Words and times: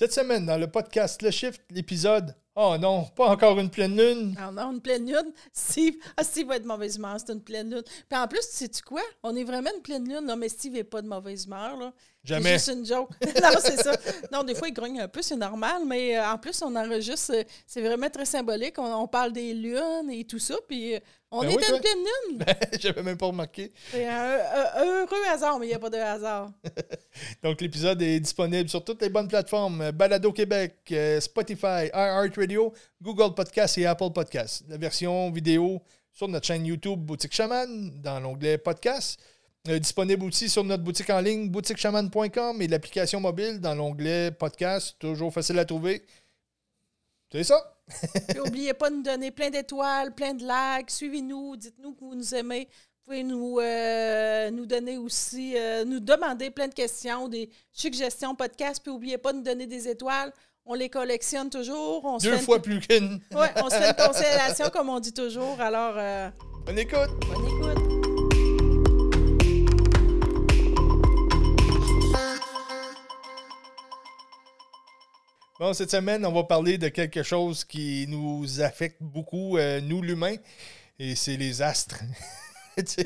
Cette 0.00 0.14
semaine, 0.14 0.46
dans 0.46 0.56
le 0.56 0.66
podcast 0.66 1.20
Le 1.20 1.30
Shift, 1.30 1.60
l'épisode 1.68 2.34
Oh 2.56 2.76
non, 2.80 3.04
pas 3.04 3.26
encore 3.26 3.58
une 3.58 3.68
pleine 3.68 3.94
lune. 3.94 4.34
Ah 4.40 4.50
non, 4.50 4.72
une 4.72 4.80
pleine 4.80 5.04
lune. 5.04 5.30
Steve, 5.52 5.92
ah, 6.16 6.24
Steve 6.24 6.46
va 6.46 6.56
être 6.56 6.62
de 6.62 6.68
mauvaise 6.68 6.96
humeur, 6.96 7.18
c'est 7.18 7.34
une 7.34 7.42
pleine 7.42 7.70
lune. 7.70 7.82
Puis 8.08 8.18
en 8.18 8.26
plus, 8.26 8.40
sais-tu 8.40 8.82
quoi? 8.82 9.02
On 9.22 9.36
est 9.36 9.44
vraiment 9.44 9.68
une 9.76 9.82
pleine 9.82 10.08
lune. 10.08 10.24
Non, 10.24 10.36
mais 10.36 10.48
Steve 10.48 10.72
n'est 10.72 10.84
pas 10.84 11.02
de 11.02 11.06
mauvaise 11.06 11.44
humeur. 11.44 11.76
Là. 11.76 11.92
Jamais. 12.22 12.58
C'est 12.58 12.72
juste 12.74 12.78
une 12.80 12.86
joke. 12.86 13.10
non, 13.42 13.48
c'est 13.60 13.82
ça. 13.82 13.96
Non, 14.30 14.44
des 14.44 14.54
fois, 14.54 14.68
il 14.68 14.74
grogne 14.74 15.00
un 15.00 15.08
peu, 15.08 15.22
c'est 15.22 15.36
normal. 15.36 15.82
Mais 15.86 16.18
euh, 16.18 16.26
en 16.32 16.36
plus, 16.38 16.60
on 16.62 16.74
enregistre. 16.76 17.32
euh, 17.34 17.42
C'est 17.66 17.80
vraiment 17.80 18.10
très 18.10 18.26
symbolique. 18.26 18.78
On, 18.78 18.92
on 18.94 19.08
parle 19.08 19.32
des 19.32 19.54
lunes 19.54 20.10
et 20.10 20.24
tout 20.24 20.38
ça. 20.38 20.56
Puis 20.68 20.94
euh, 20.96 21.00
on 21.30 21.40
Ben 21.40 21.50
est 21.50 21.56
oui, 21.56 21.64
toi. 21.64 21.76
une 21.76 21.80
pleine 21.80 21.98
lune. 21.98 22.38
Ben, 22.46 22.56
J'avais 22.78 23.02
même 23.02 23.16
pas 23.16 23.26
remarqué. 23.26 23.72
C'est 23.90 24.06
un, 24.06 24.36
heureux 24.84 25.24
hasard, 25.32 25.58
mais 25.58 25.66
il 25.66 25.68
n'y 25.70 25.74
a 25.74 25.78
pas 25.78 25.88
de 25.90 25.96
hasard. 25.96 26.50
Donc, 27.42 27.60
l'épisode 27.62 28.02
est 28.02 28.20
disponible 28.20 28.68
sur 28.68 28.84
toutes 28.84 29.00
les 29.00 29.08
bonnes 29.08 29.28
plateformes 29.28 29.90
Balado 29.92 30.30
Québec, 30.32 30.92
Spotify, 31.20 31.86
iHeartRadio, 31.94 32.72
Google 33.00 33.34
Podcasts 33.34 33.78
et 33.78 33.86
Apple 33.86 34.10
Podcasts. 34.14 34.64
La 34.68 34.76
version 34.76 35.30
vidéo 35.30 35.80
sur 36.12 36.28
notre 36.28 36.46
chaîne 36.46 36.66
YouTube 36.66 37.00
Boutique 37.00 37.32
Chaman 37.32 37.92
dans 38.02 38.20
l'onglet 38.20 38.58
Podcast. 38.58 39.18
Euh, 39.68 39.78
disponible 39.78 40.24
aussi 40.24 40.48
sur 40.48 40.64
notre 40.64 40.82
boutique 40.82 41.10
en 41.10 41.20
ligne 41.20 41.50
boutiquechaman.com 41.50 42.62
et 42.62 42.66
l'application 42.66 43.20
mobile 43.20 43.60
dans 43.60 43.74
l'onglet 43.74 44.30
Podcast. 44.30 44.96
Toujours 44.98 45.32
facile 45.32 45.58
à 45.58 45.66
trouver. 45.66 46.02
C'est 47.30 47.44
ça. 47.44 47.76
Puis 48.28 48.36
n'oubliez 48.38 48.72
pas 48.72 48.88
de 48.88 48.96
nous 48.96 49.02
donner 49.02 49.30
plein 49.30 49.50
d'étoiles, 49.50 50.14
plein 50.14 50.32
de 50.32 50.44
likes. 50.44 50.90
Suivez-nous, 50.90 51.56
dites-nous 51.56 51.92
que 51.92 52.00
vous 52.00 52.14
nous 52.14 52.34
aimez. 52.34 52.68
Vous 52.70 53.04
pouvez 53.04 53.22
nous, 53.22 53.58
euh, 53.60 54.50
nous 54.50 54.64
donner 54.64 54.96
aussi, 54.96 55.54
euh, 55.58 55.84
nous 55.84 56.00
demander 56.00 56.50
plein 56.50 56.68
de 56.68 56.74
questions, 56.74 57.28
des 57.28 57.50
suggestions 57.70 58.34
podcast. 58.34 58.80
Puis 58.82 58.90
n'oubliez 58.90 59.18
pas 59.18 59.32
de 59.32 59.38
nous 59.38 59.44
donner 59.44 59.66
des 59.66 59.88
étoiles. 59.88 60.32
On 60.64 60.72
les 60.72 60.88
collectionne 60.88 61.50
toujours. 61.50 62.02
On 62.06 62.16
Deux 62.16 62.38
fois 62.38 62.56
une, 62.56 62.62
plus 62.62 62.80
qu'une. 62.80 63.20
Ouais, 63.32 63.48
on 63.56 63.68
se 63.68 63.74
fait 63.74 63.90
une 63.90 64.06
constellation, 64.06 64.70
comme 64.70 64.88
on 64.88 65.00
dit 65.00 65.12
toujours. 65.12 65.60
Alors, 65.60 65.94
euh, 65.98 66.30
On 66.66 66.76
écoute. 66.76 67.10
bonne 67.28 67.74
écoute. 67.74 67.89
Bon, 75.60 75.74
cette 75.74 75.90
semaine, 75.90 76.24
on 76.24 76.32
va 76.32 76.44
parler 76.44 76.78
de 76.78 76.88
quelque 76.88 77.22
chose 77.22 77.64
qui 77.64 78.06
nous 78.08 78.62
affecte 78.62 78.96
beaucoup, 79.02 79.58
euh, 79.58 79.78
nous 79.82 80.00
l'humain, 80.00 80.36
et 80.98 81.14
c'est 81.14 81.36
les 81.36 81.60
astres. 81.60 82.00
C'est- 82.86 83.04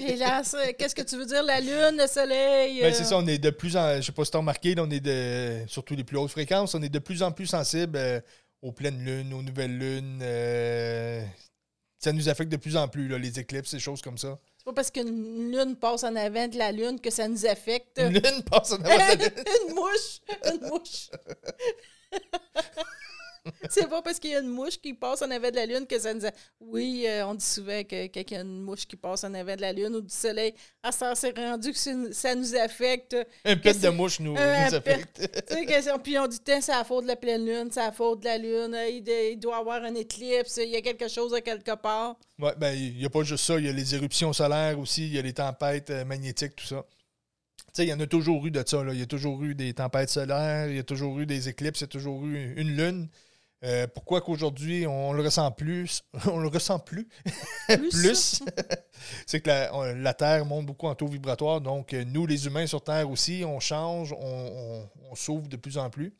qu'est-ce 0.78 0.94
que 0.94 1.02
tu 1.02 1.16
veux 1.16 1.26
dire? 1.26 1.42
La 1.42 1.58
lune, 1.60 1.98
le 1.98 2.06
soleil? 2.06 2.80
ben, 2.80 2.92
euh, 2.92 2.96
c'est 2.96 3.02
ça, 3.02 3.16
on 3.16 3.26
est 3.26 3.38
de 3.38 3.50
plus 3.50 3.76
en. 3.76 3.96
Je 3.96 4.02
sais 4.02 4.12
pas 4.12 4.24
si 4.24 4.30
tu 4.30 4.36
as 4.36 4.40
remarqué, 4.40 4.76
là, 4.76 4.84
on 4.86 4.90
est 4.90 5.00
de. 5.00 5.64
Surtout 5.66 5.96
les 5.96 6.04
plus 6.04 6.16
hautes 6.16 6.30
fréquences, 6.30 6.76
on 6.76 6.82
est 6.82 6.88
de 6.88 6.98
plus 7.00 7.24
en 7.24 7.32
plus 7.32 7.48
sensible 7.48 7.96
euh, 7.98 8.20
aux 8.62 8.70
pleines 8.70 9.04
lunes, 9.04 9.32
aux 9.34 9.42
nouvelles 9.42 9.76
lunes. 9.76 10.20
euh, 10.22 11.24
ça 11.98 12.12
nous 12.12 12.28
affecte 12.28 12.52
de 12.52 12.56
plus 12.56 12.76
en 12.76 12.86
plus, 12.86 13.08
là, 13.08 13.18
les 13.18 13.40
éclipses, 13.40 13.70
ces 13.70 13.80
choses 13.80 14.00
comme 14.00 14.18
ça. 14.18 14.38
C'est 14.58 14.64
pas 14.66 14.74
parce 14.74 14.92
qu'une 14.92 15.50
lune 15.50 15.74
passe 15.74 16.04
en 16.04 16.14
avant 16.14 16.46
de 16.46 16.56
la 16.56 16.70
lune 16.70 17.00
que 17.00 17.10
ça 17.10 17.26
nous 17.26 17.44
affecte. 17.44 17.98
Une 17.98 18.12
lune 18.12 18.42
passe 18.48 18.70
en 18.72 18.76
avant 18.76 18.94
de 18.94 18.98
la 18.98 19.14
lune. 19.16 19.32
une 19.68 19.74
mouche! 19.74 20.20
Une 20.52 20.68
mouche! 20.68 21.08
C'est 23.68 23.88
pas 23.88 24.00
parce 24.00 24.18
qu'il 24.18 24.30
y 24.30 24.34
a 24.34 24.40
une 24.40 24.48
mouche 24.48 24.78
qui 24.80 24.94
passe 24.94 25.20
en 25.22 25.30
avant 25.30 25.50
de 25.50 25.56
la 25.56 25.66
lune 25.66 25.86
que 25.86 25.98
ça 25.98 26.14
nous 26.14 26.24
a... 26.24 26.30
Oui, 26.60 27.04
euh, 27.06 27.26
on 27.26 27.34
dit 27.34 27.44
souvent 27.44 27.82
que 27.82 28.06
quand 28.06 28.22
il 28.30 28.32
y 28.32 28.36
a 28.36 28.40
une 28.40 28.62
mouche 28.62 28.86
qui 28.86 28.96
passe 28.96 29.24
en 29.24 29.34
avant 29.34 29.54
de 29.54 29.60
la 29.60 29.72
lune 29.72 29.94
ou 29.96 30.00
du 30.00 30.14
soleil, 30.14 30.54
à 30.82 30.92
ça 30.92 31.14
c'est 31.14 31.36
rendu 31.36 31.72
que 31.72 32.12
ça 32.12 32.34
nous 32.34 32.56
affecte. 32.56 33.16
Un 33.44 33.56
pet 33.56 33.78
de 33.78 33.88
mouche 33.90 34.20
nous, 34.20 34.34
affecte. 34.36 35.28
Que- 35.48 35.98
puis 35.98 36.18
on 36.18 36.26
dit, 36.26 36.38
c'est 36.44 36.68
la 36.68 36.84
faute 36.84 37.04
de 37.04 37.08
la 37.08 37.16
pleine 37.16 37.44
lune, 37.44 37.68
c'est 37.70 37.80
la 37.80 37.92
faute 37.92 38.20
de 38.20 38.24
la 38.24 38.38
lune, 38.38 38.76
il, 38.88 39.38
doit 39.38 39.56
y 39.56 39.60
avoir 39.60 39.82
un 39.82 39.94
éclipse, 39.94 40.58
il 40.62 40.70
y 40.70 40.76
a 40.76 40.80
quelque 40.80 41.08
chose 41.08 41.34
à 41.34 41.40
quelque 41.40 41.74
part. 41.76 42.16
Ouais, 42.38 42.54
ben, 42.56 42.74
il 42.74 42.96
n'y 42.96 43.04
a 43.04 43.10
pas 43.10 43.22
juste 43.22 43.44
ça. 43.44 43.58
Il 43.58 43.66
y 43.66 43.68
a 43.68 43.72
les 43.72 43.94
éruptions 43.94 44.32
solaires 44.32 44.78
aussi, 44.78 45.06
il 45.06 45.14
y 45.14 45.18
a 45.18 45.22
les 45.22 45.34
tempêtes 45.34 45.90
euh, 45.90 46.04
magnétiques, 46.04 46.56
tout 46.56 46.66
ça. 46.66 46.84
Il 47.78 47.84
y 47.88 47.92
en 47.92 48.00
a 48.00 48.06
toujours 48.06 48.46
eu 48.46 48.50
de 48.50 48.62
ça. 48.66 48.82
Il 48.92 48.98
y 48.98 49.02
a 49.02 49.06
toujours 49.06 49.42
eu 49.42 49.54
des 49.54 49.74
tempêtes 49.74 50.10
solaires, 50.10 50.68
il 50.68 50.76
y 50.76 50.78
a 50.78 50.84
toujours 50.84 51.18
eu 51.20 51.26
des 51.26 51.48
éclipses, 51.48 51.80
il 51.80 51.84
y 51.84 51.84
a 51.84 51.88
toujours 51.88 52.24
eu 52.24 52.54
une 52.56 52.76
lune. 52.76 53.08
Euh, 53.64 53.86
pourquoi 53.88 54.20
qu'aujourd'hui, 54.20 54.86
on 54.86 55.12
le 55.14 55.22
ressent 55.22 55.50
plus? 55.50 56.02
On 56.30 56.38
le 56.38 56.48
ressent 56.48 56.78
plus? 56.78 57.08
Plus. 57.68 57.90
plus? 57.90 58.42
C'est 59.26 59.40
que 59.40 59.48
la, 59.48 59.74
on- 59.74 59.94
la 59.96 60.14
Terre 60.14 60.44
monte 60.44 60.66
beaucoup 60.66 60.86
en 60.86 60.94
taux 60.94 61.08
vibratoire. 61.08 61.60
Donc, 61.62 61.94
euh, 61.94 62.04
nous, 62.04 62.26
les 62.26 62.46
humains 62.46 62.66
sur 62.66 62.82
Terre 62.84 63.10
aussi, 63.10 63.42
on 63.46 63.60
change, 63.60 64.12
on, 64.12 64.18
on, 64.20 64.90
on 65.10 65.14
s'ouvre 65.14 65.48
de 65.48 65.56
plus 65.56 65.78
en 65.78 65.90
plus, 65.90 66.14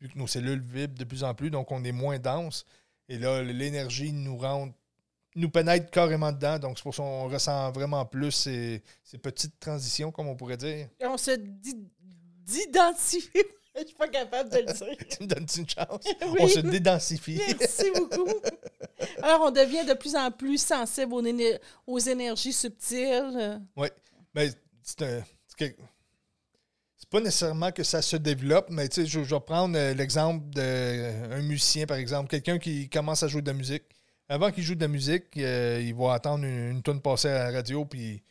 vu 0.00 0.08
que 0.10 0.18
nos 0.18 0.26
cellules 0.26 0.62
vibrent 0.62 0.98
de 0.98 1.04
plus 1.04 1.24
en 1.24 1.34
plus. 1.34 1.50
Donc, 1.50 1.72
on 1.72 1.82
est 1.84 1.92
moins 1.92 2.18
dense. 2.18 2.66
Et 3.08 3.18
là, 3.18 3.42
l'énergie 3.42 4.12
nous 4.12 4.36
rentre 4.38 4.74
nous 5.34 5.48
pénètre 5.50 5.90
carrément 5.90 6.30
dedans. 6.32 6.58
Donc, 6.58 6.78
c'est 6.78 6.82
pour 6.82 6.94
ça 6.94 7.02
qu'on 7.02 7.28
ressent 7.28 7.72
vraiment 7.72 8.04
plus 8.04 8.30
ces, 8.32 8.82
ces 9.02 9.18
petites 9.18 9.58
transitions, 9.58 10.10
comme 10.12 10.28
on 10.28 10.36
pourrait 10.36 10.56
dire. 10.56 10.88
On 11.02 11.16
se 11.16 11.30
dit- 11.32 11.88
d'identifie. 12.44 13.30
Je 13.74 13.86
suis 13.86 13.94
pas 13.96 14.08
capable 14.08 14.50
de 14.50 14.58
le 14.58 14.64
dire. 14.66 14.96
tu 15.10 15.22
me 15.22 15.26
donnes 15.28 15.46
une 15.56 15.68
chance? 15.68 16.04
Oui. 16.26 16.36
On 16.40 16.48
se 16.48 16.60
dédensifie. 16.60 17.40
Merci 17.58 17.90
beaucoup. 17.96 18.28
Alors, 19.22 19.40
on 19.46 19.50
devient 19.50 19.86
de 19.86 19.94
plus 19.94 20.14
en 20.14 20.30
plus 20.30 20.58
sensible 20.58 21.14
aux, 21.14 21.22
éner- 21.22 21.58
aux 21.86 21.98
énergies 21.98 22.52
subtiles. 22.52 23.60
Oui. 23.76 23.88
Mais 24.34 24.50
c'est 24.82 25.02
un. 25.02 25.22
c'est 25.58 27.08
pas 27.08 27.20
nécessairement 27.20 27.72
que 27.72 27.82
ça 27.82 28.02
se 28.02 28.16
développe, 28.16 28.68
mais 28.68 28.88
tu 28.90 29.02
sais, 29.02 29.06
je, 29.06 29.22
je 29.24 29.34
vais 29.34 29.40
prendre 29.40 29.76
euh, 29.78 29.94
l'exemple 29.94 30.44
d'un 30.50 31.40
musicien, 31.42 31.86
par 31.86 31.96
exemple, 31.96 32.28
quelqu'un 32.28 32.58
qui 32.58 32.88
commence 32.90 33.22
à 33.22 33.28
jouer 33.28 33.40
de 33.42 33.46
la 33.50 33.56
musique. 33.56 33.84
Avant 34.32 34.50
qu'il 34.50 34.64
joue 34.64 34.74
de 34.74 34.80
la 34.80 34.88
musique, 34.88 35.36
euh, 35.36 35.78
il 35.84 35.94
va 35.94 36.14
attendre 36.14 36.46
une, 36.46 36.82
tonne 36.82 37.02
passer 37.02 37.28
à 37.28 37.50
la 37.50 37.58
radio, 37.58 37.84
puis 37.84 38.22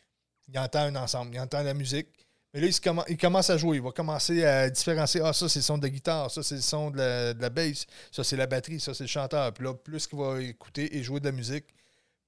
il 0.48 0.58
entend 0.58 0.80
un 0.80 0.96
ensemble, 0.96 1.32
il 1.32 1.38
entend 1.38 1.62
la 1.62 1.74
musique. 1.74 2.08
Mais 2.52 2.60
là, 2.60 2.66
il, 3.08 3.16
commence 3.16 3.50
à 3.50 3.56
jouer, 3.56 3.76
il 3.76 3.82
va 3.84 3.92
commencer 3.92 4.44
à 4.44 4.68
différencier. 4.68 5.20
Ah, 5.24 5.32
ça, 5.32 5.48
c'est 5.48 5.60
le 5.60 5.62
son 5.62 5.78
de 5.78 5.84
la 5.84 5.90
guitare, 5.90 6.28
ça, 6.28 6.42
c'est 6.42 6.56
le 6.56 6.60
son 6.60 6.90
de 6.90 6.98
la, 6.98 7.34
de 7.34 7.48
bass, 7.50 7.86
ça, 8.10 8.24
c'est 8.24 8.36
la 8.36 8.48
batterie, 8.48 8.80
ça, 8.80 8.94
c'est 8.94 9.04
le 9.04 9.08
chanteur. 9.08 9.54
Puis 9.54 9.62
là, 9.62 9.74
plus 9.74 10.08
qu'il 10.08 10.18
va 10.18 10.42
écouter 10.42 10.96
et 10.96 11.04
jouer 11.04 11.20
de 11.20 11.26
la 11.26 11.32
musique, 11.32 11.66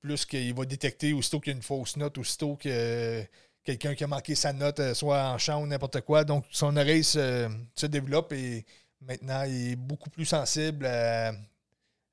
plus 0.01 0.25
qu'il 0.25 0.55
va 0.55 0.65
détecter 0.67 1.13
aussitôt 1.13 1.41
qu'il 1.41 1.53
y 1.53 1.55
a 1.55 1.57
une 1.57 1.63
fausse 1.65 1.97
note, 1.97 2.17
aussitôt 2.17 2.55
que 2.55 3.25
quelqu'un 3.65 3.97
qui 3.97 4.05
a 4.05 4.07
manqué 4.07 4.37
sa 4.37 4.53
note, 4.53 4.79
euh, 4.79 4.95
soit 4.95 5.21
en 5.31 5.39
chant 5.39 5.61
ou 5.61 5.67
n'importe 5.67 6.01
quoi. 6.03 6.23
Donc, 6.23 6.45
son 6.53 6.77
oreille 6.77 7.03
se, 7.03 7.51
se 7.75 7.87
développe 7.87 8.33
et 8.34 8.65
maintenant, 9.01 9.43
il 9.43 9.73
est 9.73 9.77
beaucoup 9.77 10.11
plus 10.11 10.27
sensible 10.27 10.87
à, 10.87 11.33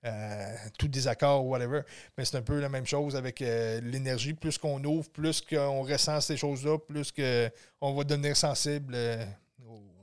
à 0.03 0.69
tout 0.77 0.87
désaccord 0.87 1.45
ou 1.45 1.49
whatever. 1.49 1.81
Mais 2.17 2.25
c'est 2.25 2.37
un 2.37 2.41
peu 2.41 2.59
la 2.59 2.69
même 2.69 2.85
chose 2.85 3.15
avec 3.15 3.41
euh, 3.41 3.79
l'énergie. 3.81 4.33
Plus 4.33 4.57
qu'on 4.57 4.83
ouvre, 4.83 5.09
plus 5.09 5.41
qu'on 5.41 5.83
ressent 5.83 6.21
ces 6.21 6.37
choses-là, 6.37 6.77
plus 6.77 7.11
qu'on 7.11 7.93
va 7.93 8.03
devenir 8.03 8.35
sensible 8.35 8.93
euh, 8.95 9.23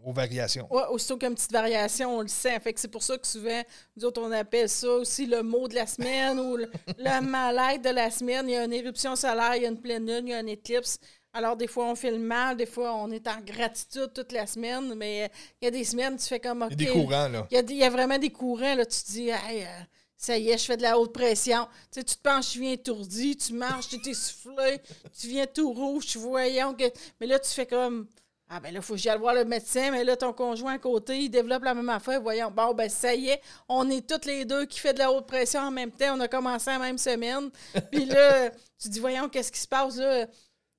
aux, 0.05 0.13
variations. 0.13 0.73
Ouais, 0.73 0.85
aussitôt 0.91 1.17
qu'il 1.17 1.25
y 1.25 1.27
a 1.27 1.31
une 1.31 1.35
petite 1.35 1.53
variation, 1.53 2.17
on 2.17 2.23
le 2.23 2.29
sent. 2.29 2.59
Fait 2.61 2.73
que 2.73 2.81
c'est 2.81 2.89
pour 2.89 3.03
ça 3.03 3.19
que 3.19 3.27
souvent, 3.27 3.63
nous 3.97 4.05
autres, 4.05 4.23
on 4.23 4.33
appelle 4.33 4.69
ça 4.69 4.89
aussi 4.89 5.27
le 5.27 5.43
mot 5.43 5.69
de 5.69 5.75
la 5.75 5.87
semaine 5.87 6.39
ou 6.39 6.57
le, 6.57 6.71
le 6.87 7.79
de 7.83 7.91
la 7.91 8.11
semaine. 8.11 8.49
Il 8.49 8.53
y 8.53 8.57
a 8.57 8.65
une 8.65 8.73
éruption 8.73 9.17
solaire, 9.17 9.57
il 9.57 9.63
y 9.63 9.67
a 9.67 9.69
une 9.69 9.81
pleine 9.81 10.07
lune, 10.07 10.29
il 10.29 10.31
y 10.31 10.35
a 10.35 10.39
un 10.39 10.47
éclipse. 10.47 10.99
Alors, 11.33 11.57
des 11.57 11.67
fois, 11.67 11.87
on 11.87 11.95
fait 11.95 12.11
le 12.11 12.19
mal, 12.19 12.57
des 12.57 12.67
fois, 12.67 12.95
on 12.95 13.11
est 13.11 13.27
en 13.29 13.41
gratitude 13.41 14.13
toute 14.15 14.33
la 14.33 14.47
semaine, 14.47 14.95
mais 14.95 15.25
euh, 15.25 15.29
il 15.61 15.65
y 15.67 15.69
a 15.69 15.71
des 15.71 15.85
semaines, 15.85 16.17
tu 16.17 16.27
fais 16.27 16.41
comme 16.41 16.63
OK. 16.63 16.71
Il 16.73 16.83
y 16.83 16.87
a 16.89 16.93
des 16.93 17.01
courants, 17.01 17.29
là. 17.29 17.47
Il 17.51 17.77
y 17.77 17.83
a, 17.83 17.87
y 17.87 17.91
vraiment 17.91 18.19
des 18.19 18.31
courants, 18.31 18.75
là, 18.75 18.87
tu 18.87 19.01
te 19.03 19.07
dis, 19.13 19.29
hey, 19.29 19.63
euh, 19.63 19.83
ça 20.19 20.37
y 20.37 20.51
est, 20.51 20.59
je 20.59 20.65
fais 20.65 20.77
de 20.77 20.83
la 20.83 20.99
haute 20.99 21.13
pression. 21.13 21.67
Tu 21.93 22.01
sais, 22.01 22.05
tu 22.05 22.17
te 22.17 22.23
penches, 22.23 22.51
tu 22.51 22.61
viens 22.61 22.73
étourdi, 22.73 23.37
tu 23.37 23.53
marches, 23.53 23.89
tu 23.89 23.97
es 23.97 24.11
essoufflé, 24.11 24.81
tu 25.19 25.29
viens 25.29 25.47
tout 25.47 25.73
rouge, 25.73 26.07
tu 26.07 26.19
voyons 26.19 26.75
que. 26.75 26.85
Mais 27.21 27.27
là, 27.27 27.39
tu 27.39 27.51
fais 27.51 27.67
comme. 27.67 28.09
Ah, 28.51 28.61
ben 28.61 28.73
là, 28.73 28.81
il 28.81 28.83
faut 28.83 28.95
que 28.95 29.01
j'aille 29.01 29.19
voir 29.19 29.35
le 29.35 29.45
médecin, 29.45 29.91
mais 29.91 30.05
là, 30.05 30.17
ton 30.17 30.33
conjoint 30.33 30.73
à 30.73 30.79
côté, 30.79 31.19
il 31.19 31.29
développe 31.29 31.63
la 31.63 31.75
même 31.75 31.91
affaire. 31.91 32.21
Voyons, 32.23 32.51
bon, 32.51 32.73
ben 32.73 32.89
ça 32.89 33.15
y 33.15 33.29
est, 33.29 33.43
on 33.69 33.89
est 33.91 34.09
toutes 34.09 34.25
les 34.25 34.47
deux 34.47 34.65
qui 34.65 34.81
fait 34.81 34.95
de 34.95 34.99
la 34.99 35.13
haute 35.13 35.27
pression 35.27 35.61
en 35.61 35.71
même 35.71 35.93
temps. 35.93 36.17
On 36.17 36.21
a 36.21 36.29
commencé 36.29 36.71
la 36.71 36.79
même 36.79 36.97
semaine. 36.97 37.51
Puis 37.93 38.07
là, 38.07 38.51
tu 38.81 38.89
dis, 38.89 39.01
voyons, 39.01 39.29
qu'est-ce 39.29 39.53
qui 39.53 39.61
se 39.61 39.69
passe 39.69 39.99
là? 39.99 40.27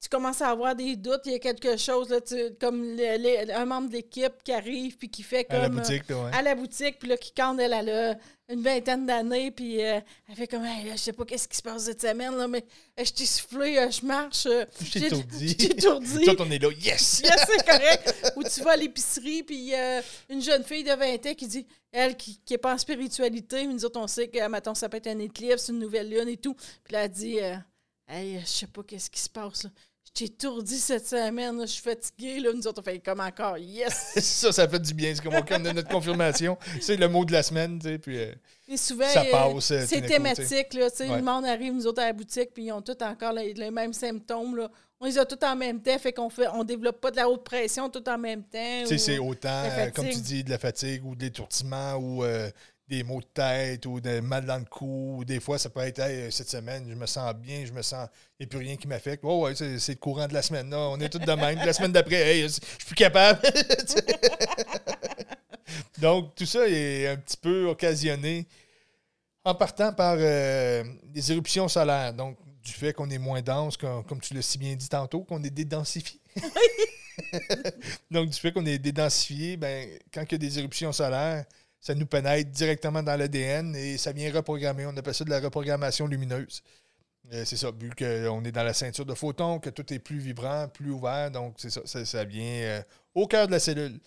Tu 0.02 0.08
commences 0.08 0.42
à 0.42 0.50
avoir 0.50 0.76
des 0.76 0.96
doutes, 0.96 1.22
il 1.26 1.34
y 1.34 1.36
a 1.36 1.40
quelque 1.40 1.76
chose, 1.78 2.10
là, 2.10 2.22
tu- 2.22 2.54
comme 2.60 2.98
un 3.00 3.66
membre 3.66 3.90
de 3.90 3.94
l'équipe 3.96 4.42
qui 4.44 4.54
arrive 4.54 4.98
puis 4.98 5.10
qui 5.10 5.24
fait 5.24 5.44
comme... 5.44 5.58
À 5.58 5.60
la 5.60 5.66
euh, 5.66 5.70
boutique, 5.70 6.08
là, 6.10 6.24
ouais. 6.24 6.32
à 6.34 6.42
la 6.42 6.56
boutique, 6.56 7.00
puis 7.00 7.10
là, 7.10 7.18
qui 7.18 7.34
compte, 7.34 7.60
elle, 7.60 7.74
elle 7.74 7.90
a 7.90 8.16
une 8.52 8.62
vingtaine 8.64 9.06
d'années, 9.06 9.52
puis 9.52 9.84
euh, 9.84 10.00
elle 10.30 10.36
fait 10.36 10.48
comme, 10.48 10.64
hey, 10.66 10.86
là, 10.88 10.94
je 10.96 11.02
sais 11.02 11.14
pas 11.14 11.26
qu'est-ce 11.26 11.48
qui 11.50 11.58
se 11.58 11.62
passe 11.62 11.84
cette 11.84 12.02
semaine, 12.02 12.36
là, 12.38 12.48
mais 12.48 12.64
euh, 13.00 13.04
je 13.04 13.12
t'ai 13.12 13.26
soufflé, 13.26 13.78
euh, 13.78 13.92
je 13.92 14.06
marche. 14.06 14.46
euh, 14.46 14.64
Je 14.82 15.00
étourdi. 15.06 15.48
Je 15.50 15.54
t'ai 15.56 15.72
étourdi. 15.74 16.14
Nous 16.24 16.30
autres, 16.30 16.46
on 16.48 16.52
est 16.52 16.60
là, 16.60 16.70
yes! 16.72 17.22
Yes, 17.26 17.46
c'est 17.46 17.66
correct. 17.66 18.34
Ou 18.38 18.44
tu 18.44 18.62
vas 18.62 18.72
à 18.72 18.78
l'épicerie, 18.78 19.44
puis 19.44 19.74
une 20.30 20.42
jeune 20.42 20.64
fille 20.64 20.84
de 20.86 20.94
20 20.94 21.26
ans 21.30 21.34
qui 21.36 21.48
dit, 21.48 21.68
elle, 21.92 22.16
qui 22.16 22.40
n'est 22.50 22.58
pas 22.58 22.74
en 22.74 22.78
spiritualité, 22.78 23.68
mais 23.68 23.74
nous 23.74 23.84
autres, 23.84 24.00
on 24.00 24.08
sait 24.08 24.30
que, 24.30 24.48
mettons, 24.48 24.76
ça 24.76 24.88
peut 24.88 24.98
être 24.98 25.08
un 25.08 25.20
éclipse, 25.20 25.68
une 25.68 25.80
nouvelle 25.80 26.10
lune 26.10 26.30
et 26.30 26.38
tout. 26.38 26.56
Puis 26.84 26.94
là, 26.94 27.04
elle 27.04 27.12
dit, 27.12 27.40
euh, 27.40 27.56
hey, 28.08 28.40
je 28.42 28.46
sais 28.48 28.68
pas 28.68 28.82
qu'est-ce 28.84 29.10
qui 29.10 29.20
se 29.20 29.30
passe, 29.30 29.64
là. 29.66 29.70
J'étais 30.14 30.34
étourdi 30.34 30.78
cette 30.78 31.08
semaine, 31.08 31.62
je 31.62 31.66
suis 31.68 31.82
fatiguée. 31.84 32.40
Là. 32.40 32.52
Nous 32.54 32.68
autres, 32.68 32.82
on 32.82 32.84
fait 32.84 33.00
comme 33.00 33.20
encore, 33.20 33.58
yes! 33.58 34.14
ça, 34.18 34.52
ça 34.52 34.68
fait 34.68 34.80
du 34.80 34.94
bien. 34.94 35.14
C'est 35.14 35.24
comme 35.24 35.36
au 35.36 35.42
de 35.42 35.72
notre 35.72 35.90
confirmation. 35.90 36.58
C'est 36.82 36.98
le 36.98 37.08
mot 37.08 37.26
de 37.26 37.32
la 37.32 37.44
semaine, 37.44 37.80
tu 37.80 37.88
sais, 37.88 37.98
puis... 38.00 38.18
euh, 38.20 38.34
Et 38.68 38.78
souvent, 38.78 39.08
Ça 39.08 39.24
euh, 39.24 39.32
passe, 39.32 39.72
euh, 39.72 39.86
c'est 39.88 40.02
thématique. 40.02 40.74
Là, 40.74 40.90
tu 40.90 40.98
sais, 40.98 41.10
Ouais. 41.10 41.18
Le 41.18 41.24
monde 41.24 41.46
arrive, 41.46 41.74
nous 41.74 41.88
autres, 41.88 42.02
à 42.02 42.08
la 42.08 42.14
boutique, 42.14 42.52
puis 42.54 42.66
ils 42.66 42.72
ont 42.72 42.82
tous 42.82 43.02
encore 43.04 43.34
les, 43.34 43.54
les 43.54 43.72
mêmes 43.72 43.94
symptômes. 43.94 44.56
Là. 44.58 44.70
On 45.02 45.06
les 45.06 45.18
a 45.18 45.26
tous 45.26 45.44
en 45.46 45.56
même 45.56 45.82
temps, 45.82 45.98
fait 45.98 46.12
qu'on 46.12 46.30
fait, 46.30 46.48
on 46.54 46.64
développe 46.66 47.00
pas 47.00 47.10
de 47.10 47.16
la 47.16 47.30
haute 47.30 47.44
pression 47.46 47.90
tout 47.90 48.08
en 48.10 48.18
même 48.18 48.44
temps. 48.44 48.82
Tu 48.82 48.88
sais, 48.88 48.98
c'est 48.98 49.18
autant, 49.18 49.64
euh, 49.66 49.90
comme 49.92 50.10
tu 50.10 50.20
dis, 50.20 50.44
de 50.44 50.50
la 50.50 50.58
fatigue 50.60 51.06
ou 51.06 51.16
de 51.16 51.22
l'étourdissement 51.24 51.94
ou 51.96 52.24
des 52.90 53.04
maux 53.04 53.22
de 53.22 53.28
tête 53.28 53.86
ou 53.86 54.02
des 54.02 54.20
mal 54.20 54.46
dans 54.46 54.58
le 54.58 54.66
cou. 54.66 55.18
Ou 55.20 55.26
des 55.26 55.40
fois, 55.40 55.60
ça 55.60 55.70
peut 55.70 55.82
être 55.82 56.00
Hey, 56.00 56.32
cette 56.32 56.50
semaine, 56.50 56.86
je 56.90 56.96
me 56.96 57.06
sens 57.06 57.34
bien, 57.36 57.64
je 57.66 57.72
me 57.72 57.84
sens. 57.84 58.10
Il 58.40 58.44
n'y 58.44 58.46
a 58.48 58.50
plus 58.50 58.60
rien 58.60 58.76
qui 58.76 58.88
m'affecte. 58.88 59.24
Oh, 59.24 59.46
ouais, 59.46 59.54
c'est 59.56 59.90
le 59.90 59.96
courant 59.96 60.28
de 60.28 60.34
la 60.34 60.42
semaine. 60.42 60.70
Là. 60.70 60.78
On 60.90 61.00
est 61.00 61.10
tous 61.10 61.20
de 61.20 61.32
même. 61.32 61.60
La 61.60 61.74
semaine 61.74 61.92
d'après, 61.92 62.16
hey, 62.16 62.42
je 62.44 62.48
suis 62.48 62.62
plus 62.88 62.96
capable. 62.96 63.42
Donc, 66.00 66.34
tout 66.36 66.46
ça 66.46 66.68
est 66.68 67.08
un 67.08 67.18
petit 67.18 67.38
peu 67.38 67.68
occasionné 67.68 68.48
en 69.44 69.54
partant 69.54 69.94
par 69.94 70.16
euh, 70.18 70.84
des 71.04 71.32
éruptions 71.32 71.68
solaires. 71.68 72.14
Donc, 72.14 72.38
du 72.64 72.72
fait 72.72 72.94
qu'on 72.94 73.10
est 73.10 73.18
moins 73.20 73.42
dense, 73.42 73.78
comme, 73.78 74.04
comme 74.04 74.20
tu 74.20 74.34
l'as 74.34 74.42
si 74.42 74.58
bien 74.58 74.76
dit 74.76 74.90
tantôt, 74.90 75.22
qu'on 75.24 75.44
est 75.44 75.50
dédensifié. 75.50 76.20
Donc, 78.12 78.30
du 78.30 78.40
fait 78.40 78.52
qu'on 78.52 78.66
est 78.66 78.80
dédensifié, 78.80 79.58
ben, 79.58 79.90
quand 80.12 80.24
il 80.24 80.32
y 80.32 80.36
a 80.36 80.38
des 80.38 80.60
éruptions 80.60 80.92
solaires, 80.92 81.46
ça 81.80 81.96
nous 81.96 82.06
pénètre 82.06 82.50
directement 82.52 83.02
dans 83.04 83.16
l'ADN 83.16 83.76
et 83.76 83.98
ça 83.98 84.12
vient 84.12 84.32
reprogrammer. 84.34 84.86
On 84.86 84.96
appelle 84.98 85.14
ça 85.14 85.24
de 85.24 85.30
la 85.30 85.40
reprogrammation 85.40 86.08
lumineuse. 86.08 86.62
Euh, 87.34 87.46
c'est 87.46 87.58
ça, 87.58 87.72
vu 87.72 87.92
qu'on 87.92 88.44
est 88.44 88.52
dans 88.52 88.64
la 88.64 88.74
ceinture 88.74 89.06
de 89.06 89.14
photons, 89.14 89.60
que 89.60 89.70
tout 89.70 89.94
est 89.94 90.00
plus 90.00 90.20
vibrant, 90.20 90.68
plus 90.68 90.92
ouvert. 90.92 91.30
Donc, 91.32 91.56
c'est 91.58 91.70
ça, 91.70 91.82
ça, 92.06 92.24
vient 92.24 92.44
euh, 92.44 92.82
au 93.14 93.28
cœur 93.28 93.48
de 93.48 93.52
la 93.52 93.60
cellule. 93.60 94.00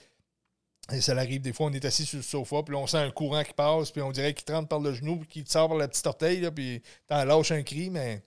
Et 0.91 1.01
ça 1.01 1.13
arrive, 1.13 1.41
des 1.41 1.53
fois, 1.53 1.67
on 1.67 1.73
est 1.73 1.85
assis 1.85 2.05
sur 2.05 2.17
le 2.17 2.23
sofa, 2.23 2.63
puis 2.65 2.75
on 2.75 2.89
sent 2.89 2.97
un 2.97 3.11
courant 3.13 3.45
qui 3.45 3.53
passe, 3.53 3.93
puis 3.93 4.03
on 4.03 4.11
dirait 4.11 4.35
qu'il 4.35 4.45
te 4.45 4.53
rentre 4.53 4.69
par 4.69 4.81
le 4.81 4.93
genou, 4.93 5.19
puis 5.19 5.29
qu'il 5.29 5.45
te 5.45 5.51
sort 5.51 5.69
par 5.69 5.79
la 5.79 5.87
petite 5.87 6.07
orteil, 6.07 6.41
là, 6.41 6.51
puis 6.51 6.83
t'en 7.07 7.25
lâches 7.25 7.53
un 7.53 7.63
cri, 7.63 7.89
mais 7.89 8.23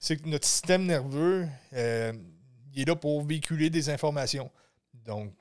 c'est 0.00 0.16
que 0.16 0.28
notre 0.28 0.46
système 0.46 0.84
nerveux, 0.84 1.46
euh, 1.74 2.12
il 2.74 2.82
est 2.82 2.88
là 2.88 2.96
pour 2.96 3.24
véhiculer 3.24 3.70
des 3.70 3.88
informations. 3.88 4.50
Donc, 5.06 5.32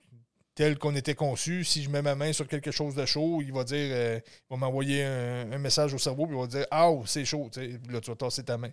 tel 0.56 0.78
qu'on 0.78 0.96
était 0.96 1.16
conçu, 1.16 1.64
si 1.64 1.82
je 1.84 1.90
mets 1.90 2.02
ma 2.02 2.16
main 2.16 2.34
sur 2.34 2.48
quelque 2.48 2.72
chose 2.72 2.94
de 2.96 3.06
chaud, 3.06 3.42
il 3.42 3.54
va 3.54 3.64
dire, 3.64 3.90
euh, 3.92 4.20
il 4.26 4.54
va 4.54 4.58
m'envoyer 4.58 5.04
un, 5.04 5.52
un 5.52 5.58
message 5.58 5.94
au 5.94 5.98
cerveau, 5.98 6.26
puis 6.26 6.36
il 6.36 6.42
va 6.42 6.48
dire 6.48 6.66
Ah, 6.72 6.90
c'est 7.06 7.26
chaud, 7.26 7.50
là, 7.90 8.02
tu 8.02 8.10
vas 8.10 8.16
tasser 8.16 8.44
ta 8.44 8.58
main. 8.58 8.70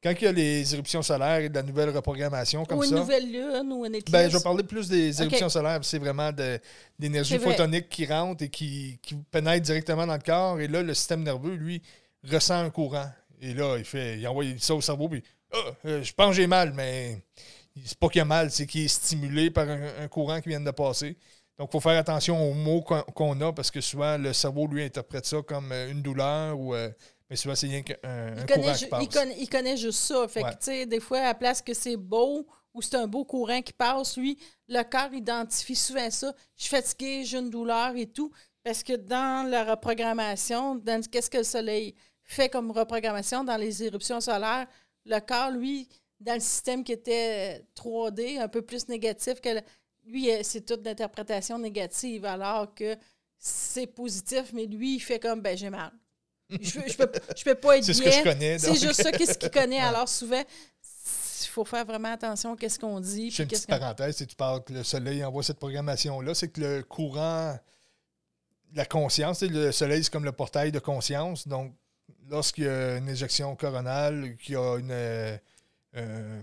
Quand 0.00 0.12
il 0.12 0.24
y 0.24 0.26
a 0.28 0.32
les 0.32 0.74
éruptions 0.74 1.02
solaires 1.02 1.38
et 1.40 1.48
de 1.48 1.54
la 1.56 1.62
nouvelle 1.64 1.90
reprogrammation 1.90 2.64
comme 2.64 2.78
ou 2.78 2.84
une 2.84 2.90
ça. 2.90 2.96
nouvelle 2.96 3.32
lune 3.32 3.72
ou 3.72 3.84
une 3.84 3.96
éclipse. 3.96 4.12
Ben, 4.12 4.30
je 4.30 4.36
vais 4.36 4.42
parler 4.44 4.62
plus 4.62 4.88
des 4.88 5.20
éruptions 5.20 5.48
solaires. 5.48 5.80
C'est 5.82 5.98
vraiment 5.98 6.30
de- 6.30 6.60
d'énergie 7.00 7.36
vrai. 7.36 7.50
photonique 7.50 7.88
qui 7.88 8.06
rentre 8.06 8.44
et 8.44 8.48
qui, 8.48 9.00
qui 9.02 9.16
pénètre 9.32 9.62
directement 9.66 10.06
dans 10.06 10.14
le 10.14 10.20
corps. 10.22 10.60
Et 10.60 10.68
là, 10.68 10.82
le 10.84 10.94
système 10.94 11.24
nerveux, 11.24 11.54
lui, 11.56 11.82
ressent 12.30 12.60
un 12.64 12.70
courant. 12.70 13.10
Et 13.40 13.54
là, 13.54 13.76
il 13.76 13.84
fait, 13.84 14.18
il 14.18 14.28
envoie 14.28 14.44
ça 14.58 14.76
au 14.76 14.80
cerveau, 14.80 15.08
puis 15.08 15.20
Ah, 15.52 15.56
euh, 15.86 16.02
je 16.04 16.12
pense 16.12 16.28
que 16.30 16.36
j'ai 16.42 16.46
mal, 16.46 16.72
mais 16.76 17.18
c'est 17.84 17.98
pas 17.98 18.08
qu'il 18.08 18.18
y 18.18 18.22
a 18.22 18.24
mal, 18.24 18.50
c'est 18.50 18.66
qu'il 18.66 18.84
est 18.84 18.88
stimulé 18.88 19.50
par 19.50 19.68
un, 19.68 19.80
un 20.04 20.08
courant 20.08 20.40
qui 20.40 20.48
vient 20.50 20.60
de 20.60 20.70
passer. 20.70 21.16
Donc, 21.58 21.68
il 21.70 21.72
faut 21.72 21.80
faire 21.80 21.98
attention 21.98 22.40
aux 22.50 22.54
mots 22.54 22.82
qu'on 22.82 23.40
a 23.40 23.52
parce 23.52 23.70
que 23.70 23.80
souvent, 23.80 24.16
le 24.16 24.32
cerveau, 24.32 24.66
lui, 24.68 24.84
interprète 24.84 25.26
ça 25.26 25.42
comme 25.42 25.72
euh, 25.72 25.90
une 25.90 26.02
douleur 26.02 26.58
ou. 26.58 26.74
euh, 26.74 26.90
mais 27.30 27.36
souvent, 27.36 27.54
c'est 27.54 27.66
rien 27.66 27.82
qu'un 27.82 27.96
un 28.04 28.36
il, 28.36 28.46
courant 28.46 28.72
qui 28.74 28.86
passe. 28.86 29.02
il, 29.02 29.08
connaît, 29.08 29.36
il 29.38 29.48
connaît 29.50 29.76
juste 29.76 29.98
ça. 30.00 30.26
Fait 30.28 30.42
Ouais. 30.42 30.50
que, 30.50 30.58
tu 30.58 30.64
sais, 30.64 30.86
des 30.86 31.00
fois, 31.00 31.18
à 31.18 31.24
la 31.24 31.34
place 31.34 31.60
que 31.60 31.74
c'est 31.74 31.96
beau 31.96 32.46
ou 32.72 32.80
c'est 32.80 32.94
un 32.94 33.06
beau 33.06 33.24
courant 33.24 33.60
qui 33.60 33.72
passe, 33.72 34.16
lui, 34.16 34.38
le 34.68 34.82
corps 34.84 35.12
identifie 35.12 35.74
souvent 35.76 36.10
ça. 36.10 36.32
Je 36.56 36.62
suis 36.62 36.70
fatigué, 36.70 37.24
j'ai 37.24 37.38
une 37.38 37.50
douleur 37.50 37.94
et 37.96 38.06
tout. 38.06 38.30
Parce 38.64 38.82
que 38.82 38.94
dans 38.94 39.46
la 39.50 39.64
reprogrammation, 39.64 40.76
dans 40.76 41.02
qu'est-ce 41.10 41.28
que 41.30 41.38
le 41.38 41.44
soleil 41.44 41.94
fait 42.22 42.48
comme 42.48 42.70
reprogrammation? 42.70 43.44
Dans 43.44 43.56
les 43.56 43.82
éruptions 43.82 44.20
solaires, 44.20 44.66
le 45.04 45.18
corps, 45.20 45.50
lui, 45.50 45.88
dans 46.20 46.34
le 46.34 46.40
système 46.40 46.82
qui 46.84 46.92
était 46.92 47.64
3D, 47.76 48.38
un 48.40 48.48
peu 48.48 48.62
plus 48.62 48.88
négatif 48.88 49.40
que 49.40 49.50
le- 49.50 49.60
lui, 50.06 50.30
euh, 50.30 50.40
c'est 50.42 50.62
toute 50.64 50.84
l'interprétation 50.84 51.58
négative, 51.58 52.24
alors 52.24 52.74
que 52.74 52.96
c'est 53.38 53.86
positif, 53.86 54.52
mais 54.52 54.66
lui, 54.66 54.96
il 54.96 55.00
fait 55.00 55.18
comme 55.20 55.40
ben 55.40 55.56
j'ai 55.56 55.70
mal. 55.70 55.92
Je, 56.50 56.80
peux- 56.80 56.88
je 56.88 56.96
peux, 56.96 57.12
je 57.36 57.44
peux 57.44 57.54
pas 57.54 57.76
être 57.78 57.84
C'est 57.84 57.94
ce 57.94 58.02
bien. 58.02 58.10
que 58.10 58.16
je 58.16 58.22
connais. 58.22 58.58
C'est 58.58 58.74
juste 58.74 59.02
ça 59.02 59.12
qu'est-ce 59.12 59.38
qu'il 59.38 59.50
connaît? 59.50 59.80
Alors 59.90 60.08
souvent, 60.08 60.42
il 60.42 61.46
faut 61.48 61.64
faire 61.64 61.84
vraiment 61.84 62.12
attention 62.12 62.54
à 62.54 62.56
qu'est-ce 62.56 62.78
qu'on 62.78 63.00
dit. 63.00 63.30
Je 63.30 63.36
fais 63.36 63.42
une 63.44 63.48
petite 63.48 63.66
parenthèse, 63.68 64.16
si 64.16 64.26
tu 64.26 64.34
parles 64.34 64.64
que 64.64 64.72
le 64.72 64.82
soleil 64.82 65.22
envoie 65.24 65.42
cette 65.42 65.58
programmation-là, 65.58 66.34
c'est 66.34 66.48
que 66.48 66.60
le 66.60 66.82
courant, 66.82 67.56
la 68.74 68.84
conscience, 68.86 69.42
le 69.42 69.72
soleil, 69.72 70.04
c'est 70.04 70.12
comme 70.12 70.24
le 70.24 70.32
portail 70.32 70.72
de 70.72 70.78
conscience. 70.78 71.46
Donc, 71.48 71.74
lorsqu'il 72.28 72.64
y 72.64 72.68
a 72.68 72.96
une 72.96 73.08
éjection 73.08 73.54
coronale, 73.56 74.36
qu'il 74.38 74.54
y 74.54 74.56
a 74.56 74.76
une, 74.78 75.38
euh, 75.96 76.40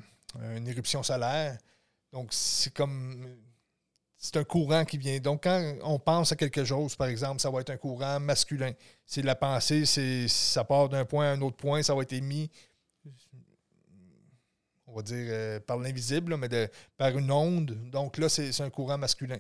une 0.56 0.68
éruption 0.68 1.04
solaire, 1.04 1.58
donc 2.12 2.30
c'est 2.32 2.74
comme. 2.74 3.26
C'est 4.18 4.38
un 4.38 4.44
courant 4.44 4.86
qui 4.86 4.98
vient. 4.98 5.20
Donc, 5.20 5.44
quand 5.44 5.76
on 5.84 6.00
pense 6.00 6.32
à 6.32 6.36
quelque 6.36 6.64
chose, 6.64 6.96
par 6.96 7.08
exemple, 7.08 7.40
ça 7.40 7.52
va 7.52 7.62
être 7.62 7.70
un 7.70 7.78
courant 7.78 8.20
masculin. 8.20 8.72
C'est 9.06 9.22
la 9.22 9.36
pensée, 9.36 9.86
c'est 9.86 10.28
ça 10.28 10.64
part 10.64 10.90
d'un 10.90 11.06
point 11.06 11.30
à 11.30 11.34
un 11.34 11.42
autre 11.42 11.58
point, 11.58 11.84
ça 11.84 11.94
va 11.94 12.02
être 12.02 12.14
émis 12.14 12.50
on 14.88 14.96
va 14.96 15.02
dire, 15.02 15.28
euh, 15.30 15.60
par 15.60 15.78
l'invisible, 15.78 16.38
mais 16.38 16.70
par 16.98 17.18
une 17.18 17.32
onde. 17.32 17.72
Donc 17.90 18.18
là, 18.18 18.30
c'est 18.30 18.62
un 18.62 18.70
courant 18.70 18.98
masculin. 18.98 19.38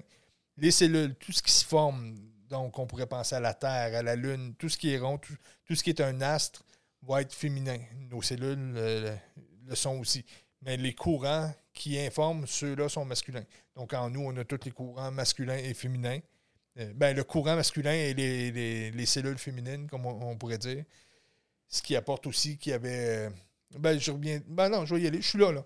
Les 0.57 0.71
cellules, 0.71 1.15
tout 1.15 1.31
ce 1.31 1.41
qui 1.41 1.51
se 1.51 1.65
forme, 1.65 2.15
donc 2.49 2.77
on 2.77 2.85
pourrait 2.85 3.07
penser 3.07 3.35
à 3.35 3.39
la 3.39 3.53
Terre, 3.53 3.97
à 3.97 4.03
la 4.03 4.15
Lune, 4.15 4.55
tout 4.57 4.69
ce 4.69 4.77
qui 4.77 4.93
est 4.93 4.97
rond, 4.97 5.17
tout, 5.17 5.35
tout 5.65 5.75
ce 5.75 5.83
qui 5.83 5.89
est 5.89 6.01
un 6.01 6.21
astre 6.21 6.63
va 7.01 7.21
être 7.21 7.33
féminin. 7.33 7.77
Nos 8.09 8.21
cellules 8.21 8.73
euh, 8.75 9.15
le 9.65 9.75
sont 9.75 9.97
aussi. 9.99 10.25
Mais 10.61 10.77
les 10.77 10.93
courants 10.93 11.53
qui 11.73 11.99
informent, 11.99 12.47
ceux-là 12.47 12.89
sont 12.89 13.05
masculins. 13.05 13.43
Donc 13.75 13.93
en 13.93 14.09
nous, 14.09 14.21
on 14.21 14.35
a 14.37 14.43
tous 14.45 14.59
les 14.65 14.71
courants 14.71 15.11
masculins 15.11 15.57
et 15.57 15.73
féminins. 15.73 16.19
Euh, 16.77 16.91
ben, 16.95 17.15
le 17.15 17.23
courant 17.23 17.55
masculin 17.55 17.93
et 17.93 18.13
les, 18.13 18.51
les- 18.51 18.91
les 18.91 19.05
cellules 19.05 19.37
féminines, 19.37 19.87
comme 19.89 20.05
on, 20.05 20.37
pourrait 20.37 20.57
dire. 20.57 20.83
Ce 21.67 21.81
qui 21.81 21.95
apporte 21.95 22.27
aussi 22.27 22.57
qu'il 22.57 22.71
y 22.71 22.75
avait. 22.75 23.27
euh, 23.27 23.29
ben, 23.79 23.99
je 23.99 24.11
reviens. 24.11 24.41
Ben 24.47 24.69
non, 24.69 24.85
je 24.85 24.95
vais 24.95 25.01
y 25.01 25.07
aller. 25.07 25.21
Je 25.21 25.27
suis 25.27 25.39
là, 25.39 25.51
là. 25.51 25.65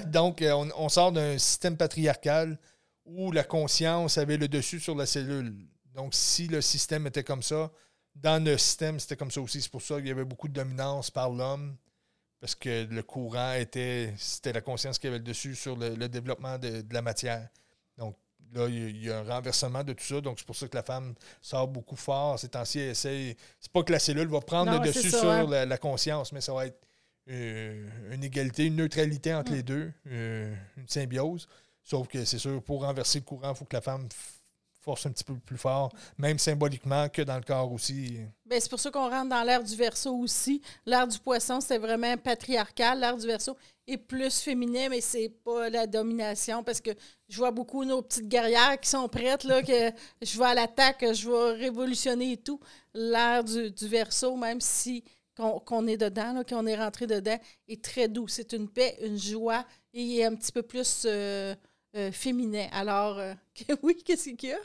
Donc, 0.06 0.42
euh, 0.42 0.52
on 0.76 0.88
sort 0.88 1.12
d'un 1.12 1.38
système 1.38 1.76
patriarcal 1.76 2.58
où 3.04 3.32
la 3.32 3.44
conscience 3.44 4.18
avait 4.18 4.36
le 4.36 4.48
dessus 4.48 4.80
sur 4.80 4.94
la 4.94 5.06
cellule. 5.06 5.54
Donc, 5.94 6.14
si 6.14 6.46
le 6.46 6.60
système 6.60 7.06
était 7.06 7.24
comme 7.24 7.42
ça, 7.42 7.70
dans 8.14 8.42
le 8.42 8.56
système, 8.58 9.00
c'était 9.00 9.16
comme 9.16 9.30
ça 9.30 9.40
aussi. 9.40 9.62
C'est 9.62 9.70
pour 9.70 9.82
ça 9.82 9.96
qu'il 9.96 10.08
y 10.08 10.10
avait 10.10 10.24
beaucoup 10.24 10.48
de 10.48 10.52
dominance 10.52 11.10
par 11.10 11.30
l'homme, 11.30 11.76
parce 12.46 12.54
que 12.54 12.84
le 12.88 13.02
courant 13.02 13.54
était. 13.54 14.14
C'était 14.16 14.52
la 14.52 14.60
conscience 14.60 15.00
qui 15.00 15.08
avait 15.08 15.18
le 15.18 15.24
dessus 15.24 15.56
sur 15.56 15.74
le, 15.76 15.96
le 15.96 16.08
développement 16.08 16.58
de, 16.58 16.80
de 16.80 16.94
la 16.94 17.02
matière. 17.02 17.48
Donc, 17.98 18.14
là, 18.54 18.68
il 18.68 19.04
y, 19.04 19.10
a, 19.10 19.18
un 19.18 19.24
renversement 19.24 19.82
de 19.82 19.92
tout 19.94 20.04
ça. 20.04 20.20
Donc, 20.20 20.38
c'est 20.38 20.46
pour 20.46 20.54
ça 20.54 20.68
que 20.68 20.76
la 20.76 20.84
femme 20.84 21.14
sort 21.42 21.66
beaucoup 21.66 21.96
fort. 21.96 22.38
Ces 22.38 22.50
temps-ci, 22.50 22.78
elle 22.78 22.90
essaie. 22.90 23.36
C'est 23.58 23.72
pas 23.72 23.82
que 23.82 23.90
la 23.90 23.98
cellule 23.98 24.28
va 24.28 24.40
prendre 24.40 24.70
Non, 24.70 24.78
le 24.78 24.86
dessus 24.86 25.10
ça, 25.10 25.18
sur 25.18 25.28
hein. 25.28 25.44
la, 25.50 25.66
la 25.66 25.76
conscience, 25.76 26.30
mais 26.30 26.40
ça 26.40 26.54
va 26.54 26.66
être 26.66 26.78
euh, 27.28 27.88
une 28.12 28.22
égalité, 28.22 28.66
une 28.66 28.76
neutralité 28.76 29.34
entre 29.34 29.50
Mm. 29.50 29.54
les 29.56 29.62
deux, 29.64 29.92
euh, 30.06 30.54
une 30.76 30.86
symbiose. 30.86 31.48
Sauf 31.82 32.06
que 32.06 32.24
c'est 32.24 32.38
sûr, 32.38 32.62
pour 32.62 32.82
renverser 32.82 33.18
le 33.18 33.24
courant, 33.24 33.50
il 33.50 33.56
faut 33.56 33.64
que 33.64 33.74
la 33.74 33.82
femme 33.82 34.06
force 34.86 35.04
un 35.06 35.10
petit 35.10 35.24
peu 35.24 35.34
plus 35.34 35.58
fort, 35.58 35.92
même 36.16 36.38
symboliquement 36.38 37.08
que 37.08 37.22
dans 37.22 37.34
le 37.34 37.42
corps 37.42 37.72
aussi. 37.72 38.18
Ben, 38.44 38.60
c'est 38.60 38.70
pour 38.70 38.78
ça 38.78 38.88
qu'on 38.92 39.10
rentre 39.10 39.30
dans 39.30 39.42
l'ère 39.42 39.64
du 39.64 39.74
verso 39.74 40.14
aussi. 40.14 40.62
L'ère 40.86 41.08
du 41.08 41.18
poisson, 41.18 41.60
c'est 41.60 41.78
vraiment 41.78 42.16
patriarcal. 42.16 43.00
L'ère 43.00 43.16
du 43.16 43.26
verso 43.26 43.56
est 43.88 43.96
plus 43.96 44.38
féminin, 44.38 44.88
mais 44.88 45.00
c'est 45.00 45.28
pas 45.28 45.68
la 45.70 45.88
domination 45.88 46.62
parce 46.62 46.80
que 46.80 46.92
je 47.28 47.36
vois 47.36 47.50
beaucoup 47.50 47.84
nos 47.84 48.00
petites 48.00 48.28
guerrières 48.28 48.78
qui 48.80 48.88
sont 48.88 49.08
prêtes, 49.08 49.42
là, 49.42 49.60
que 49.60 49.90
je 50.22 50.38
vais 50.38 50.44
à 50.44 50.54
l'attaque, 50.54 51.04
je 51.12 51.28
vais 51.28 51.64
révolutionner 51.64 52.32
et 52.32 52.36
tout. 52.36 52.60
L'ère 52.94 53.42
du, 53.42 53.72
du 53.72 53.88
verso, 53.88 54.36
même 54.36 54.60
si 54.60 55.02
qu'on 55.36 55.86
est 55.88 55.98
dedans, 55.98 56.42
qu'on 56.48 56.66
est 56.66 56.76
rentré 56.76 57.08
dedans, 57.08 57.38
est 57.66 57.82
très 57.82 58.06
doux. 58.06 58.28
C'est 58.28 58.52
une 58.52 58.68
paix, 58.68 58.96
une 59.02 59.18
joie 59.18 59.64
et 59.92 60.02
il 60.02 60.20
est 60.20 60.24
un 60.24 60.34
petit 60.36 60.52
peu 60.52 60.62
plus 60.62 61.02
euh, 61.06 61.54
euh, 61.96 62.12
féminin. 62.12 62.68
Alors, 62.72 63.18
euh, 63.18 63.34
oui, 63.82 63.96
qu'est-ce 64.04 64.30
qu'il 64.30 64.50
y 64.50 64.52
a? 64.52 64.58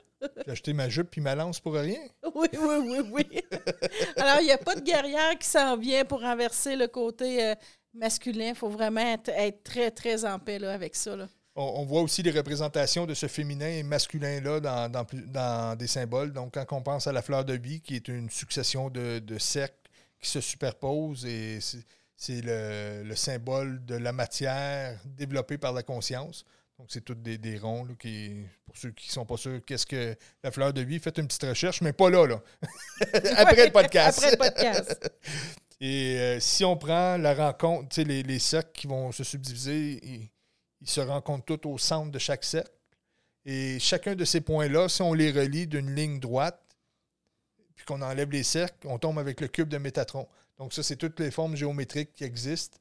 J'ai 0.45 0.51
acheté 0.51 0.73
ma 0.73 0.89
jupe 0.89 1.09
puis 1.09 1.21
ma 1.21 1.35
lance 1.35 1.59
pour 1.59 1.73
rien. 1.73 1.99
Oui, 2.35 2.47
oui, 2.53 2.75
oui, 2.87 2.99
oui. 3.11 3.41
Alors, 4.15 4.39
il 4.41 4.45
n'y 4.45 4.51
a 4.51 4.57
pas 4.57 4.75
de 4.75 4.81
guerrière 4.81 5.37
qui 5.37 5.47
s'en 5.47 5.75
vient 5.77 6.05
pour 6.05 6.21
renverser 6.21 6.75
le 6.75 6.87
côté 6.87 7.43
euh, 7.43 7.55
masculin. 7.93 8.49
Il 8.49 8.55
faut 8.55 8.69
vraiment 8.69 9.01
être, 9.01 9.29
être 9.29 9.63
très, 9.63 9.91
très 9.91 10.23
en 10.25 10.39
paix 10.39 10.57
là, 10.59 10.73
avec 10.73 10.95
ça. 10.95 11.15
Là. 11.15 11.27
On, 11.55 11.63
on 11.81 11.85
voit 11.85 12.01
aussi 12.01 12.23
les 12.23 12.31
représentations 12.31 13.05
de 13.05 13.13
ce 13.13 13.27
féminin 13.27 13.67
et 13.67 13.83
masculin-là 13.83 14.59
dans, 14.61 14.89
dans 14.89 15.03
plus- 15.05 15.27
dans 15.27 15.77
des 15.77 15.87
symboles. 15.87 16.31
Donc, 16.31 16.53
quand 16.53 16.65
on 16.77 16.81
pense 16.81 17.07
à 17.07 17.11
la 17.11 17.21
fleur 17.21 17.43
de 17.43 17.53
vie, 17.53 17.81
qui 17.81 17.95
est 17.95 18.07
une 18.07 18.29
succession 18.29 18.89
de, 18.89 19.19
de 19.19 19.37
cercles 19.37 19.75
qui 20.19 20.29
se 20.29 20.39
superposent, 20.41 21.25
et 21.25 21.59
c'est 21.61 21.83
c'est 22.15 22.41
le, 22.41 23.01
le 23.03 23.15
symbole 23.15 23.83
de 23.83 23.95
la 23.95 24.11
matière 24.13 24.99
développée 25.05 25.57
par 25.57 25.73
la 25.73 25.81
conscience. 25.81 26.45
Donc, 26.81 26.89
c'est 26.89 27.05
toutes 27.05 27.21
des, 27.21 27.37
des 27.37 27.59
ronds. 27.59 27.85
là, 27.85 27.93
qui, 27.93 28.43
pour 28.65 28.75
ceux 28.75 28.89
qui 28.89 29.09
ne 29.09 29.13
sont 29.13 29.25
pas 29.25 29.37
sûrs, 29.37 29.61
qu'est-ce 29.63 29.85
que 29.85 30.15
la 30.43 30.49
fleur 30.49 30.73
de 30.73 30.81
vie? 30.81 30.97
Faites 30.97 31.19
une 31.19 31.27
petite 31.27 31.43
recherche, 31.43 31.79
mais 31.81 31.93
pas 31.93 32.09
là, 32.09 32.25
là. 32.25 32.41
Après 33.37 33.67
le 33.67 33.71
podcast. 33.71 34.17
Après 34.17 34.31
le 34.31 34.37
podcast. 34.37 35.11
Et 35.79 36.17
euh, 36.17 36.39
si 36.39 36.65
on 36.65 36.75
prend 36.75 37.17
la 37.17 37.35
rencontre, 37.35 37.89
tu 37.89 38.01
sais, 38.01 38.03
les, 38.03 38.23
les 38.23 38.39
cercles 38.39 38.71
qui 38.73 38.87
vont 38.87 39.11
se 39.11 39.23
subdiviser, 39.23 39.99
ils, 40.01 40.31
ils 40.81 40.89
se 40.89 41.01
rencontrent 41.01 41.55
tous 41.55 41.69
au 41.69 41.77
centre 41.77 42.09
de 42.09 42.17
chaque 42.17 42.43
cercle. 42.43 42.71
Et 43.45 43.77
chacun 43.77 44.15
de 44.15 44.25
ces 44.25 44.41
points-là, 44.41 44.89
si 44.89 45.03
on 45.03 45.13
les 45.13 45.29
relie 45.31 45.67
d'une 45.67 45.93
ligne 45.93 46.19
droite, 46.19 46.59
puis 47.75 47.85
qu'on 47.85 48.01
enlève 48.01 48.31
les 48.31 48.41
cercles, 48.41 48.87
on 48.87 48.97
tombe 48.97 49.19
avec 49.19 49.39
le 49.39 49.47
cube 49.47 49.69
de 49.69 49.77
Métatron. 49.77 50.27
Donc, 50.57 50.73
ça, 50.73 50.81
c'est 50.81 50.95
toutes 50.95 51.19
les 51.19 51.29
formes 51.29 51.55
géométriques 51.55 52.13
qui 52.13 52.23
existent. 52.23 52.79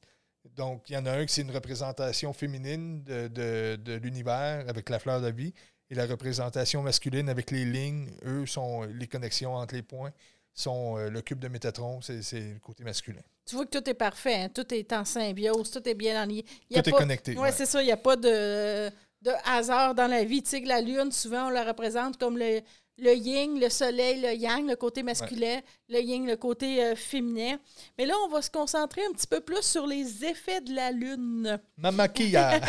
Donc, 0.55 0.89
il 0.89 0.93
y 0.93 0.97
en 0.97 1.05
a 1.05 1.11
un 1.11 1.25
qui 1.25 1.33
c'est 1.33 1.41
une 1.41 1.51
représentation 1.51 2.33
féminine 2.33 3.03
de, 3.03 3.27
de- 3.27 3.75
de 3.77 3.93
l'univers 3.93 4.65
avec 4.67 4.89
la 4.89 4.99
fleur 4.99 5.21
de 5.21 5.29
vie. 5.29 5.53
Et 5.89 5.95
la 5.95 6.05
représentation 6.05 6.81
masculine 6.81 7.27
avec 7.29 7.51
les 7.51 7.65
lignes, 7.65 8.09
eux, 8.25 8.45
sont 8.45 8.83
les 8.83 9.07
connexions 9.07 9.55
entre 9.55 9.75
les 9.75 9.81
points, 9.83 10.11
sont 10.53 10.97
euh, 10.97 11.09
le 11.09 11.21
cube 11.21 11.39
de 11.39 11.49
Métatron, 11.49 11.99
c'est 12.01 12.21
le 12.53 12.59
côté 12.59 12.83
masculin. 12.83 13.21
Tu 13.45 13.55
vois 13.55 13.65
que 13.65 13.77
tout 13.77 13.89
est 13.89 13.93
parfait, 13.93 14.35
hein? 14.43 14.49
tout 14.53 14.73
est 14.73 14.93
en 14.93 15.03
symbiose, 15.03 15.69
tout 15.69 15.87
est 15.87 15.93
bien 15.93 16.25
y 16.29 16.43
a 16.77 16.81
Tout 16.81 16.89
est 16.89 16.93
connecté. 16.93 17.31
Oui, 17.33 17.39
ouais. 17.39 17.51
c'est 17.51 17.65
ça. 17.65 17.81
Il 17.81 17.85
n'y 17.87 17.91
a 17.91 17.97
pas 17.97 18.15
de, 18.15 18.89
de 19.21 19.31
hasard 19.45 19.93
dans 19.93 20.07
la 20.07 20.23
vie. 20.23 20.41
Tu 20.43 20.49
sais 20.49 20.61
que 20.61 20.67
la 20.69 20.79
Lune, 20.81 21.11
souvent, 21.11 21.47
on 21.47 21.49
la 21.49 21.65
représente 21.65 22.17
comme 22.17 22.37
le, 22.37 22.61
le 23.01 23.13
yin, 23.15 23.59
le 23.59 23.67
soleil, 23.69 24.21
le 24.21 24.33
yang, 24.33 24.67
le 24.69 24.75
côté 24.75 25.01
masculin, 25.01 25.59
le 25.89 25.99
yin, 25.99 26.27
le 26.27 26.35
côté 26.37 26.83
euh, 26.83 26.95
féminin. 26.95 27.57
Mais 27.97 28.05
là, 28.05 28.13
on 28.25 28.29
va 28.29 28.41
se 28.43 28.49
concentrer 28.51 29.01
un 29.03 29.11
petit 29.11 29.25
peu 29.27 29.41
plus 29.41 29.63
sur 29.63 29.87
les 29.87 30.23
effets 30.23 30.61
de 30.61 30.73
la 30.75 30.91
Lune. 30.91 31.59
Mamakia. 31.77 32.57
en, 32.59 32.61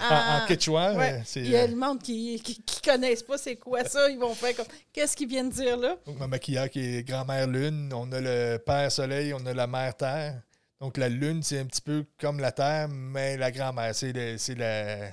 Ah, 0.00 0.40
en 0.42 0.46
quechua, 0.46 0.94
ouais. 0.94 1.12
euh, 1.12 1.18
c'est. 1.24 1.40
Il 1.40 1.50
y 1.50 1.56
a 1.56 1.64
euh, 1.64 1.66
le 1.66 1.76
monde 1.76 2.02
qui 2.02 2.42
ne 2.42 2.90
connaissent 2.92 3.22
pas 3.22 3.36
c'est 3.36 3.56
quoi 3.56 3.84
ça. 3.84 4.08
Ils 4.10 4.18
vont 4.18 4.34
faire 4.34 4.56
comme 4.56 4.66
qu'est-ce 4.92 5.14
qu'ils 5.16 5.28
viennent 5.28 5.50
dire 5.50 5.76
là? 5.76 5.96
Donc, 6.06 6.18
Mamakia 6.18 6.68
qui 6.70 6.80
est 6.80 7.02
grand-mère 7.06 7.46
lune. 7.46 7.92
On 7.94 8.10
a 8.10 8.20
le 8.20 8.56
père 8.58 8.90
soleil, 8.90 9.34
on 9.34 9.44
a 9.44 9.52
la 9.52 9.66
mère 9.66 9.94
terre. 9.94 10.40
Donc, 10.80 10.96
la 10.96 11.08
lune, 11.08 11.42
c'est 11.42 11.60
un 11.60 11.66
petit 11.66 11.80
peu 11.82 12.04
comme 12.18 12.40
la 12.40 12.50
terre, 12.52 12.88
mais 12.88 13.36
la 13.36 13.52
grand-mère, 13.52 13.94
c'est 13.94 14.12
la, 14.12 15.10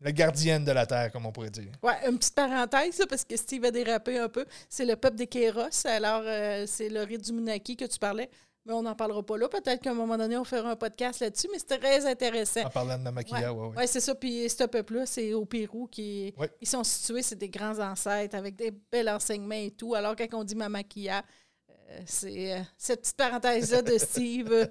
la 0.00 0.12
gardienne 0.12 0.64
de 0.64 0.72
la 0.72 0.86
terre, 0.86 1.10
comme 1.12 1.26
on 1.26 1.32
pourrait 1.32 1.50
dire. 1.50 1.72
Ouais, 1.82 1.94
une 2.08 2.18
petite 2.18 2.34
parenthèse, 2.34 2.98
là, 2.98 3.06
parce 3.08 3.24
que 3.24 3.36
Steve 3.36 3.64
a 3.64 3.70
dérapé 3.70 4.18
un 4.18 4.28
peu. 4.28 4.44
C'est 4.68 4.84
le 4.86 4.96
peuple 4.96 5.16
des 5.16 5.26
Kéros. 5.26 5.68
Alors, 5.84 6.22
euh, 6.24 6.64
c'est 6.66 6.88
le 6.88 7.02
rite 7.02 7.24
du 7.24 7.32
Munaki 7.32 7.76
que 7.76 7.84
tu 7.84 7.98
parlais. 7.98 8.30
Mais 8.66 8.74
on 8.74 8.82
n'en 8.82 8.94
parlera 8.94 9.22
pas 9.24 9.38
là. 9.38 9.48
Peut-être 9.48 9.80
qu'à 9.80 9.90
un 9.90 9.94
moment 9.94 10.18
donné, 10.18 10.36
on 10.36 10.44
fera 10.44 10.70
un 10.70 10.76
podcast 10.76 11.20
là-dessus, 11.20 11.48
mais 11.50 11.58
c'était 11.58 11.78
très 11.78 12.04
intéressant. 12.06 12.60
En 12.66 12.68
parlant 12.70 12.98
de 12.98 13.02
Mamakia, 13.04 13.52
ouais, 13.54 13.68
ouais. 13.68 13.74
Oui, 13.76 13.84
c'est 13.86 14.00
ça. 14.00 14.14
Puis 14.14 14.50
ce 14.50 14.64
peuple-là, 14.64 15.06
c'est 15.06 15.32
au 15.32 15.46
Pérou 15.46 15.86
qui 15.86 16.34
Ouais. 16.36 16.50
ils 16.60 16.68
sont 16.68 16.84
situés, 16.84 17.22
c'est 17.22 17.38
des 17.38 17.48
grands 17.48 17.78
ancêtres 17.78 18.36
avec 18.36 18.56
des 18.56 18.70
bels 18.92 19.08
enseignements 19.08 19.54
et 19.54 19.70
tout. 19.70 19.94
Alors 19.94 20.14
quand 20.14 20.26
on 20.34 20.44
dit 20.44 20.54
Mamakia, 20.54 21.22
c'est 22.06 22.54
euh, 22.54 22.60
cette 22.76 23.00
petite 23.00 23.16
parenthèse-là 23.16 23.82
de 23.82 23.98
Steve, 23.98 24.52
euh, 24.52 24.66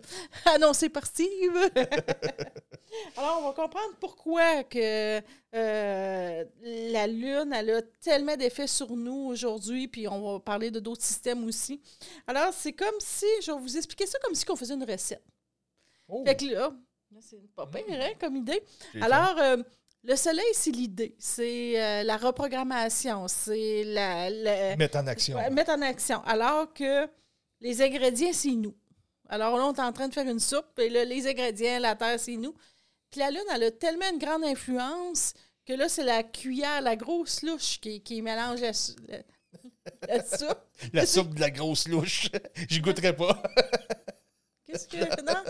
annoncée 0.45 0.89
par 0.89 1.05
Steve. 1.05 1.57
Alors, 3.17 3.39
on 3.41 3.47
va 3.47 3.53
comprendre 3.53 3.95
pourquoi 3.99 4.63
que 4.63 5.21
euh, 5.55 6.45
la 6.61 7.07
Lune, 7.07 7.53
elle 7.53 7.69
a 7.69 7.81
tellement 8.01 8.35
d'effets 8.35 8.67
sur 8.67 8.95
nous 8.95 9.27
aujourd'hui, 9.27 9.87
puis 9.87 10.07
on 10.07 10.33
va 10.33 10.39
parler 10.39 10.71
de 10.71 10.79
d'autres 10.79 11.03
systèmes 11.03 11.43
aussi. 11.45 11.81
Alors, 12.27 12.53
c'est 12.53 12.73
comme 12.73 12.95
si, 12.99 13.25
je 13.43 13.51
vais 13.51 13.59
vous 13.59 13.77
expliquer 13.77 14.05
ça 14.05 14.17
comme 14.23 14.35
si 14.35 14.45
on 14.49 14.55
faisait 14.55 14.73
une 14.73 14.83
recette. 14.83 15.23
Oh, 16.07 16.23
Fait 16.25 16.35
que 16.35 16.45
là, 16.45 16.73
là, 17.11 17.19
c'est 17.21 17.39
pas 17.55 17.67
pire, 17.67 17.83
hein, 17.89 18.13
comme 18.19 18.37
idée. 18.37 18.63
Alors, 19.01 19.37
euh, 19.37 19.57
le 20.03 20.15
soleil, 20.15 20.45
c'est 20.53 20.71
l'idée. 20.71 21.15
C'est 21.19 21.79
euh, 21.81 22.03
la 22.03 22.17
reprogrammation. 22.17 23.27
C'est 23.27 23.83
la, 23.85 24.75
mettre 24.77 24.97
en 24.97 25.07
action. 25.07 25.37
mettre 25.51 25.71
en 25.71 25.81
action. 25.81 26.21
Alors 26.23 26.73
que 26.73 27.07
les 27.61 27.81
ingrédients, 27.81 28.31
c'est 28.33 28.51
nous. 28.55 28.75
Alors 29.27 29.57
là, 29.57 29.65
on 29.65 29.73
est 29.73 29.79
en 29.79 29.91
train 29.93 30.07
de 30.07 30.13
faire 30.13 30.27
une 30.27 30.39
soupe, 30.39 30.79
et 30.79 30.89
là, 30.89 31.05
les 31.05 31.27
ingrédients, 31.27 31.79
la 31.79 31.95
terre, 31.95 32.19
c'est 32.19 32.35
nous. 32.37 32.55
Puis 33.11 33.19
la 33.19 33.29
Lune, 33.29 33.41
elle 33.53 33.63
a 33.63 33.71
tellement 33.71 34.09
une 34.11 34.17
grande 34.19 34.43
influence 34.43 35.33
que 35.65 35.73
là, 35.73 35.87
c'est 35.89 36.03
la 36.03 36.23
cuillère, 36.23 36.81
la 36.81 36.95
grosse 36.95 37.43
louche 37.43 37.79
qui, 37.79 38.01
qui 38.01 38.21
mélange 38.23 38.61
la, 38.61 38.73
sou- 38.73 38.95
la- 39.07 39.19
la 40.07 40.23
soupe. 40.23 40.57
La 40.93 41.05
soupe 41.05 41.33
de 41.35 41.41
la 41.41 41.51
grosse 41.51 41.87
louche. 41.87 42.29
J'y 42.69 42.79
goûterai 42.79 43.15
pas. 43.15 43.43
Qu'est-ce 44.69 44.87
que. 44.87 45.21
Non, 45.23 45.41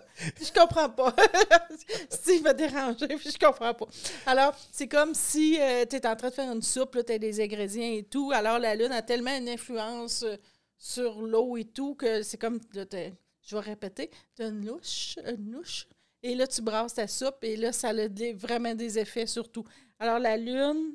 je 0.42 0.52
comprends 0.58 0.90
pas. 0.90 1.16
Steve 2.10 2.42
m'a 2.44 2.54
dérangé, 2.54 3.08
puis 3.08 3.32
je 3.32 3.38
comprends 3.38 3.74
pas. 3.74 3.86
Alors, 4.26 4.56
c'est 4.72 4.88
comme 4.88 5.14
si 5.14 5.58
tu 5.90 5.96
es 5.96 6.08
en 6.08 6.16
train 6.16 6.30
de 6.30 6.34
faire 6.34 6.52
une 6.52 6.62
soupe, 6.62 6.98
tu 7.06 7.12
as 7.14 7.18
des 7.18 7.42
ingrédients 7.42 7.84
et 7.98 8.04
tout. 8.04 8.32
Alors, 8.34 8.60
la 8.60 8.76
Lune 8.76 8.92
a 8.92 9.02
tellement 9.02 9.36
une 9.38 9.50
influence 9.50 10.24
euh, 10.24 10.36
sur 10.78 11.22
l'eau 11.22 11.58
et 11.58 11.66
tout 11.66 11.96
que 11.96 12.24
c'est 12.24 12.38
comme. 12.38 12.60
je 12.74 13.56
vais 13.56 13.62
répéter, 13.62 14.10
tu 14.36 14.44
as 14.44 14.48
une 14.48 14.66
louche, 14.66 15.16
une 15.26 15.52
louche, 15.52 15.88
et 16.24 16.36
là, 16.36 16.48
tu 16.48 16.62
brasses 16.62 16.94
ta 16.94 17.08
soupe, 17.08 17.44
et 17.44 17.56
là, 17.58 17.72
ça 17.74 17.90
a 17.90 18.08
des- 18.08 18.34
vraiment 18.34 18.74
des 18.76 18.98
effets 19.00 19.26
sur 19.28 19.52
tout. 19.52 19.66
Alors, 20.00 20.20
la 20.20 20.38
Lune. 20.38 20.94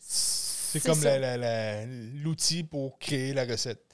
C'est 0.00 0.80
comme 0.82 0.94
ça. 0.94 1.18
la- 1.18 1.36
la- 1.36 1.84
la- 1.84 1.86
l'outil 2.22 2.62
pour 2.64 2.98
créer 2.98 3.32
la 3.34 3.44
recette. 3.44 3.84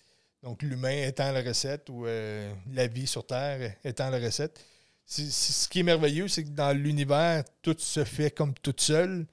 Donc, 0.47 0.63
l'humain 0.63 1.03
étant 1.09 1.33
la 1.33 1.43
recette 1.43 1.89
ou 1.91 2.07
euh, 2.07 2.53
la 2.73 2.87
vie 2.87 3.09
sur 3.09 3.27
Terre 3.27 3.73
étant 3.85 4.09
la 4.11 4.19
recette. 4.21 4.61
Ce 5.05 5.67
qui 5.69 5.81
est 5.81 5.83
merveilleux, 5.83 6.29
c'est 6.29 6.45
que 6.45 6.51
dans 6.51 6.71
l'univers, 6.71 7.43
tout 7.63 7.75
se 7.81 8.05
fait 8.05 8.31
comme 8.31 8.55
tout 8.55 8.73
seul, 8.77 9.27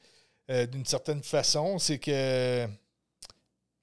euh, 0.50 0.66
d'une 0.66 0.88
certaine 0.88 1.22
façon. 1.22 1.78
C'est 1.78 2.00
que. 2.00 2.66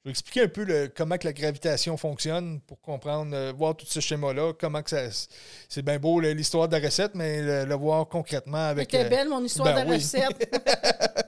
Je 0.02 0.08
vais 0.08 0.10
expliquer 0.10 0.42
un 0.42 0.48
peu 0.48 0.64
le- 0.64 0.88
comment 0.88 1.18
que 1.18 1.26
la 1.28 1.32
gravitation 1.32 1.96
fonctionne 1.96 2.60
pour 2.62 2.80
comprendre, 2.80 3.36
euh, 3.36 3.52
voir 3.56 3.76
tout 3.76 3.86
ce 3.86 4.00
schéma-là, 4.00 4.52
comment 4.58 4.82
que 4.82 4.90
ça. 4.90 5.04
C'est 5.68 5.82
bien 5.82 6.00
beau 6.00 6.18
l'histoire 6.18 6.68
de 6.68 6.76
la 6.76 6.84
recette, 6.84 7.14
mais 7.14 7.42
le, 7.42 7.64
le 7.64 7.74
voir 7.76 8.08
concrètement 8.08 8.70
avec. 8.70 8.90
C'était 8.90 9.08
belle, 9.08 9.28
mon 9.28 9.44
histoire 9.44 9.72
ben 9.72 9.84
de 9.84 9.90
oui. 9.90 9.96
recette. 9.98 10.52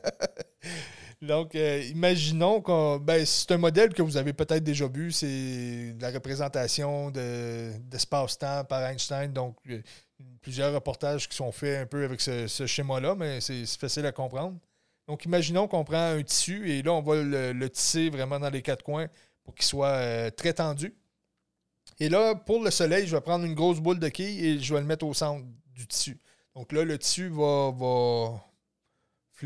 Donc, 1.22 1.54
euh, 1.54 1.80
imaginons 1.84 2.60
qu'on. 2.60 2.98
Ben, 2.98 3.24
c'est 3.24 3.52
un 3.52 3.56
modèle 3.56 3.94
que 3.94 4.02
vous 4.02 4.16
avez 4.16 4.32
peut-être 4.32 4.64
déjà 4.64 4.88
vu. 4.88 5.12
C'est 5.12 5.94
la 6.00 6.10
représentation 6.10 7.12
de- 7.12 7.70
d'espace-temps 7.78 8.64
par 8.64 8.82
Einstein. 8.82 9.32
Donc, 9.32 9.56
euh, 9.70 9.80
plusieurs 10.40 10.74
reportages 10.74 11.28
qui 11.28 11.36
sont 11.36 11.52
faits 11.52 11.82
un 11.82 11.86
peu 11.86 12.04
avec 12.04 12.20
ce, 12.20 12.66
schéma-là, 12.66 13.14
mais 13.14 13.40
c'est 13.40 13.64
c'est 13.66 13.78
facile 13.80 14.04
à 14.06 14.12
comprendre. 14.12 14.58
Donc, 15.06 15.24
imaginons 15.24 15.68
qu'on 15.68 15.84
prend 15.84 16.16
un 16.16 16.22
tissu 16.24 16.68
et 16.70 16.82
là, 16.82 16.92
on 16.92 17.02
va 17.02 17.22
le, 17.22 17.52
le 17.52 17.70
tisser 17.70 18.10
vraiment 18.10 18.40
dans 18.40 18.50
les 18.50 18.62
quatre 18.62 18.82
coins 18.82 19.06
pour 19.44 19.54
qu'il 19.54 19.64
soit 19.64 19.88
euh, 19.88 20.30
très 20.30 20.54
tendu. 20.54 20.92
Et 22.00 22.08
là, 22.08 22.34
pour 22.34 22.62
le 22.64 22.70
soleil, 22.72 23.06
je 23.06 23.14
vais 23.14 23.20
prendre 23.20 23.44
une 23.44 23.54
grosse 23.54 23.80
boule 23.80 23.98
de 24.00 24.08
quille 24.08 24.44
et 24.44 24.58
je 24.58 24.74
vais 24.74 24.80
le 24.80 24.86
mettre 24.86 25.06
au 25.06 25.14
centre 25.14 25.44
du 25.74 25.86
tissu. 25.86 26.18
Donc 26.54 26.72
là, 26.72 26.84
le 26.84 26.98
tissu 26.98 27.28
va, 27.28 27.70
va 27.70 28.40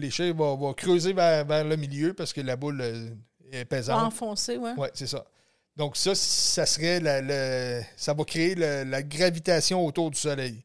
fléchir, 0.01 0.35
va, 0.35 0.55
va 0.55 0.75
creuser 0.75 1.13
vers, 1.13 1.45
vers 1.47 1.65
le 1.65 1.77
milieu 1.77 2.13
parce 2.15 2.33
que 2.33 2.41
la 2.41 2.57
boule 2.57 2.81
euh, 2.81 3.09
est 3.53 3.65
pesante. 3.65 4.03
Enfoncé, 4.03 4.57
ouais. 4.59 4.73
Oui, 4.77 4.89
c'est 4.95 5.07
ça. 5.07 5.25
Donc 5.77 5.97
ça, 5.97 6.15
ça 6.15 6.67
serait 6.67 7.01
la, 7.01 7.21
le- 7.21 7.83
ça 7.97 8.15
va 8.15 8.25
créer 8.25 8.55
le- 8.55 8.85
la 8.85 9.03
gravitation 9.03 9.85
autour 9.85 10.11
du 10.11 10.19
Soleil. 10.19 10.63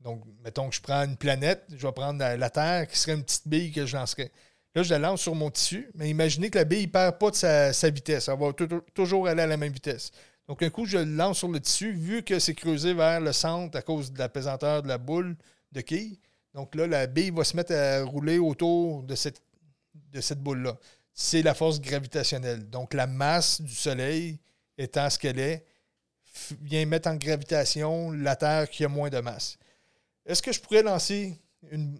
Donc, 0.00 0.24
mettons 0.44 0.68
que 0.68 0.74
je 0.74 0.80
prends 0.80 1.04
une 1.04 1.16
planète, 1.16 1.64
je 1.76 1.86
vais 1.86 1.92
prendre 1.92 2.18
la, 2.18 2.36
la 2.36 2.50
Terre 2.50 2.88
qui 2.88 2.98
serait 2.98 3.12
une 3.14 3.22
petite 3.22 3.46
bille 3.46 3.70
que 3.72 3.86
je 3.86 3.96
lancerais. 3.96 4.32
Là, 4.74 4.82
je 4.82 4.90
la 4.90 4.98
lance 4.98 5.20
sur 5.20 5.34
mon 5.34 5.50
tissu, 5.50 5.90
mais 5.94 6.08
imaginez 6.10 6.50
que 6.50 6.58
la 6.58 6.64
bille 6.64 6.86
ne 6.86 6.90
perd 6.90 7.18
pas 7.18 7.30
de 7.30 7.36
sa, 7.36 7.72
sa 7.72 7.88
vitesse. 7.90 8.28
Elle 8.28 8.38
va 8.38 8.52
tou- 8.52 8.80
toujours 8.94 9.28
aller 9.28 9.42
à 9.42 9.46
la 9.46 9.56
même 9.56 9.72
vitesse. 9.72 10.10
Donc, 10.48 10.62
un 10.62 10.70
coup, 10.70 10.86
je 10.86 10.98
le 10.98 11.04
lance 11.14 11.38
sur 11.38 11.48
le 11.48 11.60
tissu, 11.60 11.92
vu 11.92 12.22
que 12.24 12.38
c'est 12.40 12.54
creusé 12.54 12.94
vers 12.94 13.20
le 13.20 13.32
centre 13.32 13.78
à 13.78 13.82
cause 13.82 14.10
de 14.12 14.18
la 14.18 14.28
pesanteur 14.28 14.82
de 14.82 14.88
la 14.88 14.98
boule 14.98 15.36
de 15.70 15.80
quille. 15.82 16.18
Donc 16.54 16.74
là, 16.74 16.86
la 16.86 17.06
bille 17.06 17.30
va 17.30 17.44
se 17.44 17.56
mettre 17.56 17.74
à 17.74 18.02
rouler 18.02 18.38
autour 18.38 19.02
de 19.02 19.14
cette, 19.14 19.42
de 20.12 20.20
cette 20.20 20.40
boule-là. 20.40 20.76
C'est 21.14 21.42
la 21.42 21.54
force 21.54 21.80
gravitationnelle. 21.80 22.68
Donc, 22.68 22.94
la 22.94 23.06
masse 23.06 23.60
du 23.60 23.74
Soleil 23.74 24.38
étant 24.78 25.08
ce 25.08 25.18
qu'elle 25.18 25.38
est, 25.38 25.64
vient 26.60 26.84
mettre 26.86 27.08
en 27.08 27.16
gravitation 27.16 28.10
la 28.10 28.36
Terre 28.36 28.68
qui 28.68 28.84
a 28.84 28.88
moins 28.88 29.10
de 29.10 29.20
masse. 29.20 29.58
Est-ce 30.24 30.42
que 30.42 30.52
je 30.52 30.60
pourrais 30.60 30.82
lancer 30.82 31.38
une, 31.70 31.98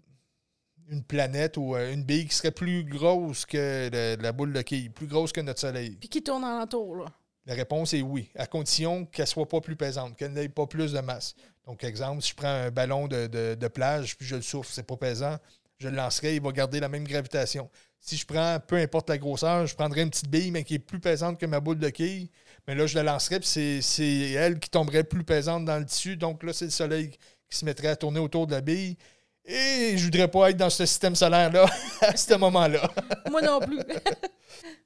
une 0.89 1.03
planète 1.03 1.57
ou 1.57 1.75
euh, 1.75 1.93
une 1.93 2.05
bille 2.05 2.27
qui 2.27 2.35
serait 2.35 2.51
plus 2.51 2.85
grosse 2.85 3.45
que 3.45 3.91
la 4.21 4.33
boule 4.33 4.53
de 4.53 4.63
quille, 4.63 4.89
plus 4.89 5.07
grosse 5.07 5.33
que 5.33 5.41
notre 5.41 5.61
Soleil? 5.61 5.97
Puis 5.97 6.09
qui 6.09 6.23
tourne 6.23 6.45
alentour, 6.45 6.97
là? 6.97 7.07
La 7.47 7.55
réponse 7.55 7.93
est 7.95 8.03
oui, 8.03 8.31
à 8.37 8.47
condition 8.47 9.05
qu'elle 9.07 9.25
ne 9.25 9.29
soit 9.29 9.49
pas 9.49 9.61
plus 9.61 9.75
pesante, 9.77 10.17
qu'elle 10.17 10.33
n'ait 10.33 10.49
pas 10.49 10.67
plus 10.67 10.93
de 10.93 11.01
masse. 11.01 11.35
Donc, 11.67 11.83
exemple, 11.85 12.23
si 12.23 12.31
je 12.31 12.35
prends 12.37 12.47
un 12.49 12.71
ballon 12.71 13.09
de, 13.09 13.27
de- 13.27 13.55
de 13.55 13.69
plage 13.69 14.17
puis 14.17 14.27
je 14.27 14.37
le 14.37 14.43
souffle, 14.43 14.71
c'est 14.73 14.87
pas 14.87 14.97
pesant, 14.97 15.39
je 15.79 15.89
le 15.89 15.97
lancerai, 15.97 16.37
il 16.37 16.43
va 16.43 16.53
garder 16.53 16.79
la 16.81 16.89
même 16.89 17.05
gravitation. 17.07 17.69
Si 17.99 18.17
je 18.17 18.27
prends, 18.27 18.59
peu 18.65 18.77
importe 18.77 19.09
la 19.11 19.19
grosseur, 19.19 19.67
je 19.67 19.75
prendrais 19.75 20.03
une 20.03 20.11
petite 20.11 20.29
bille, 20.29 20.51
mais 20.51 20.65
qui 20.65 20.75
est 20.75 20.79
plus 20.81 20.99
pesante 21.01 21.39
que 21.39 21.47
ma 21.47 21.61
boule 21.61 21.79
de 21.79 21.89
quille. 21.89 22.31
Mais 22.67 22.75
là, 22.75 22.87
je 22.87 22.95
la 22.97 23.03
lancerais, 23.05 23.41
puis 23.41 23.49
c'est 23.83 24.31
elle 24.33 24.59
qui 24.59 24.71
tomberait 24.71 25.05
plus 25.05 25.25
pesante 25.25 25.65
dans 25.65 25.79
le 25.79 25.87
tissu. 25.87 26.17
Donc 26.17 26.43
là, 26.45 26.53
c'est 26.53 26.65
le 26.67 26.71
soleil 26.73 27.11
qui 27.51 27.59
se 27.59 27.65
mettrait 27.65 27.89
à 27.89 27.97
tourner 27.97 28.19
autour 28.21 28.47
de 28.47 28.53
la 28.53 28.61
bille. 28.61 28.97
Et 29.45 29.95
je 29.97 30.05
voudrais 30.05 30.29
pas 30.29 30.51
être 30.51 30.57
dans 30.57 30.71
ce 30.71 30.87
système 30.87 31.17
solaire-là 31.17 31.67
à 32.03 32.17
ce 32.17 32.35
moment-là. 32.35 32.89
Moi 33.31 33.43
non 33.43 33.59
plus. 33.61 33.79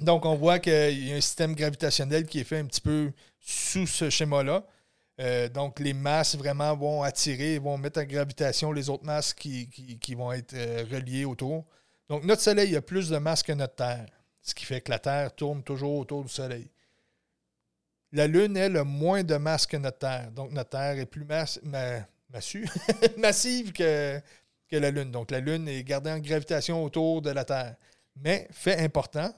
Donc, 0.00 0.26
on 0.26 0.34
voit 0.34 0.58
qu'il 0.58 1.06
y 1.06 1.12
a 1.12 1.16
un 1.16 1.20
système 1.20 1.54
gravitationnel 1.54 2.26
qui 2.26 2.40
est 2.40 2.44
fait 2.44 2.58
un 2.58 2.66
petit 2.66 2.80
peu 2.80 3.12
sous 3.40 3.86
ce 3.86 4.10
schéma-là. 4.10 4.66
Euh, 5.20 5.48
donc, 5.48 5.80
les 5.80 5.94
masses 5.94 6.36
vraiment 6.36 6.76
vont 6.76 7.02
attirer, 7.02 7.58
vont 7.58 7.78
mettre 7.78 8.00
en 8.00 8.04
gravitation 8.04 8.72
les 8.72 8.90
autres 8.90 9.04
masses 9.04 9.32
qui, 9.32 9.68
vont 10.14 10.32
être 10.32 10.52
euh, 10.52 10.84
reliées 10.90 11.24
autour. 11.24 11.64
Donc, 12.08 12.24
notre 12.24 12.42
Soleil 12.42 12.76
a 12.76 12.82
plus 12.82 13.08
de 13.08 13.16
masse 13.16 13.42
que 13.42 13.52
notre 13.52 13.76
Terre, 13.76 14.06
ce 14.42 14.54
qui 14.54 14.66
fait 14.66 14.82
que 14.82 14.90
la 14.90 14.98
Terre 14.98 15.34
tourne 15.34 15.62
toujours 15.62 15.96
autour 15.98 16.22
du 16.22 16.28
Soleil. 16.28 16.70
La 18.12 18.26
Lune, 18.26 18.56
elle, 18.56 18.76
a 18.76 18.84
moins 18.84 19.24
de 19.24 19.36
masse 19.36 19.66
que 19.66 19.78
notre 19.78 19.98
Terre. 19.98 20.30
Donc, 20.32 20.52
notre 20.52 20.70
Terre 20.70 20.98
est 20.98 21.06
plus 21.06 21.24
masse, 21.24 21.58
massive 23.16 23.72
que, 23.72 24.20
que 24.68 24.76
la 24.76 24.90
Lune. 24.90 25.10
Donc, 25.10 25.30
la 25.30 25.40
Lune 25.40 25.66
est 25.68 25.82
gardée 25.82 26.10
en 26.10 26.18
gravitation 26.18 26.84
autour 26.84 27.22
de 27.22 27.30
la 27.30 27.44
Terre. 27.44 27.76
Mais, 28.16 28.46
fait 28.52 28.78
important, 28.78 29.32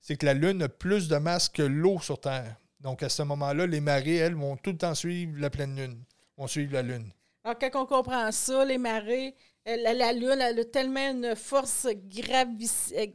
c'est 0.00 0.16
que 0.16 0.26
la 0.26 0.34
Lune 0.34 0.62
a 0.62 0.68
plus 0.68 1.08
de 1.08 1.16
masse 1.16 1.48
que 1.48 1.62
l'eau 1.62 2.00
sur 2.00 2.20
Terre. 2.20 2.56
Donc, 2.80 3.02
à 3.02 3.08
ce 3.08 3.22
moment-là, 3.22 3.66
les 3.66 3.80
marées, 3.80 4.16
elles, 4.16 4.34
vont 4.34 4.56
tout 4.56 4.70
le 4.70 4.78
temps 4.78 4.94
suivre 4.94 5.38
la 5.38 5.50
pleine 5.50 5.76
Lune, 5.76 6.02
vont 6.36 6.46
suivre 6.46 6.72
la 6.72 6.82
Lune. 6.82 7.12
Alors, 7.44 7.58
quand 7.58 7.82
on 7.82 7.86
comprend 7.86 8.32
ça, 8.32 8.64
les 8.64 8.78
marées, 8.78 9.34
la, 9.66 10.12
Lune 10.12 10.40
elle 10.40 10.58
a 10.58 10.64
tellement 10.64 11.10
une 11.10 11.36
force 11.36 11.86
euh, 11.86 11.94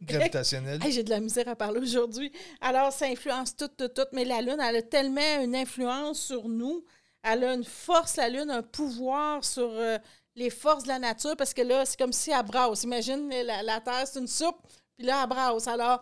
gravitationnelle. 0.02 0.80
J'ai 0.90 1.04
de 1.04 1.10
la 1.10 1.20
misère 1.20 1.48
à 1.48 1.56
parler 1.56 1.80
aujourd'hui. 1.80 2.32
Alors, 2.62 2.92
ça 2.92 3.08
influence 3.08 3.56
tout, 3.56 3.68
tout, 3.68 3.88
tout. 3.88 4.06
Mais 4.14 4.26
la 4.26 4.42
Lune, 4.42 4.58
elle 4.62 4.78
a 4.78 4.82
tellement 4.82 5.42
une 5.44 5.56
influence 5.56 6.20
sur 6.20 6.48
nous. 6.48 6.84
Elle 7.24 7.44
a 7.44 7.54
une 7.54 7.64
force, 7.64 8.18
la 8.18 8.30
Lune, 8.30 8.52
un 8.52 8.62
pouvoir 8.62 9.44
sur 9.44 9.70
euh, 9.72 9.98
les 10.36 10.52
forces 10.52 10.84
de 10.84 10.90
la 10.90 11.00
nature, 11.00 11.36
parce 11.36 11.54
que 11.54 11.64
là, 11.64 11.86
c'est 11.86 11.98
comme 11.98 12.14
si 12.14 12.32
elle 12.32 12.44
brasse. 12.44 12.84
Imagine, 12.84 13.30
la, 13.30 13.64
la 13.64 13.82
Terre, 13.82 14.06
c'est 14.06 14.20
une 14.20 14.28
soupe, 14.28 14.62
puis 14.96 15.08
là, 15.08 15.22
elle 15.24 15.30
brasse. 15.30 15.68
Alors, 15.68 16.02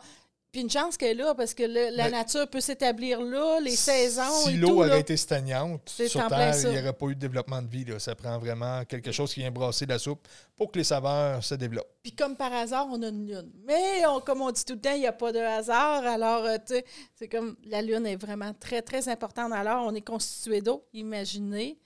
puis 0.53 0.61
une 0.61 0.69
chance 0.69 0.97
qu'elle 0.97 1.19
est 1.19 1.23
là, 1.23 1.33
parce 1.33 1.55
que 1.55 1.63
la 1.63 2.03
ben, 2.03 2.11
nature 2.11 2.47
peut 2.47 2.61
s'établir 2.61 3.19
là, 3.19 3.59
les 3.59 3.75
saisons. 3.75 4.45
Si 4.45 4.55
l'eau 4.55 4.83
avait 4.83 4.99
été 4.99 5.17
stagnante 5.17 5.89
sur 5.89 6.27
Terre, 6.27 6.55
il 6.65 6.69
n'y 6.69 6.77
aurait 6.77 6.93
pas 6.93 7.07
eu 7.07 7.15
de 7.15 7.19
développement 7.19 7.59
de 7.59 7.67
vie. 7.67 7.83
Là. 7.85 7.97
Ça 7.97 8.13
prend 8.13 8.37
vraiment 8.37 8.85
quelque 8.85 9.11
chose 9.11 9.33
qui 9.33 9.39
vient 9.39 9.49
brasser 9.49 9.87
la 9.87 9.97
soupe 9.97 10.27
pour 10.55 10.71
que 10.71 10.77
les 10.77 10.83
saveurs 10.83 11.43
se 11.43 11.55
développent. 11.55 11.89
Puis 12.03 12.11
comme 12.11 12.35
par 12.35 12.53
hasard, 12.53 12.87
on 12.91 13.01
a 13.01 13.07
une 13.07 13.25
lune. 13.25 13.51
Mais 13.65 14.03
comme 14.27 14.41
on 14.41 14.51
dit 14.51 14.63
tout 14.63 14.73
le 14.73 14.79
temps, 14.79 14.93
il 14.93 14.99
n'y 14.99 15.07
a 15.07 15.11
pas 15.11 15.31
de 15.31 15.39
hasard. 15.39 16.05
Alors, 16.05 16.45
euh, 16.45 16.57
tu 16.57 16.75
sais, 16.75 16.85
c'est 17.15 17.27
comme 17.27 17.57
la 17.65 17.81
lune 17.81 18.05
est 18.05 18.15
vraiment 18.15 18.53
très, 18.53 18.83
très 18.83 19.09
importante. 19.09 19.51
Alors, 19.53 19.87
on 19.87 19.95
est 19.95 20.05
constitué 20.05 20.61
d'eau. 20.61 20.85
Imaginez 20.93 21.79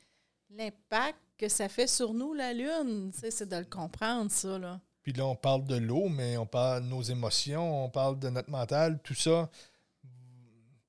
l'impact 0.49 1.19
que 1.37 1.47
ça 1.47 1.69
fait 1.69 1.87
sur 1.87 2.13
nous, 2.13 2.33
la 2.33 2.51
lune. 2.51 3.11
C'est 3.13 3.47
de 3.47 3.55
le 3.55 3.63
comprendre, 3.63 4.29
ça. 4.29 4.59
Là. 4.59 4.81
Puis 5.07 5.13
là, 5.13 5.25
on 5.25 5.37
parle 5.37 5.63
de 5.63 5.77
l'eau, 5.77 6.09
mais 6.09 6.35
on 6.35 6.45
parle 6.45 6.83
de 6.83 6.89
nos 6.89 7.01
émotions, 7.01 7.85
on 7.85 7.89
parle 7.89 8.19
de 8.19 8.27
notre 8.27 8.49
mental, 8.49 8.99
tout 9.01 9.13
ça. 9.13 9.49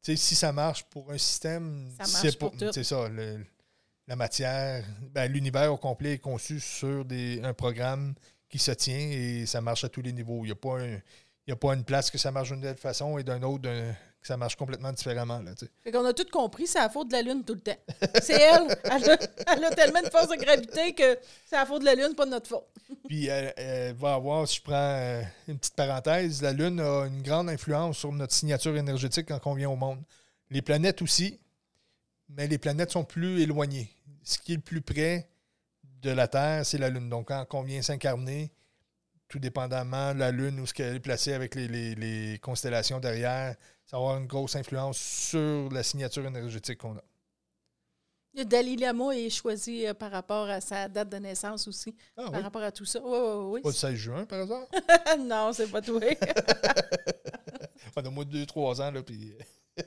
sais, 0.03 0.17
si 0.17 0.35
ça 0.35 0.51
marche 0.51 0.83
pour 0.87 1.13
un 1.13 1.19
système, 1.19 1.93
c'est 2.03 2.33
C'est 2.73 2.83
ça. 2.83 3.09
la 4.09 4.17
matière, 4.17 4.85
ben, 5.13 5.31
l'univers 5.31 5.73
au 5.73 5.77
complet 5.77 6.15
est 6.15 6.19
conçu 6.19 6.59
sur 6.59 7.05
des, 7.05 7.41
un 7.45 7.55
programme 7.55 8.17
qui 8.49 8.59
se 8.59 8.73
tient 8.73 8.99
et 8.99 9.47
ça 9.47 9.61
marche 9.61 9.85
à 9.85 9.89
tous 9.89 10.03
les 10.03 10.13
niveaux. 10.13 10.41
Il 10.43 10.47
n'y 10.47 10.51
a, 10.51 10.57
pas 10.57 10.79
a 11.49 11.55
pas 11.55 11.75
une 11.75 11.85
place 11.85 12.11
que 12.11 12.19
ça 12.19 12.33
marche 12.33 12.49
d'une 12.51 12.61
telle 12.61 12.77
façon 12.77 13.19
et 13.19 13.23
d'un 13.23 13.45
autre 13.45 13.71
que 14.21 14.27
ça 14.27 14.37
marche 14.37 14.57
complètement 14.57 14.93
différemment. 14.93 15.39
Là, 15.41 15.53
fait 15.83 15.93
qu'on 15.93 16.05
a 16.05 16.13
tout 16.13 16.27
compris, 16.31 16.67
c'est 16.67 16.79
la 16.79 16.89
faute 16.89 17.09
de 17.09 17.13
la 17.13 17.23
Lune 17.23 17.45
tout 17.45 17.55
le 17.55 17.61
temps. 17.61 17.77
C'est 18.23 18.41
elle. 18.41 18.77
Elle 18.85 19.65
a, 19.65 19.71
tellement 19.71 20.03
de 20.03 20.11
force 20.11 20.29
de 20.29 20.37
gravité 20.37 20.93
que 20.95 21.19
c'est 21.47 21.57
la 21.57 21.67
faute 21.67 21.81
de 21.81 21.87
la 21.87 21.95
Lune, 21.95 22.15
pas 22.17 22.25
de 22.25 22.31
notre 22.31 22.49
faute. 22.49 22.67
Puis 23.09 23.27
elle, 23.27 23.95
va 23.95 24.15
avoir, 24.15 24.47
si 24.49 24.57
je 24.57 24.63
prends 24.63 24.75
euh, 24.75 25.23
une 25.47 25.59
petite 25.59 25.75
parenthèse, 25.75 26.43
la 26.43 26.53
Lune 26.53 26.81
a 26.81 27.07
une 27.07 27.23
grande 27.23 27.49
influence 27.49 27.99
sur 27.99 28.13
notre 28.13 28.35
signature 28.35 28.77
énergétique 28.77 29.27
quand 29.29 29.41
on 29.47 29.55
vient 29.55 29.71
au 29.71 29.77
monde. 29.77 30.03
Les 30.51 30.63
planètes 30.63 31.03
aussi, 31.03 31.39
mais 32.29 32.47
les 32.47 32.59
planètes 32.59 32.91
sont 32.91 33.05
plus 33.05 33.41
éloignées. 33.41 33.91
Ce 34.23 34.39
qui 34.39 34.53
est 34.53 34.57
le 34.57 34.63
plus 34.63 34.81
près 34.81 35.29
de 36.03 36.11
la 36.11 36.29
Terre, 36.29 36.67
c'est 36.67 36.79
la 36.79 36.91
Lune. 36.91 37.09
Donc 37.09 37.29
quand 37.29 37.47
on 37.53 37.63
vient 37.63 37.83
s'incarner, 37.83 38.51
tout 39.29 39.39
dépendamment 39.39 40.15
de 40.15 40.21
la 40.21 40.31
Lune, 40.31 40.61
où 40.61 40.67
ce 40.67 40.75
qu'elle 40.75 40.97
est 40.97 41.01
placée 41.01 41.35
avec 41.35 41.55
les 41.55 42.39
constellations 42.43 43.01
derrière, 43.01 43.55
ça 43.85 43.97
va 43.97 44.03
avoir 44.03 44.19
une 44.19 44.27
grosse 44.27 44.57
influence 44.57 44.99
sur 44.99 45.71
la 45.71 45.83
signature 45.83 46.27
énergétique 46.27 46.79
qu'on 46.79 46.97
a. 46.97 47.03
Le 48.35 48.45
Dalai 48.45 48.77
Lama 48.77 49.17
est 49.17 49.31
choisi 49.31 49.87
euh, 49.87 49.95
par 49.95 50.11
rapport 50.11 50.49
à 50.49 50.61
sa 50.61 50.87
date 50.87 51.09
de 51.09 51.17
naissance 51.17 51.67
aussi, 51.67 51.95
ah 52.17 52.31
par 52.31 52.43
rapport 52.43 52.63
à 52.63 52.71
tout 52.71 52.85
ça. 52.85 53.01
Oui, 53.03 53.19
oui, 53.19 53.45
oui. 53.55 53.61
Pas 53.63 53.71
le 53.71 53.75
16 53.75 53.95
juin, 53.95 54.25
par 54.27 54.41
hasard? 54.41 54.67
non, 55.19 55.53
c'est 55.53 55.67
pas 55.69 55.81
tout. 55.81 55.99
On 57.97 58.05
a 58.05 58.11
moins 58.11 58.25
de 58.25 58.45
2-3 58.45 58.83
ans, 58.83 58.91
là, 58.93 59.03
puis... 59.03 59.35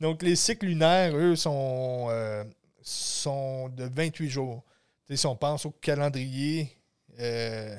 Donc, 0.00 0.22
les 0.22 0.34
cycles 0.34 0.66
lunaires, 0.66 1.14
eux, 1.14 1.36
sont, 1.36 2.06
euh, 2.10 2.42
sont 2.82 3.68
de 3.68 3.84
28 3.84 4.28
jours. 4.30 4.64
si 5.08 5.26
on 5.26 5.36
pense 5.36 5.64
au 5.66 5.70
calendrier, 5.70 6.76
euh, 7.20 7.76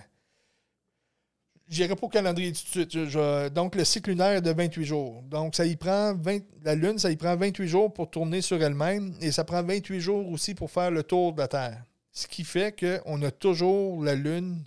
J'irai 1.71 1.95
pas 1.95 2.05
au 2.05 2.09
calendrier 2.09 2.51
tout 2.51 2.79
de 2.79 2.91
suite. 2.91 3.53
donc, 3.53 3.75
le 3.75 3.85
cycle 3.85 4.09
lunaire 4.09 4.31
est 4.31 4.41
de 4.41 4.51
28 4.51 4.83
jours. 4.83 5.23
Donc, 5.23 5.55
ça 5.55 5.65
y 5.65 5.77
prend 5.77 6.13
20, 6.13 6.39
la 6.65 6.75
Lune, 6.75 6.99
ça 6.99 7.09
y 7.09 7.15
prend 7.15 7.33
28 7.37 7.65
jours 7.65 7.93
pour 7.93 8.09
tourner 8.09 8.41
sur 8.41 8.61
elle-même 8.61 9.15
et 9.21 9.31
ça 9.31 9.45
prend 9.45 9.63
28 9.63 10.01
jours 10.01 10.29
aussi 10.29 10.53
pour 10.53 10.69
faire 10.69 10.91
le 10.91 11.03
tour 11.03 11.31
de 11.31 11.39
la 11.39 11.47
Terre. 11.47 11.81
Ce 12.11 12.27
qui 12.27 12.43
fait 12.43 12.77
qu'on 12.77 13.21
a 13.21 13.31
toujours 13.31 14.03
la 14.03 14.15
Lune, 14.15 14.65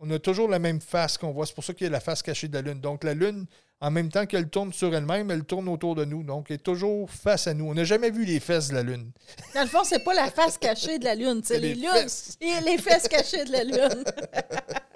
on 0.00 0.10
a 0.10 0.18
toujours 0.18 0.48
la 0.48 0.58
même 0.58 0.80
face 0.80 1.16
qu'on 1.16 1.30
voit. 1.30 1.46
C'est 1.46 1.54
pour 1.54 1.62
ça 1.62 1.72
qu'il 1.74 1.84
y 1.84 1.88
a 1.88 1.92
la 1.92 2.00
face 2.00 2.22
cachée 2.22 2.48
de 2.48 2.54
la 2.54 2.62
Lune. 2.62 2.80
Donc, 2.80 3.04
la 3.04 3.14
Lune, 3.14 3.46
en 3.80 3.92
même 3.92 4.08
temps 4.08 4.26
qu'elle 4.26 4.48
tourne 4.48 4.72
sur 4.72 4.92
elle-même, 4.92 5.30
elle 5.30 5.44
tourne 5.44 5.68
autour 5.68 5.94
de 5.94 6.04
nous. 6.04 6.24
Donc, 6.24 6.46
elle 6.48 6.56
est 6.56 6.58
toujours 6.58 7.08
face 7.08 7.46
à 7.46 7.54
nous. 7.54 7.66
On 7.70 7.74
n'a 7.74 7.84
jamais 7.84 8.10
vu 8.10 8.24
les 8.24 8.40
fesses 8.40 8.70
de 8.70 8.74
la 8.74 8.82
Lune. 8.82 9.12
Dans 9.54 9.62
le 9.62 9.68
fond, 9.68 9.84
c'est 9.84 10.02
pas 10.02 10.14
la 10.14 10.28
face 10.28 10.58
cachée 10.58 10.98
de 10.98 11.04
la 11.04 11.14
Lune, 11.14 11.40
c'est 11.44 11.60
les, 11.60 11.74
les, 11.74 12.60
les 12.66 12.78
fesses 12.78 13.06
cachées 13.06 13.44
de 13.44 13.52
la 13.52 13.62
Lune. 13.62 14.04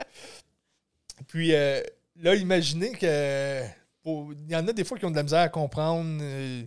Puis 1.33 1.55
euh, 1.55 1.81
là, 2.21 2.35
imaginez 2.35 2.93
que. 2.93 3.63
Il 4.05 4.51
y 4.51 4.57
en 4.57 4.69
a 4.69 4.73
des 4.75 4.85
fois 4.85 4.99
qui 4.99 5.07
ont 5.07 5.11
de 5.11 5.17
la 5.17 5.23
misère 5.23 5.41
à 5.41 5.49
comprendre 5.49 6.19
euh, 6.21 6.63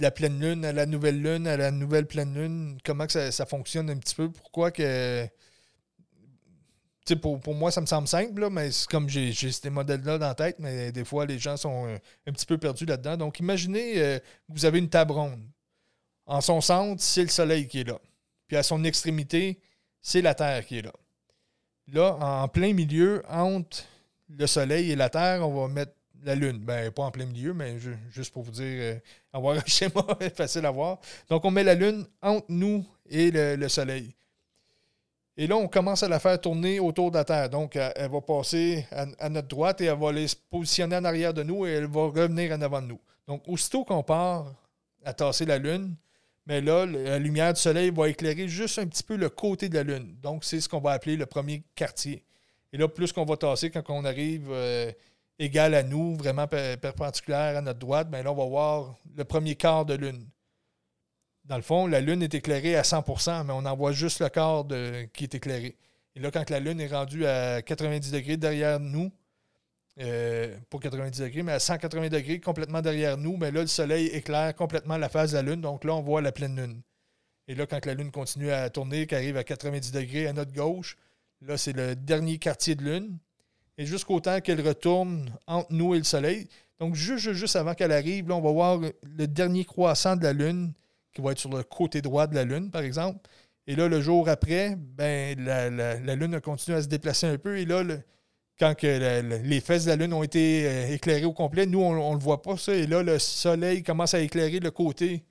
la 0.00 0.10
pleine 0.10 0.40
lune 0.40 0.64
à 0.64 0.72
la 0.72 0.86
nouvelle 0.86 1.22
lune, 1.22 1.46
à 1.46 1.56
la 1.56 1.70
nouvelle 1.70 2.06
pleine 2.06 2.34
lune, 2.34 2.78
comment 2.84 3.06
que 3.06 3.30
ça, 3.30 3.46
fonctionne 3.46 3.88
un 3.88 3.98
petit 3.98 4.16
peu. 4.16 4.28
Pourquoi 4.28 4.72
que. 4.72 5.24
Pour, 7.22 7.38
pour 7.38 7.54
moi, 7.54 7.70
ça 7.70 7.80
me 7.80 7.86
semble 7.86 8.08
simple, 8.08 8.50
mais 8.50 8.72
c'est 8.72 8.88
comme 8.88 9.08
j'ai 9.08 9.32
ces 9.32 9.70
modèles-là 9.70 10.18
dans 10.18 10.26
la 10.26 10.34
tête, 10.34 10.56
mais 10.58 10.90
des 10.90 11.04
fois, 11.04 11.24
les 11.24 11.38
gens 11.38 11.56
sont 11.56 11.86
euh, 11.86 11.96
un, 12.26 12.32
petit 12.32 12.46
peu 12.46 12.58
perdus 12.58 12.86
là-dedans. 12.86 13.16
Donc, 13.16 13.38
imaginez, 13.38 14.20
vous 14.48 14.64
avez 14.64 14.80
une 14.80 14.88
table 14.88 15.12
ronde. 15.12 15.44
En 16.26 16.40
son 16.40 16.60
centre, 16.60 17.00
c'est 17.00 17.22
le 17.22 17.28
Soleil 17.28 17.68
qui 17.68 17.80
est 17.80 17.88
là. 17.88 18.00
Puis 18.48 18.56
à 18.56 18.64
son 18.64 18.82
extrémité, 18.82 19.60
c'est 20.02 20.22
la 20.22 20.34
Terre 20.34 20.66
qui 20.66 20.78
est 20.78 20.82
là. 20.82 20.92
Là, 21.92 22.16
en 22.20 22.48
plein 22.48 22.72
milieu, 22.72 23.22
entre 23.28 23.84
le 24.28 24.46
Soleil 24.46 24.92
et 24.92 24.96
la 24.96 25.08
Terre, 25.08 25.46
on 25.46 25.60
va 25.60 25.68
mettre 25.68 25.92
la 26.22 26.34
Lune. 26.34 26.58
Ben, 26.58 26.90
pas 26.90 27.02
en 27.02 27.10
plein 27.10 27.26
milieu, 27.26 27.52
mais 27.52 27.76
juste 28.10 28.32
pour 28.32 28.42
vous 28.42 28.50
dire, 28.52 28.64
euh, 28.80 28.94
avoir 29.32 29.56
un 29.56 29.62
schéma 29.66 30.04
facile 30.34 30.66
à 30.66 30.70
voir. 30.70 30.98
Donc, 31.28 31.44
on 31.44 31.50
met 31.50 31.64
la 31.64 31.74
Lune 31.74 32.06
entre 32.22 32.46
nous 32.48 32.84
et 33.08 33.30
le, 33.30 33.68
Soleil. 33.68 34.14
Et 35.36 35.46
là, 35.46 35.56
on 35.56 35.68
commence 35.68 36.02
à 36.02 36.08
la 36.08 36.20
faire 36.20 36.40
tourner 36.40 36.78
autour 36.78 37.10
de 37.10 37.16
la 37.16 37.24
Terre. 37.24 37.48
Donc, 37.48 37.76
elle, 37.76 38.10
va 38.10 38.20
passer 38.20 38.86
à, 38.90 39.28
notre 39.28 39.48
droite 39.48 39.80
et 39.80 39.86
elle 39.86 39.98
va 39.98 40.10
aller 40.10 40.28
se 40.28 40.36
positionner 40.36 40.96
en 40.96 41.04
arrière 41.04 41.32
de 41.32 41.42
nous 41.42 41.66
et 41.66 41.70
elle 41.70 41.86
va 41.86 42.06
revenir 42.06 42.52
en 42.52 42.60
avant 42.60 42.82
de 42.82 42.88
nous. 42.88 43.00
Donc, 43.26 43.42
aussitôt 43.46 43.84
qu'on 43.84 44.02
part 44.02 44.52
à 45.04 45.14
tasser 45.14 45.46
la 45.46 45.58
Lune, 45.58 45.96
mais 46.46 46.60
là, 46.60 46.86
la 46.86 47.18
lumière 47.18 47.52
du 47.52 47.60
soleil 47.60 47.90
va 47.90 48.08
éclairer 48.08 48.48
juste 48.48 48.78
un 48.78 48.86
petit 48.86 49.02
peu 49.02 49.16
le 49.16 49.28
côté 49.28 49.68
de 49.68 49.74
la 49.74 49.82
Lune. 49.82 50.16
Donc, 50.22 50.44
c'est 50.44 50.60
ce 50.60 50.68
qu'on 50.68 50.80
va 50.80 50.92
appeler 50.92 51.16
le 51.16 51.26
premier 51.26 51.62
quartier. 51.74 52.24
Et 52.72 52.78
là, 52.78 52.88
plus 52.88 53.12
qu'on 53.12 53.24
va 53.24 53.36
tasser 53.36 53.70
quand 53.70 53.82
on 53.88 54.04
arrive 54.04 54.48
euh, 54.50 54.90
égal 55.38 55.74
à 55.74 55.82
nous, 55.82 56.16
vraiment 56.16 56.46
perpendiculaire 56.46 57.56
à 57.56 57.62
notre 57.62 57.78
droite, 57.78 58.10
bien 58.10 58.22
là, 58.22 58.32
on 58.32 58.36
va 58.36 58.46
voir 58.46 58.96
le 59.16 59.24
premier 59.24 59.54
quart 59.54 59.84
de 59.84 59.94
Lune. 59.94 60.26
Dans 61.44 61.56
le 61.56 61.62
fond, 61.62 61.86
la 61.86 62.00
Lune 62.00 62.22
est 62.22 62.34
éclairée 62.34 62.76
à 62.76 62.82
100% 62.82 63.44
mais 63.44 63.52
on 63.52 63.64
en 63.64 63.76
voit 63.76 63.92
juste 63.92 64.20
le 64.20 64.28
quart 64.28 64.64
qui 65.12 65.24
est 65.24 65.34
éclairé. 65.34 65.76
Et 66.14 66.20
là, 66.20 66.30
quand 66.30 66.48
la 66.50 66.60
Lune 66.60 66.80
est 66.80 66.88
rendue 66.88 67.26
à 67.26 67.62
90 67.62 68.12
degrés 68.12 68.36
derrière 68.36 68.78
nous, 68.78 69.10
euh, 70.00 70.56
pour 70.70 70.80
90 70.80 71.20
degrés, 71.20 71.42
mais 71.42 71.52
à 71.52 71.58
180 71.58 72.08
degrés, 72.08 72.40
complètement 72.40 72.80
derrière 72.80 73.18
nous, 73.18 73.36
mais 73.36 73.50
là, 73.50 73.60
le 73.60 73.66
soleil 73.66 74.06
éclaire 74.06 74.54
complètement 74.54 74.96
la 74.96 75.08
phase 75.10 75.32
de 75.32 75.36
la 75.36 75.42
Lune. 75.42 75.60
Donc 75.60 75.84
là, 75.84 75.94
on 75.94 76.00
voit 76.00 76.22
la 76.22 76.32
pleine 76.32 76.56
Lune. 76.56 76.80
Et 77.48 77.54
là, 77.54 77.66
quand 77.66 77.84
la 77.84 77.94
Lune 77.94 78.10
continue 78.10 78.50
à 78.50 78.70
tourner, 78.70 79.06
qui 79.06 79.14
arrive 79.14 79.36
à 79.36 79.44
90 79.44 79.92
degrés 79.92 80.26
à 80.26 80.32
notre 80.32 80.52
gauche, 80.52 80.96
là, 81.42 81.58
c'est 81.58 81.72
le 81.72 81.96
dernier 81.96 82.38
quartier 82.38 82.74
de 82.74 82.82
Lune. 82.82 83.18
et 83.76 83.86
jusqu'au 83.86 84.20
temps 84.20 84.40
qu'elle 84.40 84.66
retourne 84.66 85.36
entre 85.46 85.72
nous 85.72 85.94
et 85.94 85.98
le 85.98 86.04
Soleil. 86.04 86.48
Donc, 86.78 86.94
juste, 86.94 87.32
juste 87.32 87.56
avant 87.56 87.74
qu'elle 87.74 87.92
arrive, 87.92 88.28
là, 88.28 88.36
on 88.36 88.40
va 88.40 88.52
voir 88.52 88.80
le 88.80 89.26
dernier 89.26 89.64
croissant 89.64 90.16
de 90.16 90.22
la 90.22 90.32
Lune 90.32 90.72
qui 91.12 91.20
va 91.20 91.32
être 91.32 91.38
sur 91.38 91.50
le 91.50 91.62
côté 91.62 92.00
droit 92.00 92.26
de 92.26 92.34
la 92.34 92.44
Lune, 92.44 92.70
par 92.70 92.82
exemple. 92.82 93.28
Et 93.66 93.76
là, 93.76 93.88
le 93.88 94.00
jour 94.00 94.28
après, 94.28 94.76
ben, 94.76 95.38
la, 95.44 95.68
la, 95.68 96.14
Lune 96.14 96.34
a 96.34 96.40
continué 96.40 96.78
à 96.78 96.82
se 96.82 96.88
déplacer 96.88 97.26
un 97.26 97.36
peu. 97.36 97.58
Et 97.58 97.64
là, 97.66 97.84
quand 98.60 98.74
que 98.74 99.22
les 99.42 99.60
fesses 99.60 99.84
de 99.86 99.88
la 99.88 99.96
Lune 99.96 100.12
ont 100.12 100.22
été 100.22 100.66
euh, 100.66 100.92
éclairées 100.92 101.24
au 101.24 101.32
complet, 101.32 101.64
nous, 101.64 101.80
on 101.80 102.10
ne 102.10 102.14
le 102.14 102.22
voit 102.22 102.42
pas, 102.42 102.58
ça. 102.58 102.74
Et 102.74 102.86
là, 102.86 103.02
le 103.02 103.18
Soleil 103.18 103.82
commence 103.82 104.12
à 104.12 104.20
éclairer 104.20 104.60
le 104.60 104.70
côté. 104.70 105.24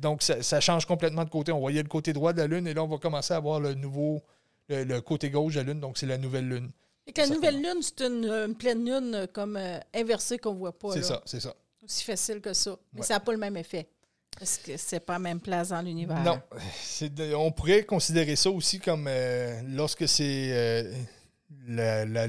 donc, 0.00 0.22
ça, 0.22 0.60
change 0.60 0.86
complètement 0.86 1.24
de 1.24 1.28
côté. 1.30 1.52
On 1.52 1.60
voyait 1.60 1.82
le 1.82 1.88
côté 1.88 2.14
droit 2.14 2.32
de 2.32 2.38
la 2.38 2.46
Lune 2.46 2.66
et 2.66 2.72
là, 2.72 2.82
on 2.82 2.88
va 2.88 2.96
commencer 2.96 3.34
à 3.34 3.40
voir 3.40 3.60
le 3.60 3.74
nouveau, 3.74 4.22
le, 4.70 4.98
côté 5.00 5.28
gauche 5.28 5.54
de 5.54 5.60
la 5.60 5.66
Lune. 5.66 5.80
Donc, 5.80 5.98
c'est 5.98 6.06
la 6.06 6.16
nouvelle 6.16 6.48
Lune. 6.48 6.70
Et 7.06 7.12
que 7.12 7.20
la 7.20 7.28
nouvelle 7.28 7.60
Lune, 7.60 7.82
c'est 7.82 8.00
une, 8.00 8.54
pleine 8.54 8.84
Lune 8.84 9.14
euh, 9.14 9.26
comme 9.30 9.58
euh, 9.58 9.78
inversée 9.94 10.38
qu'on 10.38 10.54
ne 10.54 10.58
voit 10.58 10.76
pas. 10.76 10.92
C'est 10.92 11.04
ça, 11.04 11.22
c'est 11.26 11.40
ça. 11.40 11.54
Aussi 11.84 12.02
facile 12.02 12.40
que 12.40 12.54
ça. 12.54 12.76
Mais 12.94 13.02
ça 13.02 13.14
n'a 13.14 13.20
pas 13.20 13.32
le 13.32 13.38
même 13.38 13.58
effet. 13.58 13.86
Parce 14.38 14.56
que 14.56 14.76
c'est 14.76 15.00
pas 15.00 15.14
la 15.14 15.18
même 15.18 15.40
place 15.40 15.68
dans 15.68 15.80
l'univers. 15.82 16.22
Non. 16.22 16.40
on 17.36 17.52
pourrait 17.52 17.84
considérer 17.84 18.36
ça 18.36 18.50
aussi 18.50 18.80
comme 18.80 19.06
euh, 19.06 19.60
lorsque 19.68 20.08
c'est 20.08 20.90
la, 21.66 22.26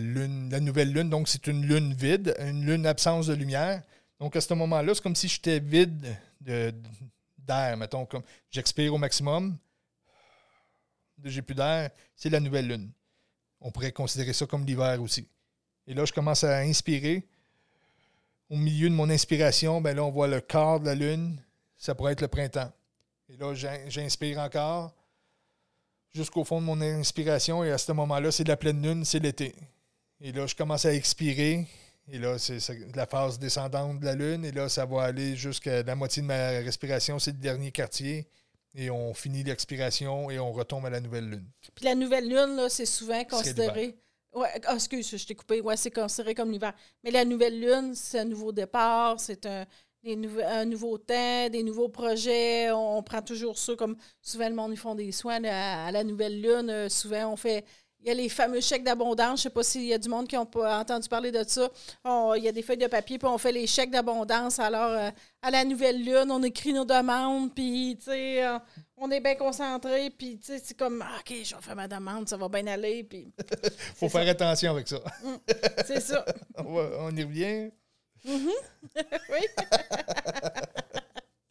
nouvelle 0.60 0.92
lune, 0.92 1.10
donc 1.10 1.28
c'est 1.28 1.48
une 1.48 1.66
lune 1.66 1.94
vide, 1.94 2.36
une 2.40 2.66
lune 2.66 2.86
absence 2.86 3.28
de 3.28 3.34
lumière. 3.34 3.82
Donc 4.20 4.36
à 4.36 4.42
ce 4.42 4.54
moment-là, 4.54 4.94
c'est 4.94 5.02
comme 5.02 5.16
si 5.16 5.28
j'étais 5.28 5.60
vide 5.60 6.16
d'air, 6.40 7.78
mettons, 7.78 8.06
comme 8.06 8.24
j'expire 8.52 8.94
au 8.94 8.98
maximum, 8.98 9.58
j'ai 11.24 11.42
plus 11.42 11.56
d'air, 11.56 11.90
c'est 12.16 12.30
la 12.30 12.40
nouvelle 12.40 12.68
lune. 12.68 12.92
On 13.60 13.72
pourrait 13.72 13.92
considérer 13.92 14.34
ça 14.34 14.46
comme 14.46 14.66
l'hiver 14.66 15.02
aussi. 15.02 15.28
Et 15.88 15.94
là, 15.94 16.06
je 16.06 16.14
commence 16.14 16.44
à 16.44 16.60
inspirer. 16.60 17.26
Au 18.50 18.56
milieu 18.56 18.90
de 18.90 18.94
mon 18.94 19.10
inspiration, 19.10 19.82
ben 19.82 19.96
là, 19.96 20.04
on 20.04 20.12
voit 20.12 20.28
le 20.28 20.42
quart 20.42 20.80
de 20.80 20.86
la 20.86 20.96
lune 20.96 21.42
ça 21.78 21.96
pourrait 21.96 22.14
être 22.14 22.22
le 22.22 22.28
printemps. 22.28 22.72
Et 23.30 23.38
là, 23.38 23.54
j'inspire 23.88 24.40
encore 24.40 24.94
jusqu'au 26.18 26.44
fond 26.44 26.60
de 26.60 26.66
mon 26.66 26.82
inspiration. 26.82 27.64
Et 27.64 27.72
à 27.72 27.78
ce 27.78 27.92
moment-là, 27.94 28.32
c'est 28.32 28.44
de 28.44 28.50
la 28.50 28.58
pleine 28.58 28.82
lune, 28.82 29.06
c'est 29.06 29.20
l'été. 29.20 29.56
Et 30.20 30.32
là, 30.32 30.48
je 30.48 30.56
commence 30.56 30.86
à 30.86 30.94
expirer. 30.94 31.68
Et 32.10 32.20
là, 32.20 32.38
c'est 32.38 32.60
la 32.96 33.06
phase 33.06 33.38
descendante 33.38 34.00
de 34.00 34.06
la 34.06 34.16
lune. 34.16 34.44
Et 34.46 34.52
là, 34.52 34.68
ça 34.68 34.86
va 34.86 35.04
aller 35.04 35.36
jusqu'à 35.36 35.84
la 35.84 35.96
moitié 35.96 36.22
de 36.22 36.28
ma 36.28 36.50
respiration, 36.50 37.20
c'est 37.20 37.32
le 37.32 37.38
dernier 37.38 37.72
quartier. 37.72 38.28
Et 38.76 38.90
on 38.90 39.14
finit 39.14 39.44
l'expiration 39.44 40.30
et 40.30 40.40
on 40.40 40.52
retombe 40.52 40.86
à 40.86 40.90
la 40.90 41.00
nouvelle 41.00 41.30
lune. 41.30 41.46
Puis 41.74 41.86
la 41.86 41.96
nouvelle 41.96 42.28
lune, 42.28 42.68
c'est 42.70 42.86
souvent 42.86 43.24
considéré. 43.24 43.96
Ouais, 44.34 44.50
ah, 44.66 44.76
excuse, 44.76 45.16
je 45.16 45.26
t'ai 45.26 45.36
coupé. 45.36 45.62
Ouais, 45.62 45.78
c'est 45.78 45.92
considéré 45.92 46.36
comme 46.36 46.52
l'hiver. 46.52 46.74
Mais 47.04 47.12
la 47.12 47.26
nouvelle 47.26 47.60
lune, 47.60 47.96
c'est 47.96 48.20
un 48.20 48.26
nouveau 48.26 48.52
départ, 48.52 49.20
c'est 49.20 49.46
un, 49.46 49.66
un 50.14 50.66
nouveau 50.66 50.98
temps, 50.98 51.50
des 51.50 51.64
nouveaux 51.64 51.90
projets. 51.90 52.72
On, 52.72 53.02
prend 53.04 53.22
toujours 53.22 53.58
ça 53.58 53.76
comme 53.76 53.96
souvent 54.22 54.50
le 54.50 54.56
monde 54.56 54.72
ils 54.72 54.78
font 54.78 54.96
des 54.96 55.12
soins 55.12 55.44
à, 55.44 55.92
la 55.92 56.04
nouvelle 56.04 56.42
lune. 56.42 56.70
Euh, 56.70 56.90
souvent, 56.90 57.34
on 57.34 57.36
fait. 57.36 57.66
Il 58.02 58.08
y 58.08 58.12
a 58.12 58.14
les 58.14 58.30
fameux 58.30 58.62
chèques 58.62 58.84
d'abondance. 58.84 59.28
Je 59.28 59.32
ne 59.32 59.38
sais 59.38 59.50
pas 59.50 59.64
s'il 59.64 59.86
y 59.86 59.94
a 59.94 59.98
du 59.98 60.08
monde 60.08 60.28
qui 60.28 60.36
n'a 60.36 60.46
pas 60.46 60.80
entendu 60.80 61.10
parler 61.10 61.32
de 61.32 61.44
ça. 61.46 61.68
il 62.36 62.44
y 62.44 62.48
a 62.48 62.52
des 62.52 62.62
feuilles 62.62 62.78
de 62.78 62.88
papier, 62.88 63.18
puis 63.18 63.28
on 63.28 63.40
fait 63.40 63.52
les 63.52 63.66
chèques 63.66 63.90
d'abondance. 63.90 64.60
Alors, 64.60 64.92
euh, 64.92 65.10
à 65.42 65.52
la 65.52 65.66
nouvelle 65.66 66.04
lune, 66.06 66.28
on 66.30 66.44
écrit 66.44 66.74
nos 66.74 66.86
demandes, 66.86 67.54
puis, 67.56 67.98
tu 67.98 68.06
sais, 68.06 68.46
euh, 68.46 68.60
on 68.98 69.10
est 69.10 69.20
bien 69.20 69.34
concentré, 69.34 70.12
puis, 70.12 70.38
tu 70.38 70.46
sais, 70.46 70.62
c'est 70.64 70.78
comme, 70.78 71.04
ah, 71.06 71.20
OK, 71.20 71.36
je 71.44 71.56
vais 71.56 71.62
faire 71.62 71.76
ma 71.76 71.88
demande, 71.88 72.30
ça 72.30 72.38
va 72.38 72.48
bien 72.48 72.68
aller, 72.68 73.04
puis... 73.04 73.34
faut 73.96 74.10
faire 74.10 74.30
attention 74.30 74.72
avec 74.72 74.88
ça. 74.88 75.00
Mm, 75.24 75.54
c'est 75.86 76.00
ça. 76.00 76.24
on 76.66 77.16
y 77.16 77.24
revient. 77.24 77.72
Mm-hmm. 78.28 78.52
oui. 79.30 79.40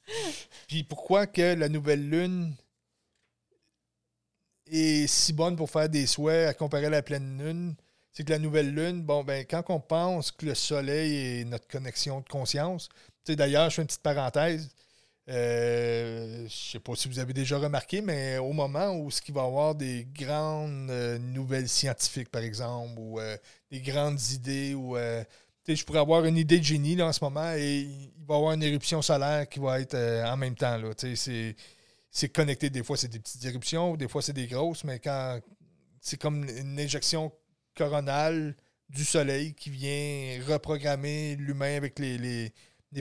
Puis 0.68 0.84
pourquoi 0.84 1.26
que 1.26 1.54
la 1.54 1.68
nouvelle 1.68 2.08
lune 2.08 2.54
est 4.66 5.06
si 5.06 5.32
bonne 5.32 5.56
pour 5.56 5.70
faire 5.70 5.88
des 5.88 6.06
souhaits 6.06 6.48
à 6.48 6.54
comparer 6.54 6.86
à 6.86 6.90
la 6.90 7.02
pleine 7.02 7.42
lune? 7.42 7.74
C'est 8.12 8.24
que 8.24 8.30
la 8.30 8.38
nouvelle 8.38 8.74
lune, 8.74 9.02
bon, 9.02 9.24
ben, 9.24 9.44
quand 9.44 9.64
on 9.68 9.80
pense 9.80 10.30
que 10.32 10.46
le 10.46 10.54
soleil 10.54 11.40
est 11.40 11.44
notre 11.44 11.68
connexion 11.68 12.20
de 12.20 12.28
conscience, 12.28 12.88
tu 13.24 13.32
sais, 13.32 13.36
d'ailleurs, 13.36 13.68
je 13.68 13.76
fais 13.76 13.82
une 13.82 13.88
petite 13.88 14.02
parenthèse. 14.02 14.70
Euh, 15.28 16.38
je 16.38 16.44
ne 16.44 16.48
sais 16.48 16.78
pas 16.78 16.94
si 16.94 17.08
vous 17.08 17.18
avez 17.18 17.32
déjà 17.32 17.58
remarqué, 17.58 18.00
mais 18.00 18.38
au 18.38 18.52
moment 18.52 18.92
où 18.92 19.10
ce 19.10 19.20
va 19.32 19.42
y 19.42 19.44
avoir 19.44 19.74
des 19.74 20.06
grandes 20.14 20.88
euh, 20.90 21.18
nouvelles 21.18 21.68
scientifiques, 21.68 22.30
par 22.30 22.42
exemple, 22.42 22.94
ou 22.98 23.18
euh, 23.20 23.36
des 23.70 23.80
grandes 23.80 24.20
idées, 24.30 24.74
ou 24.74 24.96
je 25.74 25.84
pourrais 25.84 25.98
avoir 25.98 26.24
une 26.24 26.36
idée 26.36 26.58
de 26.58 26.64
génie 26.64 26.96
là, 26.96 27.06
en 27.06 27.12
ce 27.12 27.24
moment 27.24 27.52
et 27.54 27.80
il 27.80 28.26
va 28.26 28.34
y 28.34 28.38
avoir 28.38 28.52
une 28.52 28.62
éruption 28.62 29.02
solaire 29.02 29.48
qui 29.48 29.58
va 29.58 29.80
être 29.80 29.94
euh, 29.94 30.24
en 30.24 30.36
même 30.36 30.54
temps. 30.54 30.78
C'est 32.10 32.28
connecté. 32.28 32.70
Des 32.70 32.82
fois, 32.82 32.96
c'est 32.96 33.08
des 33.08 33.18
petites 33.18 33.44
éruptions, 33.44 33.96
des 33.96 34.08
fois, 34.08 34.22
c'est 34.22 34.32
des 34.32 34.46
grosses, 34.46 34.84
mais 34.84 34.98
quand 34.98 35.40
c'est 36.00 36.20
comme 36.20 36.44
une 36.48 36.78
injection 36.78 37.32
coronale 37.76 38.56
du 38.88 39.04
soleil 39.04 39.54
qui 39.54 39.70
vient 39.70 40.40
reprogrammer 40.46 41.36
l'humain 41.36 41.76
avec 41.76 41.98
les, 41.98 42.52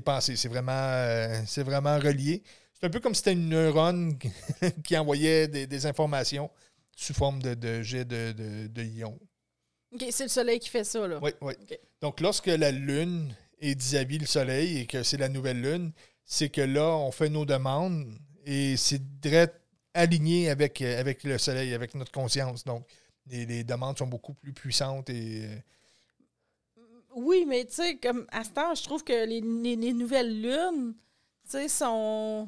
pensées. 0.03 0.35
C'est 0.35 0.49
vraiment, 0.49 0.71
euh, 0.73 1.41
vraiment 1.57 1.97
relié. 1.97 2.43
C'est 2.73 2.87
un 2.87 2.89
peu 2.89 2.99
comme 2.99 3.13
si 3.13 3.19
c'était 3.19 3.33
une 3.33 3.49
neurone 3.49 4.17
qui 4.83 4.97
envoyait 4.97 5.47
des, 5.47 5.85
informations 5.85 6.49
sous 6.95 7.13
forme 7.13 7.41
de, 7.41 7.53
de 7.53 7.81
jet 7.81 8.05
de, 8.05 8.33
de, 8.67 8.83
ions 8.83 9.19
c'est 10.11 10.23
le 10.23 10.29
soleil 10.29 10.59
qui 10.59 10.69
fait 10.69 10.83
ça, 10.83 11.07
là. 11.07 11.19
Oui, 11.21 11.31
oui. 11.41 11.53
Donc, 12.05 12.21
lorsque 12.21 12.45
la 12.45 12.69
Lune 12.69 13.33
est 13.59 13.73
vis-à-vis 13.81 14.19
le 14.19 14.27
soleil 14.27 14.77
et 14.77 14.85
que 14.85 15.01
c'est 15.01 15.17
la 15.17 15.27
nouvelle 15.27 15.59
Lune, 15.59 15.91
c'est 16.23 16.49
que 16.49 16.61
là, 16.61 16.95
on 16.97 17.09
fait 17.11 17.29
nos 17.29 17.45
demandes 17.45 18.15
et 18.45 18.77
c'est 18.77 19.01
direct 19.19 19.59
aligné 19.95 20.51
avec, 20.51 20.83
avec 20.83 21.23
le 21.23 21.39
soleil, 21.39 21.73
avec 21.73 21.95
notre 21.95 22.11
conscience. 22.11 22.63
Donc, 22.63 22.85
les, 23.25 23.63
demandes 23.63 23.97
sont 23.97 24.05
beaucoup 24.05 24.35
plus 24.35 24.53
puissantes 24.53 25.09
et. 25.09 25.45
Euh, 25.47 26.83
oui, 27.15 27.43
mais 27.47 27.65
tu 27.65 27.73
sais, 27.73 27.97
comme 27.97 28.27
à 28.31 28.43
ce 28.43 28.51
temps, 28.51 28.75
je 28.75 28.83
trouve 28.83 29.03
que 29.03 29.25
les, 29.25 29.41
les 29.75 29.93
nouvelles 29.93 30.43
lunes, 30.43 30.93
tu 31.45 31.57
sais, 31.57 31.67
sont 31.67 32.47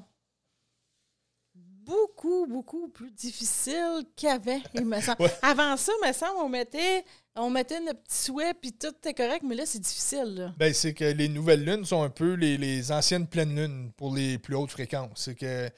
beaucoup, 1.88 2.46
beaucoup 2.46 2.90
plus 2.90 3.10
difficile 3.12 4.04
qu'avant, 4.16 4.62
il 4.76 4.86
me 4.86 5.02
semble. 5.02 5.32
Avant 5.42 5.76
ça, 5.78 5.94
il 6.04 6.08
me 6.08 6.14
semble, 6.14 6.38
on 6.42 6.50
mettait, 6.50 7.04
on 7.38 7.50
mettait 7.50 7.80
notre 7.80 8.02
petit 8.04 8.24
souhait, 8.24 8.54
puis 8.54 8.74
tout 8.74 8.88
était 8.88 9.14
correct, 9.14 9.44
mais 9.44 9.56
là, 9.56 9.66
c'est 9.66 9.80
difficile. 9.80 10.54
Ben, 10.58 10.74
c'est 10.74 10.94
que 10.94 11.06
les 11.06 11.30
nouvelles 11.30 11.64
lunes 11.64 11.86
sont 11.86 12.02
un 12.02 12.10
peu 12.10 12.34
les, 12.34 12.92
anciennes 12.92 13.28
pleines 13.28 13.56
lunes 13.56 13.92
pour 13.94 14.16
les 14.16 14.38
plus 14.38 14.56
hautes 14.56 14.72
fréquences. 14.72 15.24
C'est 15.26 15.36
que 15.36 15.70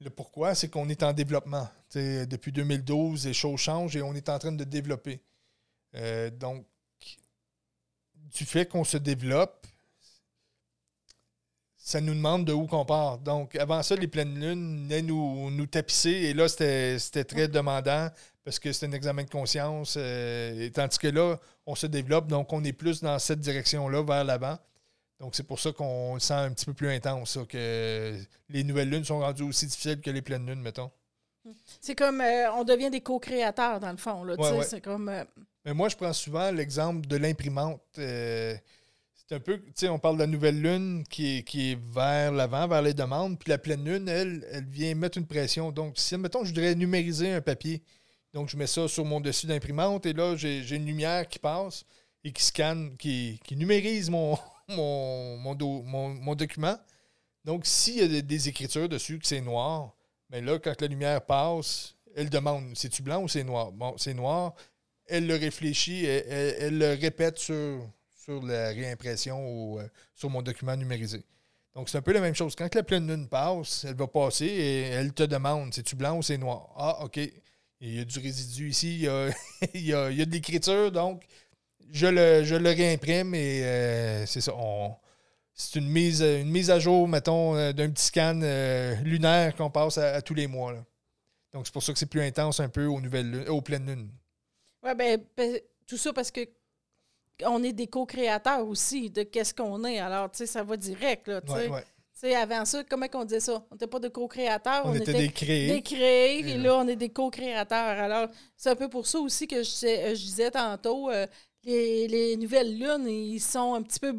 le 0.00 0.10
pourquoi, 0.10 0.54
c'est 0.54 0.68
qu'on 0.68 0.88
est 0.88 1.02
en 1.02 1.12
développement. 1.12 1.68
depuis 1.94 2.52
2012, 2.52 3.26
les 3.26 3.34
choses 3.34 3.60
changent 3.60 3.96
et 3.96 4.02
on 4.02 4.14
est 4.14 4.28
en 4.28 4.38
train 4.38 4.52
de 4.52 4.64
développer. 4.64 5.20
Euh, 5.94 6.30
donc, 6.30 6.66
du 8.34 8.44
fait 8.44 8.66
qu'on 8.66 8.84
se 8.84 8.96
développe, 8.96 9.66
ça 11.84 12.00
nous 12.00 12.14
demande 12.14 12.46
de 12.46 12.52
où 12.54 12.66
qu'on 12.66 12.86
part. 12.86 13.18
Donc, 13.18 13.54
avant 13.56 13.82
ça, 13.82 13.94
les 13.94 14.06
pleines 14.06 14.40
lunes 14.40 14.84
venaient 14.84 15.02
nous, 15.02 15.50
nous 15.50 15.66
tapisser. 15.66 16.08
Et 16.08 16.32
là, 16.32 16.48
c'était 16.48 17.24
très 17.24 17.46
demandant 17.46 18.08
parce 18.42 18.58
que 18.58 18.72
c'est 18.72 18.86
un 18.86 18.92
examen 18.92 19.24
de 19.24 19.28
conscience. 19.28 19.96
Euh, 19.98 20.62
et 20.62 20.70
tandis 20.70 20.98
que 20.98 21.08
là, 21.08 21.38
on 21.66 21.74
se 21.74 21.86
développe. 21.86 22.26
Donc, 22.26 22.50
on 22.54 22.64
est 22.64 22.72
plus 22.72 23.02
dans 23.02 23.18
cette 23.18 23.40
direction-là, 23.40 24.02
vers 24.02 24.24
l'avant. 24.24 24.58
Donc, 25.20 25.34
c'est 25.34 25.42
pour 25.42 25.60
ça 25.60 25.72
qu'on 25.72 26.14
le 26.14 26.20
sent 26.20 26.32
un 26.32 26.52
petit 26.52 26.64
peu 26.64 26.72
plus 26.72 26.88
intense, 26.90 27.38
que 27.50 28.18
les 28.48 28.64
nouvelles 28.64 28.88
lunes 28.88 29.04
sont 29.04 29.18
rendues 29.18 29.42
aussi 29.42 29.66
difficiles 29.66 30.00
que 30.00 30.10
les 30.10 30.22
pleines 30.22 30.46
lunes, 30.46 30.62
mettons. 30.62 30.90
C'est 31.82 31.94
comme 31.94 32.22
euh, 32.22 32.50
on 32.52 32.64
devient 32.64 32.88
des 32.88 33.02
co-créateurs, 33.02 33.78
dans 33.78 33.90
le 33.90 33.98
fond. 33.98 34.24
Là, 34.24 34.36
C'est 34.62 34.80
comme. 34.80 35.10
Euh, 35.10 35.22
Mais 35.66 35.74
moi, 35.74 35.90
je 35.90 35.96
prends 35.96 36.14
souvent 36.14 36.50
l'exemple 36.50 37.06
de 37.06 37.16
l'imprimante 37.18 37.82
un 39.34 39.40
peu, 39.40 39.58
tu 39.58 39.72
sais, 39.74 39.88
on 39.88 39.98
parle 39.98 40.16
de 40.16 40.20
la 40.20 40.26
nouvelle 40.26 40.60
lune 40.60 41.04
qui 41.08 41.38
est, 41.38 41.78
vers 41.92 42.32
l'avant, 42.32 42.66
vers 42.66 42.82
les 42.82 42.94
demandes, 42.94 43.38
puis 43.38 43.50
la 43.50 43.58
pleine 43.58 43.84
lune, 43.84 44.08
elle, 44.08 44.46
elle 44.50 44.64
vient 44.64 44.94
mettre 44.94 45.18
une 45.18 45.26
pression. 45.26 45.72
Donc, 45.72 45.94
si, 45.96 46.16
mettons, 46.16 46.44
je 46.44 46.50
voudrais 46.50 46.74
numériser 46.74 47.32
un 47.32 47.40
papier, 47.40 47.82
donc 48.32 48.48
je 48.48 48.56
mets 48.56 48.66
ça 48.66 48.88
sur 48.88 49.04
mon 49.04 49.20
dessus 49.20 49.46
d'imprimante, 49.46 50.06
et 50.06 50.12
là, 50.12 50.36
j'ai 50.36 50.74
une 50.74 50.86
lumière 50.86 51.28
qui 51.28 51.38
passe 51.38 51.84
et 52.22 52.32
qui 52.32 52.42
scanne, 52.42 52.96
qui, 52.96 53.40
numérise 53.50 54.10
mon, 54.68 55.54
document. 56.34 56.78
Donc, 57.44 57.66
s'il 57.66 57.96
y 57.96 58.18
a 58.18 58.22
des, 58.22 58.48
écritures 58.48 58.88
dessus 58.88 59.18
que 59.18 59.26
c'est 59.26 59.40
noir, 59.40 59.94
mais 60.30 60.40
là, 60.40 60.58
quand 60.58 60.80
la 60.80 60.86
lumière 60.86 61.24
passe, 61.26 61.94
elle 62.16 62.30
demande 62.30 62.72
c'est-tu 62.74 63.02
blanc 63.02 63.22
ou 63.22 63.28
c'est 63.28 63.44
noir? 63.44 63.72
Bon, 63.72 63.94
c'est 63.98 64.14
noir. 64.14 64.54
Elle 65.06 65.26
le 65.26 65.34
réfléchit, 65.36 66.06
elle 66.06 66.78
le 66.78 66.94
répète 66.94 67.38
sur, 67.38 67.86
sur 68.24 68.42
la 68.42 68.68
réimpression 68.68 69.46
ou 69.46 69.78
euh, 69.78 69.88
sur 70.14 70.30
mon 70.30 70.40
document 70.40 70.76
numérisé. 70.76 71.24
Donc, 71.74 71.88
c'est 71.88 71.98
un 71.98 72.02
peu 72.02 72.12
la 72.12 72.20
même 72.20 72.34
chose. 72.34 72.54
Quand 72.54 72.72
la 72.74 72.82
pleine 72.82 73.06
lune 73.06 73.28
passe, 73.28 73.84
elle 73.84 73.96
va 73.96 74.06
passer 74.06 74.46
et 74.46 74.80
elle 74.82 75.12
te 75.12 75.24
demande 75.24 75.74
c'est-tu 75.74 75.96
blanc 75.96 76.16
ou 76.16 76.22
c'est 76.22 76.38
noir? 76.38 76.72
Ah, 76.76 77.04
OK. 77.04 77.18
Il 77.80 77.94
y 77.94 78.00
a 78.00 78.04
du 78.04 78.18
résidu 78.18 78.70
ici, 78.70 79.00
il 79.74 79.80
y 79.84 79.92
a, 79.92 80.08
de 80.08 80.30
l'écriture, 80.30 80.90
donc 80.90 81.24
je 81.90 82.06
le, 82.06 82.44
je 82.44 82.54
le 82.54 82.70
réimprime 82.70 83.34
et 83.34 83.62
euh, 83.64 84.26
c'est 84.26 84.40
ça. 84.40 84.54
C'est 85.52 85.78
une 85.78 85.88
mise, 85.88 86.22
une 86.22 86.50
mise 86.50 86.70
à 86.70 86.78
jour, 86.78 87.06
mettons, 87.06 87.56
euh, 87.56 87.72
d'un 87.72 87.90
petit 87.90 88.06
scan 88.06 88.40
lunaire 89.04 89.54
qu'on 89.54 89.70
passe 89.70 89.98
à, 89.98 90.22
tous 90.22 90.34
les 90.34 90.46
mois. 90.46 90.72
Donc, 91.52 91.66
c'est 91.66 91.72
pour 91.72 91.82
ça 91.82 91.92
que 91.92 91.98
c'est 91.98 92.06
plus 92.06 92.22
intense 92.22 92.58
un 92.60 92.68
peu 92.68 92.86
aux, 92.86 93.00
nouvelles 93.00 93.30
lunes- 93.30 93.48
aux 93.48 93.60
pleines 93.60 93.86
lunes. 93.86 94.10
Ouais, 94.82 94.94
ben, 94.94 95.22
ben, 95.36 95.60
tout 95.86 95.98
ça 95.98 96.12
parce 96.12 96.30
que 96.30 96.40
on 97.44 97.62
est 97.62 97.72
des 97.72 97.86
co-créateurs 97.86 98.66
aussi 98.66 99.10
de 99.10 99.22
qu'est-ce 99.22 99.54
qu'on 99.54 99.84
est. 99.84 99.98
Alors, 99.98 100.30
tu 100.30 100.38
sais, 100.38 100.46
ça 100.46 100.62
va 100.62 100.76
direct, 100.76 101.28
là, 101.28 101.40
tu 101.40 101.48
sais. 101.52 101.54
Ouais, 101.54 101.68
ouais. 101.68 101.82
Tu 101.82 102.20
sais, 102.30 102.34
avant 102.36 102.64
ça, 102.64 102.84
comment 102.84 103.08
qu'on 103.08 103.24
disait 103.24 103.40
ça? 103.40 103.64
On 103.70 103.74
n'était 103.74 103.88
pas 103.88 103.98
de 103.98 104.08
co-créateurs, 104.08 104.82
On, 104.84 104.94
était, 104.94 105.12
des 105.12 105.28
créés. 105.30 105.72
des 105.72 105.82
créés, 105.82 106.38
Et 106.48 106.56
là- 106.58 106.76
on 106.76 106.86
est 106.86 106.94
des 106.96 107.08
co-créateurs. 107.08 107.98
Alors, 107.98 108.28
c'est 108.56 108.70
un 108.70 108.76
peu 108.76 108.88
pour 108.88 109.06
ça 109.06 109.18
aussi 109.18 109.48
que 109.48 109.62
je, 109.64 109.70
disais- 109.70 110.14
je 110.14 110.22
disais 110.24 110.50
tantôt, 110.52 111.10
euh, 111.10 111.26
les, 111.64 112.06
les 112.06 112.36
nouvelles 112.36 112.78
lunes, 112.78 113.08
ils 113.08 113.40
sont 113.40 113.74
un 113.74 113.82
petit 113.82 113.98
peu, 113.98 114.14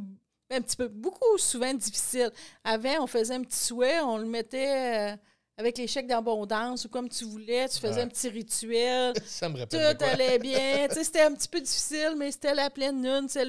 un 0.52 0.62
petit 0.62 0.76
peu, 0.76 0.90
beaucoup 0.90 1.38
souvent 1.38 1.74
difficiles. 1.74 2.32
Avant, 2.66 3.04
on 3.04 3.08
faisait 3.08 3.36
un 3.36 3.42
petit 3.44 3.58
souhait, 3.58 4.00
on 4.02 4.18
le 4.18 4.26
mettait 4.26 5.14
euh, 5.14 5.16
avec 5.58 5.78
les 5.78 5.88
chèques 5.88 6.08
d'abondance 6.08 6.86
ou 6.86 6.90
comme 6.90 7.08
tu 7.10 7.24
voulais, 7.24 7.68
tu 7.70 7.80
faisais 7.80 7.96
Ouais. 7.96 8.02
un 8.02 8.08
petit 8.08 8.28
rituel. 8.30 9.14
Ça 9.26 9.48
me 9.50 9.58
rappelle. 9.60 9.98
Tout 9.98 10.04
allait 10.04 10.38
bien. 10.40 10.88
C'était 10.92 11.22
un 11.22 11.34
petit 11.34 11.48
peu 11.48 11.62
difficile, 11.62 12.14
mais 12.18 12.32
c'était 12.32 12.54
la 12.54 12.70
pleine 12.70 13.02
lune. 13.02 13.28
c'est 13.30 13.46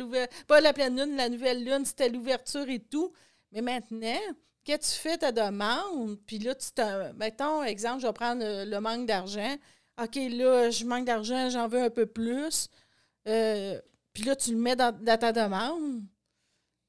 Pas 0.46 0.60
la 0.60 0.72
pleine 0.72 0.96
lune, 0.96 1.16
la 1.16 1.28
nouvelle 1.28 1.64
lune, 1.64 1.84
c'était 1.84 2.08
l'ouverture 2.08 2.68
et 2.68 2.78
tout. 2.80 3.12
Mais 3.52 3.60
maintenant, 3.60 4.18
quand 4.66 4.78
tu 4.78 4.90
fais 4.90 5.18
ta 5.18 5.32
demande, 5.32 6.18
puis 6.26 6.38
là, 6.38 6.54
tu 6.54 6.70
te. 6.72 7.12
Mettons, 7.14 7.62
exemple, 7.64 8.02
je 8.02 8.06
vais 8.06 8.12
prendre 8.12 8.42
euh, 8.44 8.64
le 8.64 8.80
manque 8.80 9.06
d'argent. 9.06 9.56
OK, 10.02 10.14
là, 10.30 10.70
je 10.70 10.84
manque 10.84 11.06
d'argent, 11.06 11.48
j'en 11.50 11.66
veux 11.68 11.82
un 11.82 11.90
peu 11.90 12.06
plus. 12.06 12.68
Euh, 13.28 13.80
puis 14.12 14.24
là, 14.24 14.36
tu 14.36 14.50
le 14.52 14.58
mets 14.58 14.76
dans, 14.76 14.92
dans 14.92 15.18
ta 15.18 15.32
demande. 15.32 16.02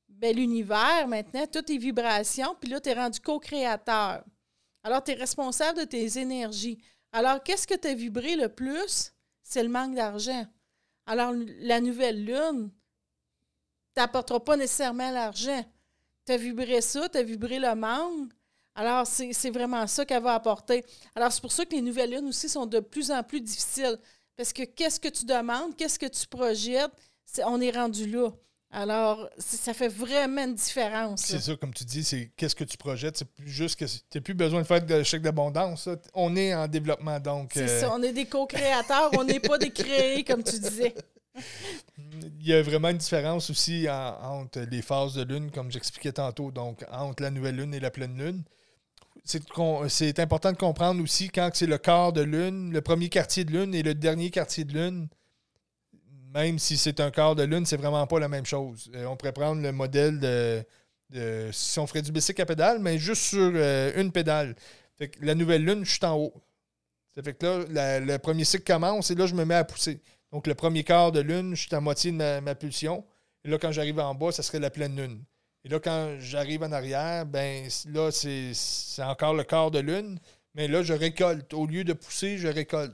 Ben, 0.09 0.35
l'univers, 0.35 1.07
maintenant, 1.07 1.45
toutes 1.45 1.65
tes 1.67 1.77
vibrations, 1.77 2.55
puis 2.59 2.69
là, 2.69 2.79
tu 2.79 2.89
es 2.89 2.93
rendu 2.93 3.19
co-créateur. 3.19 4.23
Alors, 4.87 5.03
tu 5.03 5.11
es 5.11 5.15
responsable 5.15 5.79
de 5.79 5.83
tes 5.83 6.17
énergies. 6.17 6.81
Alors, 7.11 7.43
qu'est-ce 7.43 7.67
que 7.67 7.75
tu 7.75 7.89
as 7.89 7.93
vibré 7.93 8.37
le 8.37 8.47
plus? 8.47 9.11
C'est 9.43 9.61
le 9.61 9.67
manque 9.67 9.95
d'argent. 9.95 10.47
Alors, 11.05 11.33
la 11.59 11.81
nouvelle 11.81 12.23
lune 12.23 12.71
t'apportera 13.93 14.41
pas 14.41 14.55
nécessairement 14.55 15.11
l'argent. 15.11 15.61
Tu 16.25 16.31
as 16.31 16.37
vibré 16.37 16.79
ça, 16.79 17.09
tu 17.09 17.17
as 17.17 17.23
vibré 17.23 17.59
le 17.59 17.75
manque. 17.75 18.31
Alors, 18.75 19.05
c'est 19.05 19.49
vraiment 19.49 19.85
ça 19.87 20.05
qu'elle 20.05 20.23
va 20.23 20.35
apporter. 20.35 20.85
Alors, 21.15 21.33
c'est 21.33 21.41
pour 21.41 21.51
ça 21.51 21.65
que 21.65 21.75
les 21.75 21.81
nouvelles 21.81 22.11
lunes 22.11 22.29
aussi 22.29 22.47
sont 22.47 22.65
de 22.65 22.79
plus 22.79 23.11
en 23.11 23.21
plus 23.23 23.41
difficiles. 23.41 23.99
Parce 24.37 24.53
que 24.53 24.63
qu'est-ce 24.63 25.01
que 25.01 25.09
tu 25.09 25.25
demandes, 25.25 25.75
qu'est-ce 25.75 25.99
que 25.99 26.05
tu 26.05 26.25
projettes, 26.27 26.93
on 27.45 27.59
est 27.59 27.71
rendu 27.71 28.09
là. 28.09 28.31
Alors, 28.69 29.29
ça 29.37 29.73
fait 29.73 29.87
vraiment 29.87 30.43
une 30.43 30.55
différence. 30.55 31.21
C'est 31.21 31.39
ça, 31.39 31.55
comme 31.55 31.73
tu 31.73 31.85
dis, 31.85 32.03
c'est 32.03 32.31
qu'est-ce 32.35 32.55
que 32.55 32.65
tu 32.65 32.77
projettes. 32.77 33.17
C'est 33.17 33.29
plus 33.31 33.49
juste 33.49 33.79
que 33.79 33.85
tu 33.85 33.99
n'as 34.15 34.21
plus 34.21 34.33
besoin 34.33 34.61
de 34.61 34.67
faire 34.67 34.85
de 34.85 35.03
chèque 35.03 35.21
d'abondance. 35.21 35.87
On 36.13 36.35
est 36.35 36.53
en 36.53 36.67
développement, 36.67 37.19
donc 37.19 37.51
C'est 37.53 37.61
euh, 37.69 37.79
ça, 37.81 37.93
on 37.93 38.03
est 38.03 38.11
des 38.11 38.25
co-créateurs, 38.25 39.11
on 39.17 39.23
n'est 39.23 39.39
pas 39.39 39.57
des 39.57 39.71
créés, 39.71 40.23
comme 40.25 40.43
tu 40.43 40.59
disais. 40.59 40.93
il 41.97 42.47
y 42.47 42.53
a 42.53 42.61
vraiment 42.61 42.89
une 42.89 42.97
différence 42.97 43.49
aussi 43.49 43.87
en- 43.89 44.41
entre 44.41 44.59
les 44.59 44.81
phases 44.81 45.13
de 45.13 45.23
lune, 45.23 45.49
comme 45.49 45.71
j'expliquais 45.71 46.11
tantôt, 46.11 46.51
donc 46.51 46.83
entre 46.91 47.23
la 47.23 47.31
nouvelle 47.31 47.55
lune 47.55 47.73
et 47.73 47.79
la 47.79 47.91
pleine 47.91 48.17
lune. 48.17 48.43
C'est 49.23 50.19
important 50.19 50.51
de 50.51 50.57
comprendre 50.57 51.01
aussi 51.03 51.29
quand 51.29 51.49
c'est 51.53 51.65
le 51.67 51.77
quart 51.77 52.13
de 52.13 52.21
lune, 52.21 52.71
le 52.71 52.81
premier 52.81 53.09
quartier 53.09 53.43
de 53.43 53.51
lune 53.51 53.75
et 53.75 53.83
le 53.83 53.93
dernier 53.93 54.29
quartier 54.29 54.63
de 54.63 54.73
lune, 54.73 55.07
même 56.33 56.59
si 56.59 56.77
c'est 56.77 56.99
un 56.99 57.11
quart 57.11 57.35
de 57.35 57.43
lune, 57.43 57.65
c'est 57.65 57.77
vraiment 57.77 58.05
pas 58.07 58.19
la 58.19 58.27
même 58.27 58.45
chose. 58.45 58.89
Euh, 58.95 59.05
on 59.05 59.15
pourrait 59.15 59.33
prendre 59.33 59.61
le 59.61 59.71
modèle 59.71 60.19
de, 60.19 61.49
si 61.51 61.79
on 61.79 61.87
ferait 61.87 62.01
du 62.01 62.11
bicycle 62.11 62.41
à 62.41 62.45
pédale, 62.45 62.79
mais 62.79 62.97
juste 62.97 63.23
sur 63.23 63.51
euh, 63.53 63.91
une 63.95 64.11
pédale. 64.11 64.55
Fait 64.97 65.09
que 65.09 65.23
la 65.25 65.35
nouvelle 65.35 65.63
lune, 65.63 65.85
je 65.85 65.91
suis 65.91 66.05
en 66.05 66.17
haut. 66.17 66.33
Ça 67.15 67.23
fait 67.23 67.33
que 67.33 67.65
là, 67.71 67.99
le 67.99 68.17
premier 68.17 68.43
cycle 68.43 68.63
commence 68.63 69.09
et 69.11 69.15
là, 69.15 69.25
je 69.25 69.35
me 69.35 69.45
mets 69.45 69.55
à 69.55 69.63
pousser. 69.63 70.01
Donc, 70.31 70.47
le 70.47 70.55
premier 70.55 70.83
quart 70.83 71.11
de 71.11 71.21
lune, 71.21 71.55
je 71.55 71.61
suis 71.67 71.75
à 71.75 71.79
moitié 71.79 72.11
de 72.11 72.17
ma, 72.17 72.41
ma 72.41 72.55
pulsion. 72.55 73.05
Et 73.43 73.49
là, 73.49 73.57
quand 73.57 73.71
j'arrive 73.71 73.99
en 73.99 74.13
bas, 74.13 74.31
ça 74.31 74.43
serait 74.43 74.59
la 74.59 74.69
pleine 74.69 74.95
lune. 74.95 75.23
Et 75.63 75.69
là, 75.69 75.79
quand 75.79 76.15
j'arrive 76.19 76.63
en 76.63 76.71
arrière, 76.71 77.25
ben 77.25 77.67
là, 77.89 78.11
c'est 78.11 78.53
c'est 78.53 79.03
encore 79.03 79.33
le 79.33 79.43
quart 79.43 79.71
de 79.71 79.79
lune. 79.79 80.19
Mais 80.53 80.67
là, 80.67 80.81
je 80.81 80.93
récolte. 80.93 81.53
Au 81.53 81.65
lieu 81.65 81.83
de 81.83 81.93
pousser, 81.93 82.37
je 82.37 82.47
récolte. 82.47 82.93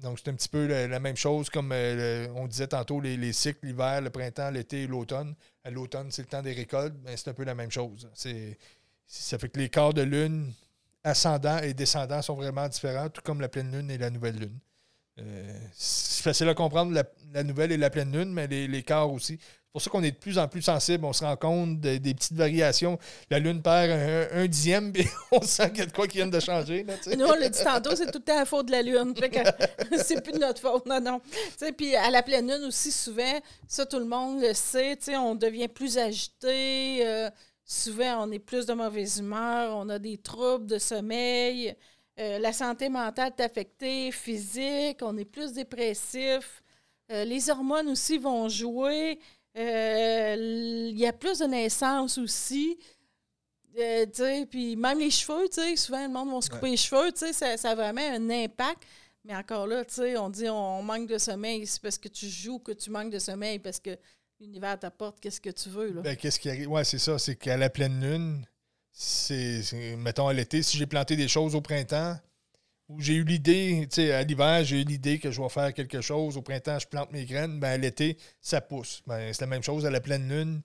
Donc, 0.00 0.18
c'est 0.18 0.30
un 0.30 0.34
petit 0.34 0.48
peu 0.48 0.66
la, 0.66 1.00
même 1.00 1.16
chose 1.16 1.48
comme 1.48 1.70
euh, 1.72 2.28
on 2.34 2.46
disait 2.46 2.66
tantôt, 2.66 3.00
les, 3.00 3.16
les 3.16 3.32
cycles, 3.32 3.66
l'hiver, 3.66 4.02
le 4.02 4.10
printemps, 4.10 4.50
l'été 4.50 4.82
et 4.82 4.86
l'automne. 4.86 5.34
À 5.64 5.70
l'automne, 5.70 6.10
c'est 6.10 6.22
le 6.22 6.28
temps 6.28 6.42
des 6.42 6.52
récoltes. 6.52 6.94
Ben, 7.02 7.16
c'est 7.16 7.30
un 7.30 7.34
peu 7.34 7.44
la 7.44 7.54
même 7.54 7.70
chose. 7.70 8.08
Ça 9.06 9.38
fait 9.38 9.48
que 9.48 9.58
les 9.58 9.70
quarts 9.70 9.94
de 9.94 10.02
lune 10.02 10.52
ascendant 11.02 11.58
et 11.58 11.72
descendant 11.72 12.20
sont 12.20 12.34
vraiment 12.34 12.68
différents, 12.68 13.08
tout 13.08 13.22
comme 13.22 13.40
la 13.40 13.48
pleine 13.48 13.70
lune 13.70 13.90
et 13.90 13.96
la 13.96 14.10
nouvelle 14.10 14.36
lune. 14.36 14.58
Euh, 15.18 15.58
c'est 15.72 16.22
facile 16.22 16.48
à 16.48 16.54
comprendre 16.54 16.92
la, 16.92 17.04
la 17.32 17.42
nouvelle 17.42 17.72
et 17.72 17.76
la 17.78 17.88
pleine 17.88 18.12
lune, 18.12 18.32
mais 18.32 18.46
les, 18.48 18.68
les 18.68 18.82
quarts 18.82 19.10
aussi. 19.10 19.38
Pour 19.76 19.82
ça 19.82 19.90
qu'on 19.90 20.02
est 20.02 20.10
de 20.12 20.16
plus 20.16 20.38
en 20.38 20.48
plus 20.48 20.62
sensible. 20.62 21.04
On 21.04 21.12
se 21.12 21.22
rend 21.22 21.36
compte 21.36 21.78
de- 21.82 21.98
des 21.98 22.14
petites 22.14 22.32
variations. 22.32 22.98
La 23.28 23.38
lune 23.38 23.60
perd 23.60 23.90
un, 24.32 24.46
dixième, 24.46 24.90
puis 24.94 25.06
on 25.30 25.42
sent 25.42 25.68
qu'il 25.68 25.80
y 25.80 25.82
a 25.82 25.84
de 25.84 25.92
quoi 25.92 26.06
qui 26.08 26.16
vient 26.16 26.26
de 26.26 26.40
changer. 26.40 26.82
Là. 26.82 26.94
Nous, 27.14 27.26
on 27.26 27.34
l'a 27.34 27.50
dit 27.50 27.62
tantôt, 27.62 27.94
c'est 27.94 28.06
tout 28.10 28.16
le 28.20 28.24
temps 28.24 28.36
la 28.36 28.46
faute 28.46 28.68
de 28.68 28.72
la 28.72 28.80
Lune. 28.80 29.12
C'est 30.02 30.22
plus 30.22 30.32
de 30.32 30.38
notre 30.38 30.62
faute, 30.62 30.86
non, 30.86 30.98
non. 30.98 31.20
Puis 31.76 31.94
à 31.94 32.08
la 32.10 32.22
pleine 32.22 32.50
Lune 32.50 32.64
aussi, 32.66 32.90
souvent, 32.90 33.38
ça, 33.68 33.84
tout 33.84 33.98
le 33.98 34.06
monde 34.06 34.40
le 34.40 34.54
sait, 34.54 34.96
on 35.14 35.34
devient 35.34 35.68
plus 35.68 35.98
agité. 35.98 37.06
euh, 37.06 37.28
souvent, 37.62 38.26
on 38.26 38.32
est 38.32 38.38
plus 38.38 38.64
de 38.64 38.72
mauvaise 38.72 39.18
humeur, 39.18 39.76
on 39.76 39.90
a 39.90 39.98
des 39.98 40.16
troubles 40.16 40.64
de 40.64 40.78
sommeil. 40.78 41.76
euh, 42.18 42.38
la 42.38 42.54
santé 42.54 42.88
mentale 42.88 43.30
est 43.36 43.42
affectée, 43.42 44.10
physique, 44.10 45.00
on 45.02 45.18
est 45.18 45.26
plus 45.26 45.52
dépressif. 45.52 46.62
Euh, 47.12 47.24
les 47.24 47.50
hormones 47.50 47.88
aussi 47.88 48.16
vont 48.16 48.48
jouer. 48.48 49.18
Euh, 49.56 50.36
Il 50.90 50.98
y 50.98 51.06
a 51.06 51.12
plus 51.12 51.38
de 51.38 51.44
naissances 51.46 52.18
aussi. 52.18 52.78
Euh, 53.78 54.06
tu 54.06 54.12
sais, 54.22 54.46
puis 54.50 54.74
même 54.76 54.98
les 54.98 55.10
cheveux, 55.10 55.48
tu 55.48 55.60
sais, 55.60 55.76
souvent 55.76 56.02
le 56.06 56.12
monde 56.12 56.32
va 56.32 56.40
se 56.40 56.48
couper 56.48 56.70
les 56.70 56.76
cheveux, 56.78 57.12
tu 57.12 57.18
sais, 57.18 57.32
ça, 57.34 57.56
ça 57.58 57.70
a 57.72 57.74
vraiment 57.74 58.00
un 58.00 58.30
impact. 58.30 58.82
Mais 59.24 59.34
encore 59.36 59.66
là, 59.66 59.84
tu 59.84 59.94
sais, 59.94 60.16
on 60.16 60.30
dit 60.30 60.48
on 60.48 60.82
manque 60.82 61.08
de 61.08 61.18
sommeil, 61.18 61.66
c'est 61.66 61.82
parce 61.82 61.98
que 61.98 62.08
tu 62.08 62.26
joues 62.26 62.58
que 62.58 62.72
tu 62.72 62.88
manques 62.90 63.10
de 63.10 63.18
sommeil, 63.18 63.58
parce 63.58 63.78
que 63.80 63.90
l'univers 64.40 64.78
t'apporte 64.78 65.20
qu'est-ce 65.20 65.40
que 65.40 65.50
tu 65.50 65.68
veux, 65.68 65.90
là. 65.92 66.00
Ben, 66.00 66.16
qu'est-ce 66.16 66.38
qui 66.40 66.48
arrive? 66.48 66.70
Ouais, 66.70 66.84
c'est 66.84 66.98
ça. 66.98 67.18
C'est 67.18 67.36
qu'à 67.36 67.56
la 67.58 67.68
pleine 67.68 68.00
lune, 68.00 68.46
c'est- 68.92 69.74
mettons 69.98 70.28
à 70.28 70.32
l'été, 70.32 70.62
si 70.62 70.78
j'ai 70.78 70.86
planté 70.86 71.16
des 71.16 71.28
choses 71.28 71.54
au 71.54 71.60
printemps, 71.60 72.16
ou 72.88 73.00
j'ai 73.00 73.14
eu 73.14 73.24
l'idée, 73.24 73.86
tu 73.90 73.96
sais, 73.96 74.12
à 74.12 74.22
l'hiver, 74.22 74.62
j'ai 74.64 74.82
eu 74.82 74.84
l'idée 74.84 75.18
que 75.18 75.30
je 75.30 75.40
vais 75.42 75.48
faire 75.48 75.74
quelque 75.74 76.00
chose. 76.00 76.36
Au 76.36 76.42
printemps, 76.42 76.78
je 76.78 76.86
plante 76.86 77.10
mes 77.12 77.24
graines. 77.24 77.58
Ben, 77.58 77.70
à 77.70 77.76
l'été, 77.76 78.16
ça 78.40 78.60
pousse. 78.60 79.02
Ben, 79.06 79.32
c'est 79.32 79.40
la 79.40 79.46
même 79.48 79.62
chose 79.62 79.84
à 79.86 79.90
la 79.90 80.00
pleine 80.00 80.28
lune. 80.28 80.62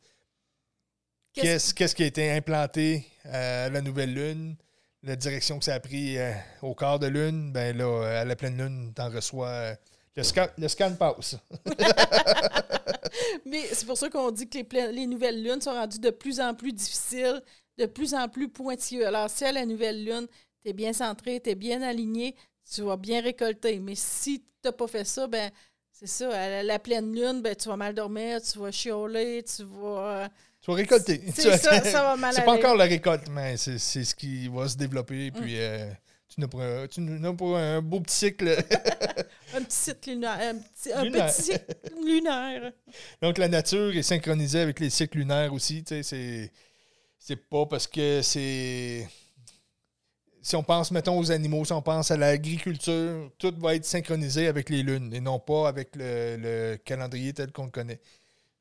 Qu'est-ce- 1.33 1.73
qui 1.95 2.03
a 2.03 2.05
été 2.05 2.29
implanté 2.31 3.05
à 3.25 3.69
la 3.69 3.81
nouvelle 3.81 4.13
lune? 4.13 4.55
La 5.03 5.15
direction 5.15 5.57
que 5.57 5.65
ça 5.65 5.73
a 5.73 5.79
pris 5.79 6.17
euh, 6.19 6.31
au 6.61 6.75
quart 6.75 6.99
de 6.99 7.07
lune, 7.07 7.51
ben 7.51 7.75
là, 7.75 8.19
à 8.19 8.25
la 8.25 8.35
pleine 8.35 8.55
lune, 8.57 8.93
t'en 8.93 9.09
reçois. 9.09 9.47
euh, 9.47 9.75
le, 10.15 10.21
scan, 10.23 10.47
le 10.59 10.67
scan 10.67 10.93
passe. 10.95 11.37
Mais 13.45 13.63
c'est 13.73 13.85
pour 13.85 13.97
ça 13.97 14.09
qu'on 14.09 14.29
dit 14.31 14.47
que 14.47 14.91
les 14.91 15.07
nouvelles 15.07 15.41
lunes 15.43 15.61
sont 15.61 15.71
rendues 15.73 15.99
de 15.99 16.09
plus 16.11 16.39
en 16.39 16.53
plus 16.53 16.71
difficiles, 16.73 17.41
de 17.77 17.85
plus 17.85 18.13
en 18.13 18.27
plus 18.29 18.49
pointilleux. 18.49 19.07
Alors, 19.07 19.29
si 19.29 19.43
à 19.43 19.51
la 19.51 19.65
nouvelle 19.65 20.03
lune, 20.05 20.27
tu 20.63 20.69
es 20.69 20.73
bien 20.73 20.93
centré, 20.93 21.39
tu 21.39 21.49
es 21.49 21.55
bien 21.55 21.81
aligné, 21.81 22.35
tu 22.69 22.81
vas 22.81 22.97
bien 22.97 23.21
récolter. 23.21 23.79
Mais 23.79 23.95
si 23.95 24.39
tu 24.39 24.45
n'as 24.65 24.71
pas 24.71 24.87
fait 24.87 25.05
ça, 25.05 25.27
ben 25.27 25.51
c'est 25.91 26.07
ça. 26.07 26.29
À 26.31 26.63
la, 26.63 26.79
pleine 26.79 27.13
lune, 27.13 27.41
ben, 27.43 27.55
tu 27.55 27.69
vas 27.69 27.77
mal 27.77 27.93
dormir, 27.93 28.41
tu 28.41 28.57
vas 28.57 28.71
chialer, 28.71 29.43
tu 29.43 29.63
vas. 29.63 30.29
Tu 30.61 30.71
vas 30.71 30.77
récolter. 30.77 31.21
C'est 31.35 31.57
ça, 31.57 31.83
ça 31.83 32.03
va 32.03 32.15
mal 32.15 32.33
C'est 32.33 32.45
pas 32.45 32.53
encore 32.53 32.75
la 32.75 32.85
récolte, 32.85 33.27
mais 33.31 33.57
c'est 33.57 33.79
ce 33.79 34.13
qui 34.13 34.47
va 34.47 34.67
se 34.67 34.77
développer. 34.77 35.31
Puis 35.31 35.59
euh, 35.59 35.89
tu 36.27 36.35
tu 36.35 37.01
n'as 37.01 37.33
pas 37.33 37.59
un 37.59 37.81
beau 37.81 37.99
petit 37.99 38.15
cycle. 38.15 38.47
Un 39.53 39.63
petit 39.63 39.75
site 39.75 40.07
lunaire. 40.07 40.37
Un 40.39 40.55
petit, 40.55 40.93
un 40.93 41.03
Lunaire. 41.03 41.25
petit 41.27 41.41
cycle 41.41 41.65
lunaire. 42.05 42.71
Donc 43.21 43.37
la 43.37 43.49
nature 43.49 43.93
est 43.97 44.01
synchronisée 44.01 44.61
avec 44.61 44.79
les 44.79 44.89
cycles 44.89 45.17
lunaires 45.17 45.51
aussi. 45.51 45.83
c'est 45.85 47.35
pas 47.49 47.65
parce 47.65 47.85
que 47.85 48.21
c'est. 48.21 49.09
Si 50.43 50.55
on 50.55 50.63
pense, 50.63 50.91
mettons, 50.91 51.17
aux 51.19 51.31
animaux, 51.31 51.63
si 51.65 51.71
on 51.73 51.81
pense 51.83 52.09
à 52.11 52.17
l'agriculture, 52.17 53.31
tout 53.37 53.53
va 53.59 53.75
être 53.75 53.85
synchronisé 53.85 54.47
avec 54.47 54.69
les 54.69 54.81
lunes 54.83 55.13
et 55.13 55.19
non 55.19 55.39
pas 55.39 55.67
avec 55.67 55.95
le, 55.95 56.37
le 56.37 56.77
calendrier 56.77 57.31
tel 57.33 57.51
qu'on 57.51 57.65
le 57.65 57.71
connaît. 57.71 57.99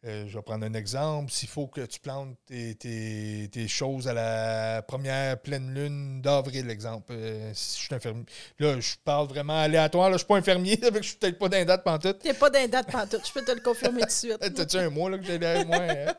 euh, 0.07 0.27
je 0.29 0.37
vais 0.39 0.43
prendre 0.43 0.65
un 0.67 0.75
exemple. 0.75 1.31
S'il 1.33 1.49
faut 1.49 1.67
que 1.69 1.83
tu 1.83 2.01
plantes 2.01 2.37
tes, 2.47 2.75
tes- 2.75 3.49
tes 3.53 3.69
choses 3.69 4.09
à 4.09 4.15
la 4.15 4.83
première 4.83 5.41
pleine 5.41 5.75
lune 5.75 6.23
d'avril, 6.23 6.71
exemple. 6.71 7.13
euh, 7.17 7.51
si 7.55 7.79
je 7.81 7.85
suis 7.87 7.95
infirmier. 7.95 8.25
Là, 8.59 8.81
je 8.81 8.95
parle 9.05 9.29
vraiment 9.29 9.59
aléatoire. 9.61 10.09
Là, 10.11 10.15
je 10.17 10.19
suis 10.21 10.27
pas 10.29 10.37
infirmier, 10.37 10.79
ça 10.83 10.87
fait 10.93 10.99
que 10.99 11.03
je 11.03 11.09
suis 11.11 11.19
peut-être 11.19 11.39
pas 11.39 11.49
d'un 11.51 11.65
date 11.65 11.85
pantoute. 11.85 12.19
T'es 12.21 12.35
pas 12.35 12.51
d'un 12.51 12.69
date 12.69 12.91
pantoute, 12.91 13.27
je 13.27 13.33
peux 13.33 13.45
te 13.45 13.53
le 13.53 13.61
confirmer 13.61 14.01
tout 14.03 14.07
de 14.07 14.13
suite. 14.13 14.39
T'as-tu 14.55 14.77
un 14.79 14.91
mois 14.91 15.11
là, 15.11 15.19
que 15.19 15.25
j'ai 15.25 15.39
derrière 15.39 15.67
moi? 15.67 15.79
hein? 15.81 16.15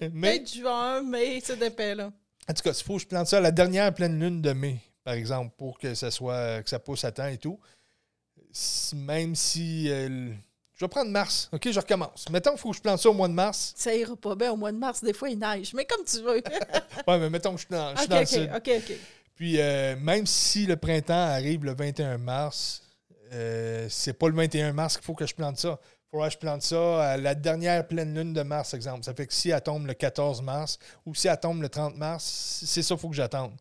Mais, 0.12 0.38
Peut-être 0.38 0.54
juin, 0.54 1.02
mais 1.02 1.40
c'est 1.42 1.58
d'épais, 1.58 1.94
là. 1.94 2.12
en 2.48 2.52
tout 2.54 2.62
cas, 2.62 2.72
s'il 2.74 2.84
faut 2.86 2.96
que 2.96 3.02
je 3.02 3.06
plante 3.06 3.26
ça 3.26 3.38
à 3.38 3.40
la 3.40 3.50
dernière 3.52 3.92
pleine 3.94 4.18
lune 4.20 4.40
de 4.42 4.52
mai, 4.52 4.78
par 5.08 5.14
exemple, 5.14 5.54
pour 5.56 5.78
que 5.78 5.94
ça 5.94 6.10
soit 6.10 6.62
que 6.62 6.68
ça 6.68 6.78
pousse 6.78 7.02
à 7.02 7.10
temps 7.12 7.28
et 7.28 7.38
tout. 7.38 7.58
Même 8.94 9.34
si. 9.34 9.90
euh, 9.90 10.30
je 10.74 10.84
vais 10.84 10.88
prendre 10.88 11.10
mars. 11.10 11.48
OK, 11.50 11.70
je 11.70 11.80
recommence. 11.80 12.28
Mettons 12.28 12.50
qu'il 12.50 12.58
faut 12.60 12.70
que 12.72 12.76
je 12.76 12.82
plante 12.82 12.98
ça 13.00 13.08
au 13.08 13.14
mois 13.14 13.26
de 13.28 13.32
mars. 13.32 13.72
Ça 13.74 13.94
ira 13.94 14.14
pas 14.16 14.34
bien 14.34 14.52
au 14.52 14.56
mois 14.58 14.70
de 14.70 14.76
mars, 14.76 15.02
des 15.02 15.14
fois 15.14 15.30
il 15.30 15.38
neige, 15.38 15.72
mais 15.72 15.86
comme 15.86 16.04
tu 16.04 16.20
veux. 16.20 16.42
Ouais, 17.08 17.18
mais 17.18 17.30
mettons 17.30 17.54
que 17.54 17.60
je 17.62 17.64
suis 17.64 17.74
dans, 17.74 17.96
je 17.96 18.02
suis 18.02 18.04
ok, 18.04 18.10
dans 18.10 18.16
le 18.16 18.22
ok, 18.22 18.28
sud. 18.28 18.50
ok, 18.54 18.90
ok. 18.90 18.96
Puis 19.34 19.60
euh, 19.60 19.96
même 19.96 20.26
si 20.26 20.66
le 20.66 20.76
printemps 20.76 21.14
arrive 21.14 21.64
le 21.64 21.74
21 21.74 22.18
mars, 22.18 22.82
euh, 23.32 23.86
c'est 23.88 24.12
pas 24.12 24.28
le 24.28 24.34
21 24.34 24.74
mars 24.74 24.96
qu'il 24.98 25.06
faut 25.06 25.14
que 25.14 25.24
je 25.26 25.34
plante 25.34 25.56
ça. 25.56 25.80
Il 25.80 26.10
faudra 26.10 26.26
que 26.28 26.34
je 26.34 26.38
plante 26.38 26.60
ça 26.62 27.12
à 27.12 27.16
la 27.16 27.34
dernière 27.34 27.88
pleine 27.88 28.14
lune 28.14 28.34
de 28.34 28.42
mars, 28.42 28.74
exemple. 28.74 29.04
Ça 29.04 29.14
fait 29.14 29.26
que 29.26 29.32
si 29.32 29.48
elle 29.48 29.62
tombe 29.62 29.86
le 29.86 29.94
14 29.94 30.42
mars 30.42 30.78
ou 31.06 31.14
si 31.14 31.28
elle 31.28 31.40
tombe 31.40 31.62
le 31.62 31.70
30 31.70 31.96
mars, 31.96 32.60
c'est 32.66 32.82
ça 32.82 32.94
qu'il 32.94 33.00
faut 33.00 33.08
que 33.08 33.16
j'attende. 33.16 33.52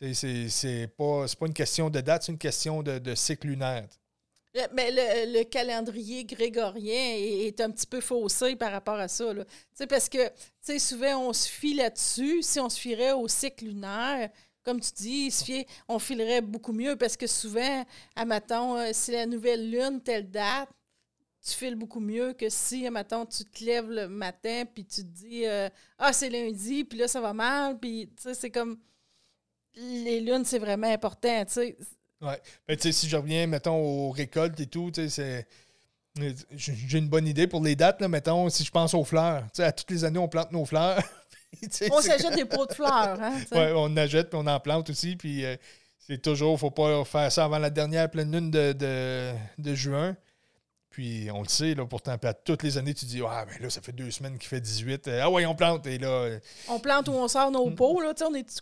C'est 0.00 0.88
pas, 0.96 1.26
pas 1.38 1.46
une 1.46 1.54
question 1.54 1.90
de 1.90 2.00
date, 2.00 2.22
c'est 2.24 2.32
une 2.32 2.38
question 2.38 2.82
de, 2.82 3.14
cycle 3.14 3.48
lunaire. 3.48 3.88
Mais 4.72 4.90
le, 4.90 5.38
le 5.38 5.44
calendrier 5.44 6.24
grégorien 6.24 7.14
est, 7.16 7.60
un 7.60 7.70
petit 7.70 7.86
peu 7.86 8.00
faussé 8.00 8.56
par 8.56 8.72
rapport 8.72 8.94
à 8.94 9.08
ça. 9.08 9.32
Là. 9.32 9.44
Parce 9.88 10.08
que 10.08 10.18
souvent, 10.78 11.28
on 11.28 11.32
se 11.32 11.48
fie 11.48 11.74
là-dessus. 11.74 12.42
Si 12.42 12.58
on 12.58 12.68
se 12.68 12.78
fierait 12.78 13.12
au 13.12 13.28
cycle 13.28 13.66
lunaire, 13.66 14.30
comme 14.64 14.80
tu 14.80 14.90
dis, 14.96 15.30
se 15.30 15.44
fiait- 15.44 15.66
on 15.88 15.98
filerait 15.98 16.40
beaucoup 16.42 16.72
mieux 16.72 16.96
parce 16.96 17.16
que 17.16 17.26
souvent, 17.26 17.84
à 18.16 18.24
matin, 18.24 18.92
si 18.92 19.12
la 19.12 19.26
nouvelle 19.26 19.70
lune, 19.70 20.00
telle 20.02 20.30
date, 20.30 20.68
tu 21.44 21.54
files 21.54 21.76
beaucoup 21.76 22.00
mieux 22.00 22.32
que 22.32 22.48
si, 22.48 22.86
à 22.86 22.90
matin, 22.90 23.24
tu 23.26 23.44
te 23.44 23.64
lèves 23.64 23.90
le 23.90 24.08
matin 24.08 24.64
puis 24.72 24.84
tu 24.84 25.02
te 25.02 25.06
dis 25.06 25.46
euh, 25.46 25.68
Ah, 25.98 26.12
c'est 26.12 26.28
lundi, 26.30 26.84
puis 26.84 26.98
là, 26.98 27.08
ça 27.08 27.20
va 27.20 27.32
mal. 27.32 27.78
Puis, 27.78 28.10
tu 28.16 28.22
sais, 28.22 28.34
c'est 28.34 28.50
comme. 28.50 28.78
Les 29.80 30.20
lunes, 30.20 30.44
c'est 30.44 30.58
vraiment 30.58 30.92
important. 30.92 31.44
tu 31.46 31.52
sais. 31.52 31.76
Ouais. 32.20 32.40
Ben, 32.66 32.76
tu 32.76 32.82
sais, 32.82 32.92
si 32.92 33.08
je 33.08 33.16
reviens, 33.16 33.46
mettons, 33.46 33.76
aux 33.76 34.10
récoltes 34.10 34.58
et 34.60 34.66
tout, 34.66 34.90
tu 34.92 35.08
sais, 35.08 35.08
c'est. 35.08 35.46
J'ai 36.56 36.98
une 36.98 37.08
bonne 37.08 37.28
idée 37.28 37.46
pour 37.46 37.62
les 37.62 37.76
dates, 37.76 38.00
là, 38.00 38.08
mettons, 38.08 38.48
si 38.48 38.64
je 38.64 38.70
pense 38.72 38.92
aux 38.94 39.04
fleurs. 39.04 39.42
Tu 39.44 39.48
sais, 39.54 39.62
à 39.64 39.70
toutes 39.72 39.90
les 39.90 40.04
années, 40.04 40.18
on 40.18 40.26
plante 40.28 40.50
nos 40.50 40.64
fleurs. 40.64 41.00
On 41.90 42.00
s'achète 42.02 42.34
des 42.34 42.44
pots 42.44 42.66
de 42.66 42.74
fleurs. 42.74 43.18
Hein. 43.22 43.38
Ouais, 43.52 43.72
on 43.74 43.96
achète 43.96 44.28
puis 44.28 44.38
on 44.38 44.46
en 44.46 44.60
plante 44.60 44.90
aussi. 44.90 45.16
Puis 45.16 45.46
euh, 45.46 45.56
c'est 45.98 46.20
toujours, 46.20 46.58
faut 46.60 46.70
pas 46.70 47.02
faire 47.06 47.32
ça 47.32 47.44
avant 47.46 47.58
la 47.58 47.70
dernière 47.70 48.10
pleine 48.10 48.30
lune 48.30 48.50
de, 48.50 48.72
de, 48.74 49.32
de 49.56 49.74
juin. 49.74 50.14
Puis 50.90 51.30
on 51.32 51.40
le 51.40 51.48
sait, 51.48 51.74
là, 51.74 51.86
pourtant, 51.86 52.18
puis 52.18 52.28
à 52.28 52.34
toutes 52.34 52.62
les 52.64 52.76
années, 52.76 52.92
tu 52.92 53.06
dis 53.06 53.22
Ah, 53.26 53.46
ben 53.46 53.62
là, 53.62 53.70
ça 53.70 53.80
fait 53.80 53.92
deux 53.92 54.10
semaines 54.10 54.36
qu'il 54.38 54.48
fait 54.48 54.60
18. 54.60 55.08
Euh, 55.08 55.20
ah 55.22 55.30
ouais, 55.30 55.46
on 55.46 55.54
plante. 55.54 55.86
Et 55.86 55.96
là, 55.96 56.08
euh, 56.08 56.38
On 56.68 56.80
plante 56.80 57.08
ou 57.08 57.12
on 57.12 57.28
sort 57.28 57.50
Mm. 57.50 57.54
nos 57.54 57.70
pots, 57.70 58.00
là, 58.02 58.12
tu 58.12 58.18
sais, 58.24 58.30
on 58.30 58.34
est 58.34 58.60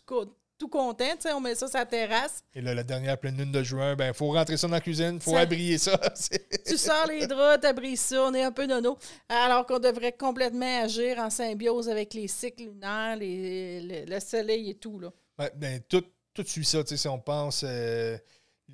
tout, 0.58 0.68
co- 0.68 0.78
tout 0.78 0.86
content, 0.86 1.04
tu 1.16 1.22
sais, 1.28 1.32
on 1.32 1.40
met 1.40 1.54
ça 1.54 1.68
sur 1.68 1.78
la 1.78 1.86
terrasse. 1.86 2.42
et 2.54 2.60
là, 2.60 2.74
la 2.74 2.82
dernière 2.82 3.18
pleine 3.18 3.36
lune 3.36 3.52
de 3.52 3.62
juin, 3.62 3.94
ben, 3.96 4.12
faut 4.12 4.30
rentrer 4.32 4.56
ça 4.56 4.66
dans 4.66 4.74
la 4.74 4.80
cuisine, 4.80 5.20
faut 5.20 5.32
Ça- 5.32 5.40
abrier 5.40 5.78
ça. 5.78 5.98
Tu 6.66 6.76
sors 6.78 7.06
les 7.08 7.26
draps, 7.26 7.60
t'abrises 7.60 8.00
ça, 8.00 8.22
on 8.24 8.34
est 8.34 8.42
un 8.42 8.52
peu 8.52 8.66
nono. 8.66 8.96
Alors 9.28 9.66
qu'on 9.66 9.78
devrait 9.78 10.12
complètement 10.12 10.82
agir 10.82 11.18
en 11.18 11.30
symbiose 11.30 11.88
avec 11.88 12.14
les 12.14 12.28
cycles 12.28 12.64
lunaires, 12.64 13.16
les- 13.16 13.80
le, 13.80 14.10
le 14.14 14.20
soleil 14.20 14.70
et 14.70 14.74
tout, 14.74 14.98
là. 14.98 15.10
Ben, 15.56 15.80
tout, 15.88 16.02
tout 16.34 16.44
suit 16.44 16.64
ça, 16.64 16.82
tu 16.82 16.90
sais, 16.90 16.96
si 16.96 17.08
on 17.08 17.18
pense. 17.20 17.62
euh, 17.66 18.16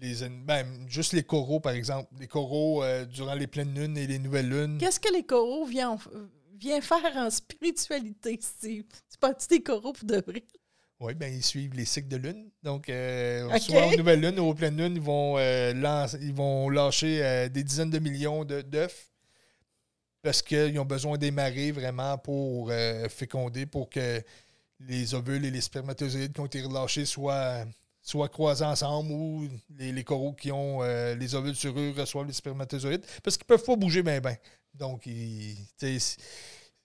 les, 0.01 0.27
ben, 0.29 0.66
juste 0.88 1.12
les 1.12 1.23
coraux, 1.23 1.61
par 1.61 1.73
exemple. 1.75 2.09
Les 2.18 2.27
coraux, 2.29 2.83
euh, 2.83 3.05
durant 3.05 3.35
les 3.35 3.47
pleines 3.47 3.75
lunes 3.75 3.99
et 3.99 4.07
les 4.07 4.18
nouvelles 4.18 4.49
lunes. 4.49 4.79
Qu'est-ce 4.79 4.99
que 5.01 5.12
les 5.12 5.23
coraux 5.25 5.66
viennent, 5.66 5.99
viennent 6.59 6.81
faire 6.81 7.14
en 7.16 7.29
spiritualité, 7.29 8.38
Steve? 8.40 8.85
Tu 9.11 9.18
parles-tu 9.21 9.49
des 9.49 9.62
coraux 9.62 9.92
pour 9.92 10.07
de 10.07 10.23
vrai? 10.27 10.45
Oui, 11.03 11.15
ben 11.15 11.33
ils 11.35 11.43
suivent 11.43 11.75
les 11.75 11.85
cycles 11.85 12.09
de 12.09 12.17
lune. 12.17 12.49
Donc, 12.62 12.88
euh, 12.88 13.49
soit 13.59 13.87
aux 13.88 13.97
nouvelles 13.97 14.21
lunes 14.21 14.38
ou 14.38 14.45
aux 14.51 14.55
pleines 14.55 14.77
lunes, 14.77 14.95
ils 14.95 15.03
vont, 15.03 15.37
euh, 15.37 15.73
lancer- 15.75 16.19
ils 16.23 16.33
vont 16.33 16.69
lâcher 16.71 17.25
euh, 17.25 17.49
des 17.49 17.65
dizaines 17.65 17.91
de 17.91 17.99
millions 17.99 18.45
d'œufs 18.45 19.11
parce 20.23 20.41
qu'ils 20.43 20.79
ont 20.79 20.85
besoin 20.85 21.19
des 21.19 21.33
marées 21.33 21.73
vraiment 21.73 22.17
pour 22.19 22.71
féconder, 23.11 23.67
pour 23.67 23.91
que 23.91 24.23
les 24.81 25.15
ovules 25.15 25.45
et 25.45 25.51
les 25.51 25.61
spermatozoïdes 25.61 26.33
qui 26.33 26.41
ont 26.41 26.47
été 26.47 26.62
relâchés 26.62 27.05
soient, 27.05 27.65
soient 28.01 28.29
croisés 28.29 28.65
ensemble 28.65 29.11
ou 29.11 29.49
les, 29.77 29.91
les 29.91 30.05
coraux 30.05 30.33
qui 30.33 30.53
ont 30.53 30.81
les 30.83 31.35
ovules 31.35 31.57
sur 31.57 31.77
eux 31.79 31.93
reçoivent 31.97 32.27
les 32.29 32.33
spermatozoïdes 32.33 33.05
parce 33.25 33.37
qu'ils 33.37 33.47
ne 33.51 33.57
peuvent 33.57 33.65
pas 33.65 33.75
bouger 33.77 34.03
bien, 34.05 34.21
bien. 34.21 34.37
Donc, 34.75 35.07
ils- 35.07 35.57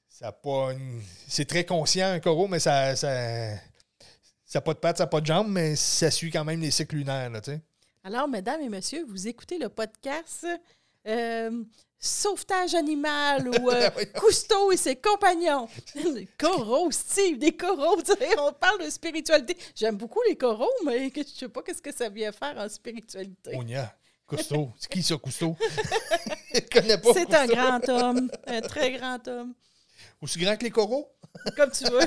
ça 0.10 0.32
pas 0.32 0.74
une- 0.74 1.02
c'est 1.28 1.46
très 1.46 1.64
conscient 1.64 2.08
un 2.08 2.20
coraux, 2.20 2.48
mais 2.48 2.60
ça, 2.60 2.96
ça, 2.96 3.54
ça 4.48 4.60
n'a 4.60 4.62
pas 4.62 4.74
de 4.74 4.80
pattes, 4.80 4.98
ça 4.98 5.04
n'a 5.04 5.08
pas 5.08 5.20
de 5.20 5.26
jambes, 5.26 5.50
mais 5.50 5.76
ça 5.76 6.10
suit 6.10 6.32
quand 6.32 6.46
même 6.46 6.62
les 6.62 6.72
cycles 6.72 6.96
lunaires. 6.96 7.30
Là, 7.30 7.42
tu 7.42 7.52
sais. 7.52 7.62
Alors, 8.04 8.30
mesdames 8.30 8.62
et 8.62 8.70
messieurs, 8.70 9.06
vous 9.06 9.28
écoutez 9.28 9.60
le 9.60 9.68
podcast 9.68 10.48
euh, 11.06 11.64
Sauvetage 12.00 12.74
animal 12.74 13.50
ou 13.50 13.70
euh. 13.70 13.90
Cousteau 14.16 14.72
et 14.72 14.78
ses 14.78 14.96
compagnons. 14.96 15.68
Coraux, 16.38 16.90
Steve, 16.92 17.38
des 17.38 17.58
coraux. 17.58 17.98
on 18.38 18.54
parle 18.54 18.86
de 18.86 18.90
spiritualité. 18.90 19.58
J'aime 19.76 19.98
beaucoup 19.98 20.22
les 20.30 20.38
coraux, 20.38 20.72
mais 20.86 21.12
je 21.14 21.24
sais 21.24 21.50
pas 21.50 21.62
qu'est-ce 21.62 21.82
que 21.82 21.94
ça 21.94 22.08
vient 22.08 22.32
faire 22.32 22.58
en 22.58 22.70
spiritualité. 22.70 23.54
Onia, 23.54 23.94
Cousteau. 24.26 24.72
C'est 24.80 24.90
qui 24.90 25.04
ça, 25.04 25.18
Cousteau? 25.18 25.58
Je 26.54 26.62
connais 26.72 26.98
pas. 26.98 27.14
C'est 27.14 27.34
un 27.34 27.48
grand 27.48 27.90
homme, 27.90 28.32
un 28.46 28.62
très 28.62 28.94
grand 28.94 29.28
homme. 29.28 29.54
Aussi 30.22 30.40
grand 30.40 30.56
que 30.56 30.64
les 30.64 30.72
coraux? 30.72 31.12
Comme 31.58 31.72
tu 31.72 31.84
veux. 31.84 32.00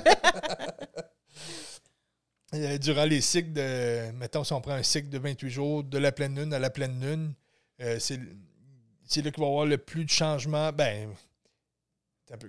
Euh, 2.54 2.78
durant 2.78 3.04
les 3.04 3.20
cycles 3.20 3.52
de. 3.52 4.10
Mettons, 4.12 4.42
si 4.44 4.52
on 4.52 4.60
prend 4.60 4.72
un 4.72 4.82
cycle 4.82 5.08
de 5.08 5.18
28 5.18 5.50
jours, 5.50 5.84
de 5.84 5.98
la 5.98 6.10
pleine 6.12 6.38
lune 6.38 6.52
à 6.52 6.58
la 6.58 6.70
pleine 6.70 7.00
lune, 7.00 7.34
euh, 7.80 7.98
c'est 8.00 8.16
là 8.16 9.30
qu'il 9.30 9.40
va 9.40 9.46
y 9.46 9.50
avoir 9.50 9.66
le 9.66 9.78
plus 9.78 10.04
de 10.04 10.10
changements. 10.10 10.72
Ben, 10.72 11.10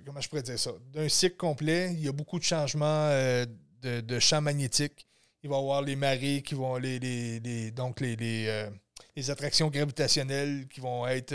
comment 0.04 0.20
je 0.20 0.28
pourrais 0.28 0.42
dire 0.42 0.58
ça? 0.58 0.72
D'un 0.92 1.08
cycle 1.08 1.36
complet, 1.36 1.92
il 1.92 2.00
y 2.04 2.08
a 2.08 2.12
beaucoup 2.12 2.38
de 2.38 2.44
changements 2.44 3.06
euh, 3.10 3.46
de, 3.80 4.00
de 4.00 4.18
champs 4.18 4.40
magnétiques. 4.40 5.06
Il 5.44 5.50
va 5.50 5.56
y 5.56 5.58
avoir 5.58 5.82
les 5.82 5.96
marées 5.96 6.42
qui 6.44 6.54
vont. 6.54 6.76
Les, 6.76 6.98
les- 6.98 7.70
donc, 7.70 8.00
les, 8.00 8.16
les, 8.16 9.30
attractions 9.30 9.68
gravitationnelles 9.70 10.66
qui 10.68 10.80
vont 10.80 11.06
être. 11.06 11.34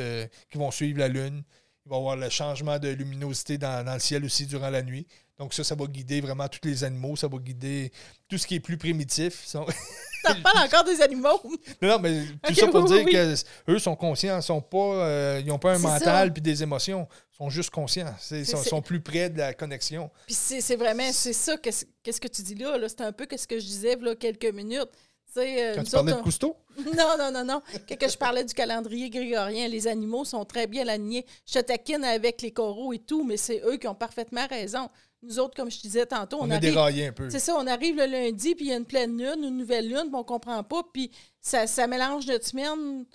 qui 0.50 0.58
vont 0.58 0.72
suivre 0.72 1.00
la 1.00 1.08
Lune. 1.08 1.42
Il 1.86 1.90
va 1.90 1.96
y 1.96 2.00
avoir 2.00 2.18
le 2.18 2.30
changement 2.30 2.80
de 2.80 2.90
luminosité 2.90 3.58
dans 3.58 3.94
le 3.94 4.00
ciel 4.00 4.26
aussi 4.26 4.46
durant 4.46 4.70
la 4.70 4.82
nuit. 4.82 5.08
Donc, 5.40 5.54
ça, 5.54 5.64
ça 5.64 5.76
va 5.76 5.86
guider 5.86 6.20
vraiment 6.20 6.48
tous 6.48 6.68
les 6.68 6.84
animaux. 6.84 7.16
Ça 7.16 7.28
va 7.28 7.38
guider 7.38 7.92
tout 8.28 8.38
ce 8.38 8.48
qui 8.48 8.56
est 8.56 8.60
plus 8.60 8.78
primitif. 8.78 9.46
T'en 9.52 9.66
parles 10.44 10.66
encore 10.66 10.84
des 10.84 11.00
animaux. 11.02 11.40
non, 11.82 11.90
non, 11.90 12.00
mais 12.00 12.26
tout 12.26 12.50
Ok, 12.50 12.56
ça 12.56 12.68
pour 12.68 12.84
oui, 12.84 12.88
dire 12.88 13.06
oui, 13.06 13.12
que 13.14 13.72
eux 13.72 13.80
sont 13.80 13.96
conscients, 13.96 14.42
sont 14.42 14.62
pas, 14.62 14.78
euh, 14.78 15.40
ils 15.40 15.48
n'ont 15.48 15.60
pas 15.60 15.74
un 15.76 15.80
mental 15.80 16.28
ça. 16.28 16.34
puis 16.34 16.42
des 16.42 16.64
émotions. 16.64 17.08
Ils 17.34 17.38
sont 17.38 17.50
juste 17.52 17.70
conscients. 17.70 18.16
Ils 18.32 18.46
sont, 18.46 18.82
plus 18.82 19.00
près 19.00 19.30
de 19.30 19.38
la 19.38 19.54
connexion. 19.54 20.10
Puis 20.26 20.34
c'est 20.36 20.76
vraiment, 20.76 21.12
c'est 21.14 21.34
ça, 21.34 21.56
qu'est-ce 21.58 22.20
que 22.22 22.28
tu 22.28 22.42
dis 22.42 22.56
là. 22.56 22.78
là. 22.78 22.90
C'est 22.90 23.02
un 23.02 23.12
peu 23.12 23.28
ce 23.38 23.46
que 23.46 23.60
je 23.60 23.66
disais 23.66 23.96
là, 23.96 24.16
quelques 24.16 24.52
minutes. 24.52 24.90
Euh, 25.38 25.76
Quand 25.76 25.84
tu 25.84 25.92
parlais 25.92 26.12
autres, 26.14 26.22
de 26.22 26.24
Cousteau, 26.24 26.56
on- 26.80 26.82
Non, 26.96 27.16
non, 27.18 27.32
non, 27.32 27.44
non. 27.46 27.62
Que, 27.88 27.94
que 27.94 28.10
je 28.10 28.18
parlais 28.18 28.44
du 28.44 28.54
calendrier 28.56 29.10
grégorien, 29.12 29.68
les 29.68 29.88
animaux 29.88 30.26
sont 30.26 30.44
très 30.46 30.66
bien 30.68 30.88
alignés. 30.88 31.26
Je 31.46 31.60
te 31.60 31.60
taquine 31.60 32.04
avec 32.04 32.42
les 32.42 32.52
coraux 32.52 32.92
et 32.94 33.00
tout, 33.00 33.24
mais 33.24 33.38
c'est 33.38 33.62
eux 33.66 33.78
qui 33.78 33.88
ont 33.88 33.94
parfaitement 33.94 34.48
raison. 34.48 34.90
Nous 35.24 35.40
autres, 35.40 35.56
comme 35.56 35.70
je 35.72 35.78
te 35.78 35.82
disais 35.84 36.06
tantôt, 36.06 36.38
on, 36.40 36.48
on, 36.48 36.52
a 36.52 36.56
arrive... 36.56 36.70
déraillé 36.74 37.08
un 37.08 37.12
peu. 37.12 37.30
C'est 37.30 37.40
ça, 37.40 37.56
on 37.58 37.66
arrive 37.68 37.96
le 37.98 38.06
lundi, 38.06 38.54
puis 38.56 38.66
il 38.66 38.70
y 38.70 38.74
a 38.74 38.78
une 38.78 38.86
pleine 38.86 39.18
lune, 39.18 39.44
une 39.44 39.58
nouvelle 39.58 39.88
lune, 39.88 40.04
puis 40.06 40.16
on 40.16 40.24
comprend 40.24 40.64
pas, 40.64 40.84
puis 40.94 41.12
ça, 41.42 41.66
ça 41.68 41.88
mélange 41.88 42.28
notre 42.28 42.46
semaine, 42.46 43.06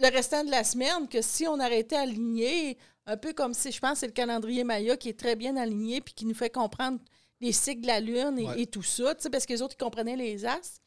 le 0.00 0.08
restant 0.10 0.44
de 0.44 0.50
la 0.50 0.64
semaine, 0.64 1.06
que 1.08 1.20
si 1.20 1.46
on 1.46 1.60
arrêtait 1.60 1.96
aligné, 1.96 2.78
un 3.06 3.16
peu 3.16 3.32
comme 3.34 3.52
si, 3.52 3.70
je 3.70 3.80
pense, 3.80 3.98
c'est 3.98 4.06
le 4.06 4.12
calendrier 4.12 4.64
Maya 4.64 4.96
qui 4.96 5.10
est 5.10 5.18
très 5.18 5.36
bien 5.36 5.56
aligné, 5.56 6.00
puis 6.00 6.14
qui 6.14 6.24
nous 6.24 6.34
fait 6.34 6.50
comprendre 6.50 6.98
les 7.40 7.52
cycles 7.52 7.82
de 7.82 7.86
la 7.88 8.00
lune 8.00 8.38
et, 8.38 8.46
Ouais. 8.46 8.62
et 8.62 8.66
tout 8.66 8.82
ça, 8.82 9.14
parce 9.30 9.44
que 9.44 9.52
les 9.52 9.60
autres, 9.62 9.74
ils 9.78 9.82
comprenaient 9.82 10.16
les 10.16 10.46
astres. 10.46 10.78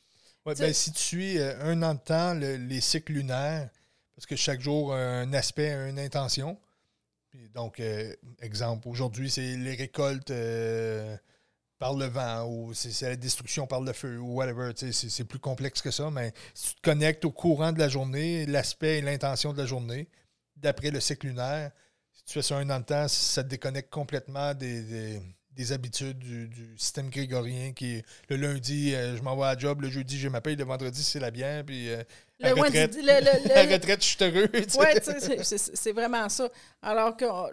Ouais, 0.45 0.55
ben, 0.55 0.73
si 0.73 0.91
tu 0.93 0.99
suis 1.01 1.37
euh, 1.39 1.53
un 1.61 1.81
an 1.83 1.93
de 1.95 1.99
temps 1.99 2.33
le- 2.33 2.55
les 2.57 2.79
cycles 2.81 3.13
lunaires, 3.13 3.69
parce 4.15 4.25
que 4.25 4.35
chaque 4.35 4.61
jour 4.61 4.93
a 4.93 4.97
un 4.97 5.33
aspect, 5.33 5.71
une 5.89 5.99
intention. 5.99 6.57
Donc, 7.53 7.79
euh, 7.79 8.13
exemple, 8.41 8.87
aujourd'hui, 8.87 9.29
c'est 9.29 9.55
les 9.57 9.75
récoltes 9.75 10.31
euh, 10.31 11.15
par 11.77 11.93
le 11.93 12.05
vent 12.05 12.45
ou 12.47 12.73
c'est 12.73 13.09
la 13.09 13.15
destruction 13.15 13.67
par 13.67 13.81
le 13.81 13.93
feu 13.93 14.17
ou 14.19 14.35
whatever. 14.35 14.71
C'est 14.75 15.23
plus 15.25 15.39
complexe 15.39 15.81
que 15.81 15.91
ça, 15.91 16.09
mais 16.11 16.33
si 16.53 16.69
tu 16.69 16.75
te 16.75 16.81
connectes 16.81 17.25
au 17.25 17.31
courant 17.31 17.71
de 17.71 17.79
la 17.79 17.89
journée, 17.89 18.45
l'aspect 18.45 18.99
et 18.99 19.01
l'intention 19.01 19.53
de 19.53 19.57
la 19.57 19.65
journée, 19.65 20.07
d'après 20.55 20.91
le 20.91 20.99
cycle 20.99 21.27
lunaire, 21.27 21.71
tu 22.25 22.33
fais 22.33 22.41
ça 22.41 22.57
un 22.57 22.69
an 22.69 22.79
de 22.79 22.85
temps, 22.85 23.07
ça 23.07 23.43
te 23.43 23.49
déconnecte 23.49 23.91
complètement 23.91 24.53
des- 24.53 25.21
des 25.55 25.71
habitudes 25.71 26.17
du, 26.19 26.47
du 26.47 26.77
système 26.77 27.09
grégorien 27.09 27.71
qui 27.73 27.95
est 27.95 28.05
le 28.29 28.35
lundi, 28.35 28.93
euh, 28.93 29.15
je 29.17 29.21
m'en 29.23 29.35
vais 29.35 29.43
à 29.43 29.53
la 29.53 29.57
job, 29.59 29.81
le 29.81 29.89
jeudi, 29.89 30.17
j'ai 30.17 30.29
ma 30.29 30.41
paye, 30.41 30.55
le 30.55 30.65
vendredi, 30.65 31.01
c'est 31.01 31.19
la 31.19 31.31
bière, 31.31 31.63
puis 31.65 31.89
euh, 31.89 32.03
Le 32.39 32.47
la, 32.49 32.53
retraite, 32.53 32.95
le- 32.95 33.01
le- 33.01 33.43
le- 33.49 33.67
la 33.67 33.73
retraite, 33.75 34.03
je 34.03 34.07
suis 34.07 34.17
heureux. 34.23 34.49
Oui, 34.53 35.45
c'est 35.55 35.91
vraiment 35.93 36.27
ça. 36.29 36.49
Alors 36.81 37.15
qu'on 37.15 37.49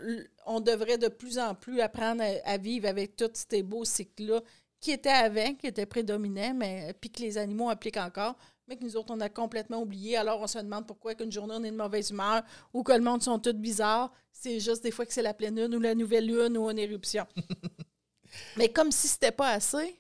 on 0.47 0.61
devrait 0.61 0.99
de 0.99 1.09
plus 1.09 1.39
en 1.39 1.55
plus 1.55 1.81
apprendre 1.81 2.23
à, 2.23 2.51
à 2.51 2.59
vivre 2.59 2.89
avec 2.89 3.15
tous 3.17 3.31
ces 3.49 3.63
beaux 3.63 3.85
cycles-là 3.85 4.41
qui 4.81 4.91
étaient 4.91 5.09
avant, 5.11 5.55
qui 5.55 5.69
étaient 5.69 5.87
prédominants, 5.87 6.55
mais 6.55 6.93
puis 7.01 7.09
que 7.11 7.23
les 7.23 7.39
animaux 7.39 7.71
appliquent 7.71 7.99
encore, 7.99 8.37
mais 8.67 8.77
que 8.77 8.83
nous 8.85 8.97
autres, 8.97 9.13
on 9.15 9.21
a 9.21 9.29
complètement 9.29 9.81
oublié. 9.83 10.17
Alors, 10.17 10.41
on 10.41 10.47
se 10.49 10.59
demande 10.59 10.87
pourquoi 10.89 11.15
qu'une 11.15 11.31
journée, 11.31 11.55
on 11.57 11.63
est 11.63 11.71
de 11.71 11.77
mauvaise 11.77 12.11
humeur 12.11 12.43
ou 12.73 12.83
que 12.83 12.93
le 12.93 13.01
monde 13.01 13.23
sont 13.23 13.39
tous 13.39 13.53
bizarres. 13.53 14.13
C'est 14.33 14.59
juste 14.59 14.83
des 14.83 14.91
fois 14.91 15.07
que 15.07 15.13
c'est 15.13 15.23
la 15.23 15.35
pleine 15.35 15.55
lune 15.61 15.75
ou 15.77 15.81
la 15.81 15.95
nouvelle 15.95 16.27
lune 16.27 16.59
ou 16.59 16.69
une 16.69 16.79
éruption. 16.81 17.27
mais 18.57 18.69
comme 18.69 18.91
si 18.93 19.09
c'était 19.09 19.33
pas 19.33 19.51
assez, 19.51 19.99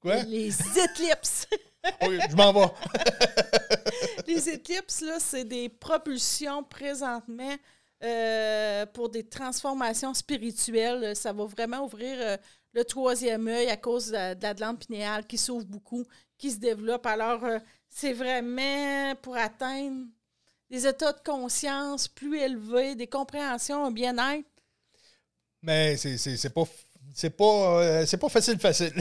Quoi? 0.00 0.22
les 0.24 0.54
éclipses. 0.78 1.46
Oui, 2.00 2.18
je 2.30 2.34
m'en 2.34 2.50
vais. 2.50 2.66
Les 4.26 4.48
éclipses, 4.48 5.02
là, 5.02 5.20
c'est 5.20 5.44
des 5.44 5.68
propulsions 5.68 6.64
présentement 6.64 7.54
euh, 8.02 8.86
pour 8.86 9.10
des 9.10 9.24
transformations 9.28 10.14
spirituelles. 10.14 11.14
Ça 11.14 11.34
va 11.34 11.44
vraiment 11.44 11.84
ouvrir 11.84 12.16
euh, 12.18 12.36
le 12.72 12.84
troisième 12.84 13.48
œil 13.48 13.68
à 13.68 13.76
cause 13.76 14.06
de 14.06 14.12
la, 14.12 14.34
de 14.34 14.42
la 14.42 14.54
glande 14.54 14.78
pinéale 14.78 15.26
qui 15.26 15.36
s'ouvre 15.36 15.66
beaucoup, 15.66 16.06
qui 16.38 16.50
se 16.50 16.56
développe. 16.56 17.04
Alors, 17.04 17.44
euh, 17.44 17.58
c'est 17.88 18.14
vraiment 18.14 19.14
pour 19.16 19.36
atteindre 19.36 20.06
des 20.70 20.86
états 20.86 21.12
de 21.12 21.20
conscience 21.20 22.08
plus 22.08 22.38
élevés, 22.38 22.94
des 22.94 23.06
compréhensions, 23.06 23.84
un 23.84 23.90
bien-être. 23.90 24.48
Mais 25.62 25.96
c'est 25.96 26.52
pas, 26.52 26.64
c'est 27.14 27.30
pas, 27.30 27.80
euh, 27.80 28.06
c'est 28.06 28.18
pas 28.18 28.28
facile, 28.28 28.58
facile. 28.58 28.92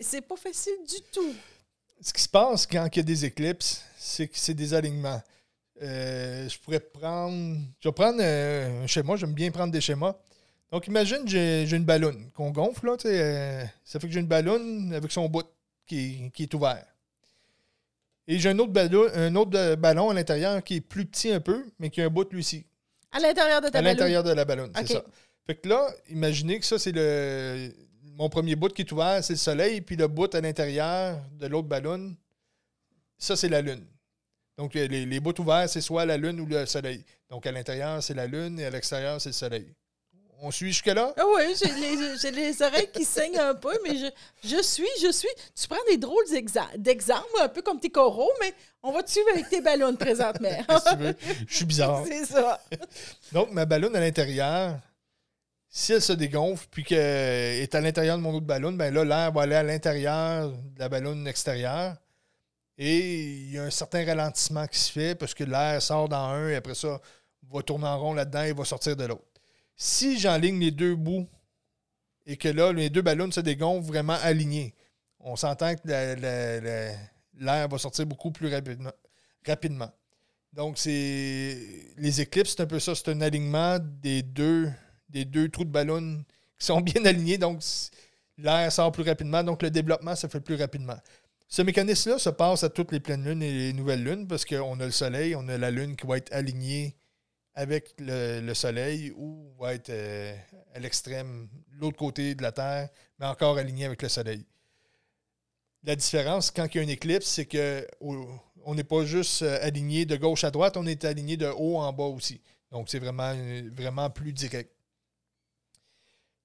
C'est 0.00 0.20
pas 0.20 0.36
facile 0.36 0.74
du 0.86 1.00
tout. 1.12 1.34
Ce 2.00 2.12
qui 2.12 2.20
se 2.20 2.28
passe 2.28 2.66
quand 2.66 2.86
il 2.92 2.96
y 2.98 3.00
a 3.00 3.02
des 3.02 3.24
éclipses, 3.24 3.82
c'est 3.96 4.28
que 4.28 4.36
c'est 4.36 4.52
des 4.52 4.74
alignements. 4.74 5.22
Euh, 5.82 6.48
je 6.48 6.58
pourrais 6.58 6.80
prendre. 6.80 7.56
Je 7.80 7.88
vais 7.88 7.92
prendre 7.92 8.18
euh, 8.20 8.84
un 8.84 8.86
schéma, 8.86 9.16
j'aime 9.16 9.32
bien 9.32 9.50
prendre 9.50 9.72
des 9.72 9.80
schémas. 9.80 10.14
Donc, 10.70 10.86
imagine, 10.86 11.22
j'ai 11.26 11.66
j'ai 11.66 11.76
une 11.76 11.84
ballonne 11.84 12.30
qu'on 12.34 12.50
gonfle, 12.50 12.86
là, 12.86 12.96
euh, 13.06 13.64
ça 13.84 14.00
fait 14.00 14.06
que 14.06 14.12
j'ai 14.12 14.20
une 14.20 14.26
ballonne 14.26 14.92
avec 14.92 15.10
son 15.10 15.28
bout 15.28 15.46
qui, 15.86 16.30
qui 16.34 16.44
est 16.44 16.54
ouvert. 16.54 16.84
Et 18.26 18.38
j'ai 18.38 18.50
un 18.50 18.58
autre 18.58 18.72
ballon, 18.72 19.08
un 19.14 19.34
autre 19.36 19.74
ballon 19.76 20.10
à 20.10 20.14
l'intérieur 20.14 20.62
qui 20.64 20.76
est 20.76 20.80
plus 20.80 21.06
petit 21.06 21.30
un 21.30 21.40
peu, 21.40 21.64
mais 21.78 21.90
qui 21.90 22.00
a 22.00 22.06
un 22.06 22.08
bout 22.08 22.30
lui 22.30 22.40
aussi. 22.40 22.64
À 23.12 23.20
l'intérieur 23.20 23.60
de 23.60 23.68
ta 23.68 23.78
À 23.78 23.82
l'intérieur 23.82 24.22
de 24.22 24.32
la 24.32 24.44
ballonne, 24.44 24.72
c'est 24.76 24.92
ça. 24.92 25.04
Fait 25.46 25.54
que 25.56 25.68
là, 25.68 25.90
imaginez 26.08 26.58
que 26.58 26.66
ça, 26.66 26.78
c'est 26.78 26.92
le. 26.92 27.72
Mon 28.16 28.28
premier 28.28 28.54
bout 28.54 28.72
qui 28.72 28.82
est 28.82 28.92
ouvert, 28.92 29.22
c'est 29.24 29.32
le 29.32 29.38
soleil, 29.38 29.80
puis 29.80 29.96
le 29.96 30.06
bout 30.06 30.32
à 30.34 30.40
l'intérieur 30.40 31.18
de 31.32 31.46
l'autre 31.48 31.66
ballonne, 31.66 32.14
ça, 33.18 33.34
c'est 33.34 33.48
la 33.48 33.60
lune. 33.60 33.84
Donc, 34.56 34.74
les, 34.74 34.86
les 34.86 35.20
bouts 35.20 35.40
ouverts, 35.40 35.68
c'est 35.68 35.80
soit 35.80 36.04
la 36.06 36.16
lune 36.16 36.38
ou 36.38 36.46
le 36.46 36.64
soleil. 36.64 37.04
Donc, 37.28 37.44
à 37.46 37.50
l'intérieur, 37.52 38.00
c'est 38.02 38.14
la 38.14 38.28
lune 38.28 38.60
et 38.60 38.66
à 38.66 38.70
l'extérieur, 38.70 39.20
c'est 39.20 39.30
le 39.30 39.34
soleil. 39.34 39.74
On 40.40 40.50
suit 40.50 40.68
jusque-là? 40.72 41.12
Ah 41.16 41.22
oui, 41.34 41.54
j'ai 41.60 41.72
les, 41.72 42.18
j'ai 42.18 42.30
les 42.30 42.62
oreilles 42.62 42.90
qui 42.92 43.04
saignent 43.04 43.38
un 43.38 43.54
peu, 43.54 43.72
mais 43.82 43.96
je, 43.96 44.06
je 44.48 44.62
suis, 44.62 44.86
je 45.02 45.10
suis. 45.10 45.28
Tu 45.58 45.66
prends 45.66 45.82
des 45.88 45.96
drôles 45.96 46.24
d'exemples, 46.76 47.40
un 47.40 47.48
peu 47.48 47.62
comme 47.62 47.80
tes 47.80 47.88
coraux, 47.88 48.30
mais 48.40 48.52
on 48.82 48.92
va 48.92 49.02
te 49.02 49.10
suivre 49.10 49.28
avec 49.32 49.48
tes 49.48 49.60
ballons 49.60 49.96
présentement. 49.96 50.50
Que 50.68 50.90
tu 50.90 50.96
veux? 50.96 51.16
Je 51.48 51.56
suis 51.56 51.64
bizarre. 51.64 52.04
C'est 52.06 52.26
ça. 52.26 52.60
Donc, 53.32 53.52
ma 53.52 53.64
ballonne 53.64 53.96
à 53.96 54.00
l'intérieur, 54.00 54.78
si 55.76 55.92
elle 55.92 56.00
se 56.00 56.12
dégonfle 56.12 56.68
puis 56.70 56.84
qu'elle 56.84 57.60
est 57.60 57.74
à 57.74 57.80
l'intérieur 57.80 58.16
de 58.16 58.22
mon 58.22 58.32
autre 58.32 58.46
ballon, 58.46 58.72
ben 58.72 58.94
là, 58.94 59.04
l'air 59.04 59.32
va 59.32 59.42
aller 59.42 59.56
à 59.56 59.64
l'intérieur 59.64 60.52
de 60.52 60.78
la 60.78 60.88
ballonne 60.88 61.26
extérieure. 61.26 61.96
Et 62.78 63.24
il 63.24 63.50
y 63.50 63.58
a 63.58 63.64
un 63.64 63.70
certain 63.70 64.04
ralentissement 64.04 64.68
qui 64.68 64.78
se 64.78 64.92
fait 64.92 65.16
parce 65.16 65.34
que 65.34 65.42
l'air 65.42 65.82
sort 65.82 66.08
dans 66.08 66.28
un 66.28 66.48
et 66.48 66.54
après 66.54 66.76
ça, 66.76 67.00
va 67.50 67.60
tourner 67.62 67.86
en 67.88 67.98
rond 67.98 68.14
là-dedans 68.14 68.44
et 68.44 68.52
va 68.52 68.64
sortir 68.64 68.94
de 68.94 69.04
l'autre. 69.04 69.24
Si 69.74 70.16
j'enligne 70.20 70.60
les 70.60 70.70
deux 70.70 70.94
bouts 70.94 71.26
et 72.24 72.36
que 72.36 72.48
là, 72.48 72.72
les 72.72 72.88
deux 72.88 73.02
ballons 73.02 73.32
se 73.32 73.40
dégonflent 73.40 73.88
vraiment 73.88 74.16
alignés, 74.22 74.76
on 75.18 75.34
s'entend 75.34 75.74
que 75.74 75.80
la- 75.86 76.14
la- 76.14 76.60
la- 76.60 76.92
l'air 77.40 77.68
va 77.68 77.78
sortir 77.78 78.06
beaucoup 78.06 78.30
plus 78.30 78.48
rapidement. 78.48 78.92
rapidement. 79.44 79.90
Donc, 80.52 80.78
c'est 80.78 81.58
les 81.98 82.20
éclipses, 82.20 82.50
c'est 82.56 82.62
un 82.62 82.66
peu 82.66 82.78
ça. 82.78 82.94
C'est 82.94 83.08
un 83.08 83.20
alignement 83.22 83.78
des 83.80 84.22
deux, 84.22 84.70
des 85.08 85.24
deux 85.24 85.48
trous 85.48 85.64
de 85.64 85.70
ballon 85.70 86.24
qui 86.58 86.66
sont 86.66 86.80
bien 86.82 87.04
alignés. 87.04 87.38
Donc, 87.38 87.60
l'air 88.38 88.70
sort 88.72 88.92
plus 88.92 89.04
rapidement. 89.04 89.42
Donc, 89.42 89.62
le 89.62 89.70
développement 89.70 90.14
se 90.16 90.26
fait 90.26 90.40
plus 90.40 90.56
rapidement. 90.56 90.96
Ce 91.48 91.62
mécanisme-là 91.62 92.18
se 92.18 92.30
passe 92.30 92.64
à 92.64 92.68
toutes 92.70 92.92
les 92.92 93.00
pleines 93.00 93.24
lunes 93.24 93.42
et 93.42 93.52
les 93.52 93.72
nouvelles 93.72 94.02
lunes 94.02 94.26
parce 94.26 94.44
qu'on 94.44 94.80
a 94.80 94.84
le 94.86 94.90
soleil, 94.90 95.36
on 95.36 95.46
a 95.48 95.58
la 95.58 95.70
lune 95.70 95.94
qui 95.96 96.06
va 96.06 96.16
être 96.16 96.32
alignée 96.32 96.96
avec 97.54 97.94
le, 98.00 98.40
le 98.40 98.54
soleil 98.54 99.12
ou 99.16 99.52
va 99.60 99.74
être 99.74 99.90
euh, 99.90 100.34
à 100.74 100.80
l'extrême, 100.80 101.48
l'autre 101.72 101.96
côté 101.96 102.34
de 102.34 102.42
la 102.42 102.50
Terre, 102.52 102.88
mais 103.20 103.26
encore 103.26 103.58
alignée 103.58 103.84
avec 103.84 104.02
le 104.02 104.08
soleil. 104.08 104.44
La 105.84 105.94
différence 105.96 106.50
quand 106.50 106.66
il 106.74 106.78
y 106.78 106.80
a 106.80 106.82
une 106.82 106.90
éclipse, 106.90 107.26
c'est 107.26 107.46
que 107.46 107.86
au- 108.00 108.26
on 108.64 108.74
n'est 108.74 108.84
pas 108.84 109.04
juste 109.04 109.42
euh, 109.42 109.58
aligné 109.62 110.06
de 110.06 110.16
gauche 110.16 110.42
à 110.44 110.50
droite, 110.50 110.76
on 110.76 110.86
est 110.86 111.04
aligné 111.04 111.36
de 111.36 111.46
haut 111.46 111.76
en 111.78 111.92
bas 111.92 112.04
aussi. 112.04 112.40
Donc, 112.72 112.88
c'est 112.88 112.98
vraiment, 112.98 113.32
euh, 113.36 113.70
vraiment 113.72 114.10
plus 114.10 114.32
direct. 114.32 114.73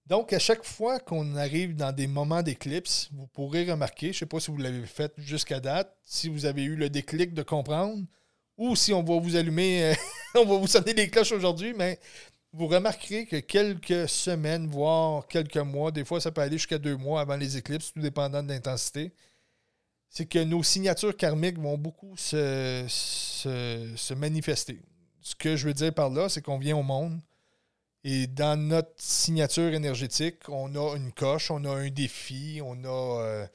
Donc, 0.09 0.33
à 0.33 0.39
chaque 0.39 0.63
fois 0.63 0.99
qu'on 0.99 1.35
arrive 1.35 1.75
dans 1.75 1.91
des 1.91 2.07
moments 2.07 2.41
d'éclipse, 2.41 3.09
vous 3.13 3.27
pourrez 3.27 3.69
remarquer, 3.69 4.07
je 4.07 4.17
ne 4.17 4.19
sais 4.19 4.25
pas 4.25 4.39
si 4.39 4.49
vous 4.49 4.57
l'avez 4.57 4.87
fait 4.87 5.13
jusqu'à 5.19 5.59
date, 5.59 5.95
si 6.03 6.29
vous 6.29 6.45
avez 6.47 6.63
eu 6.63 6.75
le 6.75 6.89
déclic 6.89 7.35
de 7.35 7.43
comprendre, 7.43 8.03
ou 8.57 8.75
si 8.75 8.91
on 8.91 9.03
va 9.03 9.19
vous 9.19 9.35
allumer, 9.35 9.83
euh, 9.83 9.93
on 10.35 10.45
va 10.45 10.57
vous 10.57 10.65
sonner 10.65 10.93
les 10.93 11.11
cloches 11.11 11.31
aujourd'hui, 11.31 11.75
mais 11.77 11.99
vous 12.51 12.65
remarquerez 12.65 13.27
que 13.27 13.35
quelques 13.35 14.09
semaines, 14.09 14.65
voire 14.65 15.27
quelques 15.27 15.57
mois, 15.57 15.91
des 15.91 16.03
fois 16.03 16.19
ça 16.19 16.31
peut 16.31 16.41
aller 16.41 16.57
jusqu'à 16.57 16.79
deux 16.79 16.97
mois 16.97 17.21
avant 17.21 17.37
les 17.37 17.55
éclipses, 17.57 17.93
tout 17.93 18.01
dépendant 18.01 18.41
de 18.41 18.49
l'intensité, 18.49 19.13
c'est 20.09 20.25
que 20.25 20.39
nos 20.39 20.63
signatures 20.63 21.15
karmiques 21.15 21.59
vont 21.59 21.77
beaucoup 21.77 22.17
se, 22.17 22.83
se- 22.87 23.93
se 23.95 24.13
manifester. 24.15 24.81
Ce 25.21 25.35
que 25.35 25.55
je 25.55 25.67
veux 25.67 25.73
dire 25.75 25.93
par 25.93 26.09
là, 26.09 26.29
c'est 26.29 26.41
qu'on 26.41 26.57
vient 26.57 26.77
au 26.77 26.83
monde 26.83 27.21
et 28.03 28.27
dans 28.27 28.59
notre 28.59 28.93
signature 28.97 29.73
énergétique, 29.73 30.47
on 30.49 30.73
a 30.75 30.95
une 30.95 31.11
coche, 31.11 31.51
on 31.51 31.63
a 31.65 31.69
un 31.75 31.89
défi, 31.89 32.61
on 32.63 32.83
a 32.85 33.21
euh, 33.21 33.47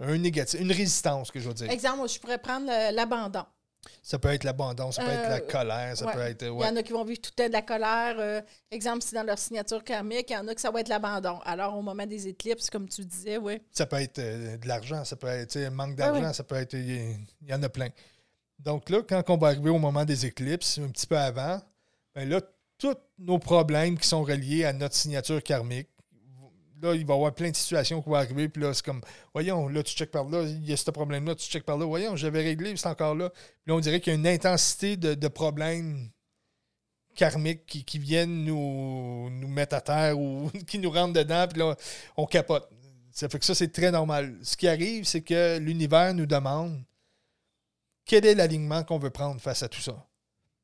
un 0.00 0.18
négatif, 0.18 0.60
une 0.60 0.72
résistance, 0.72 1.30
que 1.30 1.40
je 1.40 1.48
veux 1.48 1.54
dire. 1.54 1.70
Exemple, 1.70 2.08
je 2.08 2.18
pourrais 2.20 2.38
prendre 2.38 2.66
l'abandon. 2.92 3.44
Ça 4.00 4.16
peut 4.18 4.28
être 4.28 4.44
l'abondance, 4.44 4.94
ça 4.96 5.04
peut 5.04 5.10
être 5.10 5.28
la 5.28 5.36
Euh, 5.36 5.48
colère, 5.48 5.96
ça 5.96 6.06
ouais. 6.06 6.12
peut 6.12 6.20
être. 6.20 6.42
Il 6.42 6.48
y 6.48 6.64
en 6.64 6.76
a 6.76 6.82
qui 6.84 6.92
vont 6.92 7.04
vivre 7.04 7.20
tout 7.20 7.30
le 7.36 7.42
temps 7.42 7.48
de 7.48 7.52
la 7.52 7.62
colère. 7.62 8.14
euh, 8.20 8.40
exemple, 8.70 9.02
si 9.02 9.12
dans 9.12 9.24
leur 9.24 9.38
signature 9.38 9.82
karmique, 9.82 10.30
il 10.30 10.34
y 10.34 10.36
en 10.36 10.46
a 10.46 10.54
que 10.54 10.60
ça 10.60 10.70
va 10.70 10.80
être 10.80 10.88
l'abandon. 10.88 11.40
Alors, 11.44 11.76
au 11.76 11.82
moment 11.82 12.06
des 12.06 12.28
éclipses, 12.28 12.70
comme 12.70 12.88
tu 12.88 13.04
disais, 13.04 13.38
oui. 13.38 13.60
Ça 13.72 13.86
peut 13.86 13.96
être 14.00 14.20
euh, 14.20 14.56
de 14.56 14.68
l'argent, 14.68 15.04
ça 15.04 15.16
peut 15.16 15.26
être 15.26 15.56
un 15.56 15.70
manque 15.70 15.96
d'argent, 15.96 16.22
ouais. 16.28 16.32
ça 16.32 16.44
peut 16.44 16.54
être. 16.56 16.74
Il 16.74 16.90
y, 16.90 17.48
y 17.48 17.54
en 17.54 17.62
a 17.62 17.68
plein. 17.68 17.88
Donc 18.60 18.88
là, 18.88 19.02
quand 19.02 19.28
on 19.30 19.36
va 19.36 19.48
arriver 19.48 19.70
au 19.70 19.78
moment 19.78 20.04
des 20.04 20.26
éclipses, 20.26 20.78
un 20.78 20.88
petit 20.88 21.06
peu 21.08 21.18
avant, 21.18 21.60
ben 22.14 22.28
là, 22.28 22.40
tous 22.82 22.96
nos 23.18 23.38
problèmes 23.38 23.96
qui 23.96 24.08
sont 24.08 24.24
reliés 24.24 24.64
à 24.64 24.72
notre 24.72 24.96
signature 24.96 25.40
karmique, 25.40 25.86
là, 26.82 26.96
il 26.96 27.06
va 27.06 27.14
y 27.14 27.16
avoir 27.16 27.32
plein 27.32 27.50
de 27.50 27.54
situations 27.54 28.02
qui 28.02 28.08
vont 28.08 28.16
arriver, 28.16 28.48
puis 28.48 28.60
là, 28.60 28.74
c'est 28.74 28.84
comme, 28.84 29.00
voyons, 29.32 29.68
là, 29.68 29.84
tu 29.84 29.94
checkes 29.94 30.10
par 30.10 30.28
là, 30.28 30.42
il 30.42 30.68
y 30.68 30.72
a 30.72 30.76
ce 30.76 30.90
problème-là, 30.90 31.36
tu 31.36 31.48
checkes 31.48 31.64
par 31.64 31.78
là, 31.78 31.86
voyons, 31.86 32.16
j'avais 32.16 32.42
réglé, 32.42 32.76
c'est 32.76 32.88
encore 32.88 33.14
là. 33.14 33.30
Puis 33.30 33.68
là, 33.68 33.74
on 33.76 33.78
dirait 33.78 34.00
qu'il 34.00 34.12
y 34.12 34.16
a 34.16 34.18
une 34.18 34.26
intensité 34.26 34.96
de, 34.96 35.28
problèmes 35.28 36.10
karmiques 37.14 37.66
qui, 37.66 37.84
qui 37.84 38.00
viennent 38.00 38.44
nous, 38.44 39.30
nous 39.30 39.48
mettre 39.48 39.76
à 39.76 39.80
terre 39.80 40.18
ou 40.18 40.50
qui 40.66 40.80
nous 40.80 40.90
rentrent 40.90 41.12
dedans, 41.12 41.46
puis 41.48 41.60
là, 41.60 41.76
on 42.16 42.26
capote. 42.26 42.68
Ça 43.12 43.28
fait 43.28 43.38
que 43.38 43.44
ça, 43.44 43.54
c'est 43.54 43.70
très 43.70 43.92
normal. 43.92 44.36
Ce 44.42 44.56
qui 44.56 44.66
arrive, 44.66 45.04
c'est 45.04 45.22
que 45.22 45.58
l'univers 45.58 46.14
nous 46.14 46.26
demande 46.26 46.82
quel 48.06 48.26
est 48.26 48.34
l'alignement 48.34 48.82
qu'on 48.82 48.98
veut 48.98 49.10
prendre 49.10 49.40
face 49.40 49.62
à 49.62 49.68
tout 49.68 49.80
ça. 49.80 50.04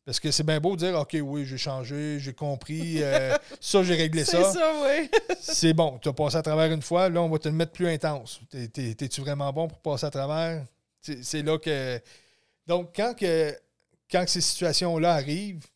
Parce 0.09 0.21
que 0.21 0.31
c'est 0.31 0.43
bien 0.43 0.59
beau 0.59 0.75
de 0.75 0.87
dire, 0.87 0.99
OK, 0.99 1.19
oui, 1.23 1.45
j'ai 1.45 1.59
changé, 1.59 2.19
j'ai 2.19 2.33
compris, 2.33 3.03
euh, 3.03 3.37
ça, 3.61 3.83
j'ai 3.83 3.95
réglé 3.95 4.25
C'est 4.25 4.43
ça. 4.43 4.53
ça, 4.55 4.73
oui. 4.83 5.11
C'est 5.39 5.75
bon, 5.75 5.99
tu 5.99 6.09
as 6.09 6.15
passé 6.15 6.37
à 6.37 6.41
travers 6.43 6.73
une 6.73 6.81
fois, 6.81 7.11
là, 7.11 7.21
on 7.21 7.29
va 7.29 7.39
te 7.39 7.47
le 7.47 7.55
mettre 7.55 7.73
plus 7.73 7.87
intense. 7.89 8.41
T'es- 8.49 8.69
t'es- 8.69 8.95
T'es-tu 8.95 9.21
vraiment 9.21 9.53
bon 9.53 9.69
pour 9.69 9.81
passer 9.81 10.07
à 10.07 10.11
travers? 10.11 10.65
C'est 11.03 11.43
là 11.43 11.59
que. 11.59 12.01
Donc, 12.67 12.97
quand, 12.97 13.13
que, 13.15 13.55
quand 14.11 14.25
ces 14.27 14.41
situations-là 14.41 15.13
arrivent, 15.13 15.67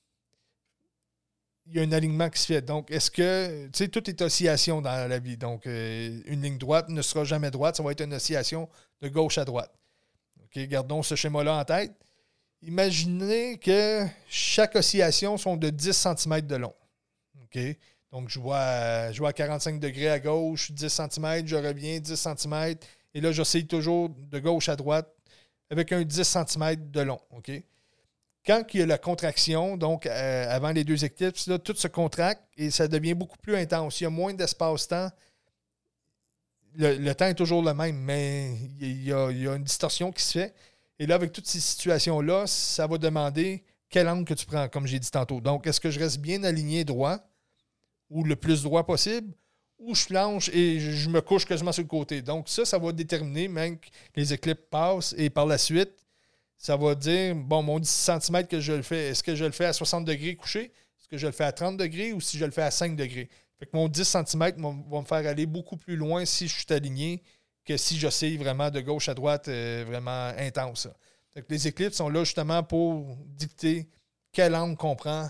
il 1.67 1.77
y 1.77 1.79
a 1.79 1.83
un 1.83 1.93
alignement 1.93 2.31
qui 2.31 2.41
se 2.41 2.47
fait. 2.47 2.63
Donc, 2.63 2.91
est-ce 2.91 3.11
que. 3.11 3.67
Tu 3.67 3.71
sais, 3.75 3.89
tout 3.89 4.09
est 4.09 4.23
oscillation 4.23 4.81
dans 4.81 5.11
la 5.11 5.19
vie. 5.19 5.37
Donc, 5.37 5.67
euh, 5.67 6.21
une 6.25 6.41
ligne 6.41 6.57
droite 6.57 6.89
ne 6.89 7.03
sera 7.03 7.25
jamais 7.25 7.51
droite, 7.51 7.77
ça 7.77 7.83
va 7.83 7.93
être 7.93 8.01
une 8.03 8.15
oscillation 8.15 8.67
de 9.03 9.09
gauche 9.09 9.37
à 9.37 9.45
droite. 9.45 9.75
OK, 10.43 10.59
gardons 10.69 11.03
ce 11.03 11.17
schéma-là 11.17 11.55
en 11.59 11.65
tête. 11.67 11.93
Imaginez 12.63 13.59
que 13.59 14.07
chaque 14.29 14.77
oscillation 14.77 15.37
sont 15.37 15.57
de 15.57 15.71
10 15.71 15.93
cm 15.93 16.43
de 16.43 16.57
long. 16.57 16.75
Donc, 18.13 18.29
je 18.29 18.39
vois, 18.39 18.59
à, 18.59 19.13
je 19.13 19.19
vois 19.19 19.31
à 19.31 19.33
45 19.33 19.81
degrés 19.81 20.11
à 20.11 20.21
gauche, 20.21 20.71
10 20.71 20.89
cm, 20.89 21.47
je 21.47 21.57
reviens 21.57 21.99
10 21.99 22.15
cm. 22.15 22.77
Et 23.15 23.21
là, 23.21 23.33
j'essaye 23.33 23.67
toujours 23.67 24.11
de 24.11 24.39
gauche 24.39 24.69
à 24.69 24.77
droite 24.77 25.13
avec 25.71 25.91
un 25.93 26.03
10 26.03 26.23
cm 26.23 26.91
de 26.91 27.01
long. 27.01 27.21
Quand 28.47 28.63
il 28.75 28.81
y 28.81 28.83
a 28.83 28.87
la 28.87 28.99
contraction, 28.99 29.77
donc 29.77 30.07
euh, 30.07 30.47
avant 30.49 30.71
les 30.71 30.85
deux 30.85 31.05
éclipses, 31.05 31.49
tout 31.65 31.77
se 31.77 31.89
contracte 31.89 32.43
et 32.57 32.71
ça 32.71 32.87
devient 32.87 33.15
beaucoup 33.15 33.39
plus 33.39 33.57
intense. 33.57 34.01
Il 34.01 34.05
y 34.05 34.07
a 34.07 34.11
moins 34.11 34.35
d'espace-temps. 34.35 35.11
Le, 36.75 37.13
temps 37.13 37.27
est 37.27 37.35
toujours 37.35 37.63
le 37.63 37.75
même, 37.75 37.97
mais 37.97 38.55
il 38.81 39.05
y 39.05 39.13
a 39.13 39.29
une 39.29 39.65
distorsion 39.65 40.11
qui 40.11 40.23
se 40.23 40.39
fait. 40.39 40.55
Et 40.99 41.07
là, 41.07 41.15
avec 41.15 41.33
toutes 41.33 41.47
ces 41.47 41.61
situations-là, 41.61 42.47
ça 42.47 42.87
va 42.87 42.99
demander 42.99 43.65
quel 43.89 44.09
angle 44.09 44.25
que 44.25 44.35
tu 44.35 44.47
prends, 44.47 44.69
comme 44.69 44.87
j'ai 44.87 44.99
dit 44.99 45.11
tantôt. 45.11 45.41
Donc, 45.41 45.67
est-ce 45.67 45.81
que 45.81 45.91
je 45.91 45.99
reste 45.99 46.19
bien 46.19 46.43
aligné 46.45 46.85
droit 46.85 47.19
ou 48.09 48.25
le 48.25 48.37
plus 48.37 48.63
droit 48.63 48.85
possible 48.85 49.33
ou 49.79 49.95
je 49.95 50.07
planche 50.07 50.49
et 50.51 50.79
je 50.79 51.09
me 51.11 51.21
couche 51.21 51.45
quasiment 51.45 51.73
sur 51.73 51.83
le 51.83 51.89
côté? 51.89 52.23
Donc, 52.23 52.49
ça, 52.49 52.65
ça 52.65 52.79
va 52.79 52.93
déterminer 52.93 53.49
même 53.49 53.79
que 53.79 53.89
les 54.17 54.33
éclipses 54.33 54.63
passent 54.71 55.15
et 55.19 55.29
par 55.29 55.47
la 55.47 55.59
suite, 55.59 55.93
ça 56.57 56.77
va 56.77 56.95
dire, 56.95 57.35
bon, 57.35 57.63
mon 57.63 57.79
10 57.79 57.89
cm 57.89 58.47
que 58.47 58.61
je 58.61 58.73
le 58.73 58.83
fais, 58.83 59.09
est-ce 59.09 59.23
que 59.23 59.35
je 59.35 59.45
le 59.45 59.51
fais 59.51 59.65
à 59.67 59.73
60 59.73 60.05
degrés 60.05 60.37
couché? 60.37 60.73
Est-ce 60.99 61.09
que 61.09 61.19
je 61.19 61.27
le 61.27 61.33
fais 61.33 61.45
à 61.45 61.53
30 61.53 61.77
degrés 61.77 62.13
ou 62.13 62.21
si 62.21 62.39
je 62.39 62.45
le 62.45 62.53
fais 62.53 62.63
à 62.63 62.71
5 62.71 62.95
degrés? 62.95 63.29
Fait 63.59 63.67
que 63.67 63.77
mon 63.77 63.89
10 63.89 64.05
cm 64.05 64.55
va, 64.89 65.01
me 65.01 65.05
faire 65.05 65.27
aller 65.29 65.47
beaucoup 65.47 65.77
plus 65.77 65.97
loin 65.97 66.25
si 66.25 66.49
je 66.49 66.55
suis 66.55 66.67
aligné 66.71 67.23
que 67.65 67.77
si 67.77 67.99
j'essaye 67.99 68.37
vraiment 68.37 68.71
de 68.71 68.81
gauche 68.81 69.09
à 69.09 69.15
droite 69.15 69.49
euh, 69.49 69.85
vraiment 69.87 70.33
intense. 70.39 70.89
Que 71.35 71.41
les 71.49 71.69
éclipses 71.69 71.97
sont 71.97 72.09
là 72.09 72.25
justement 72.25 72.63
pour 72.63 73.17
dicter 73.27 73.89
quel 74.33 74.55
angle 74.55 74.77
qu'on 74.77 74.97
prend 74.97 75.29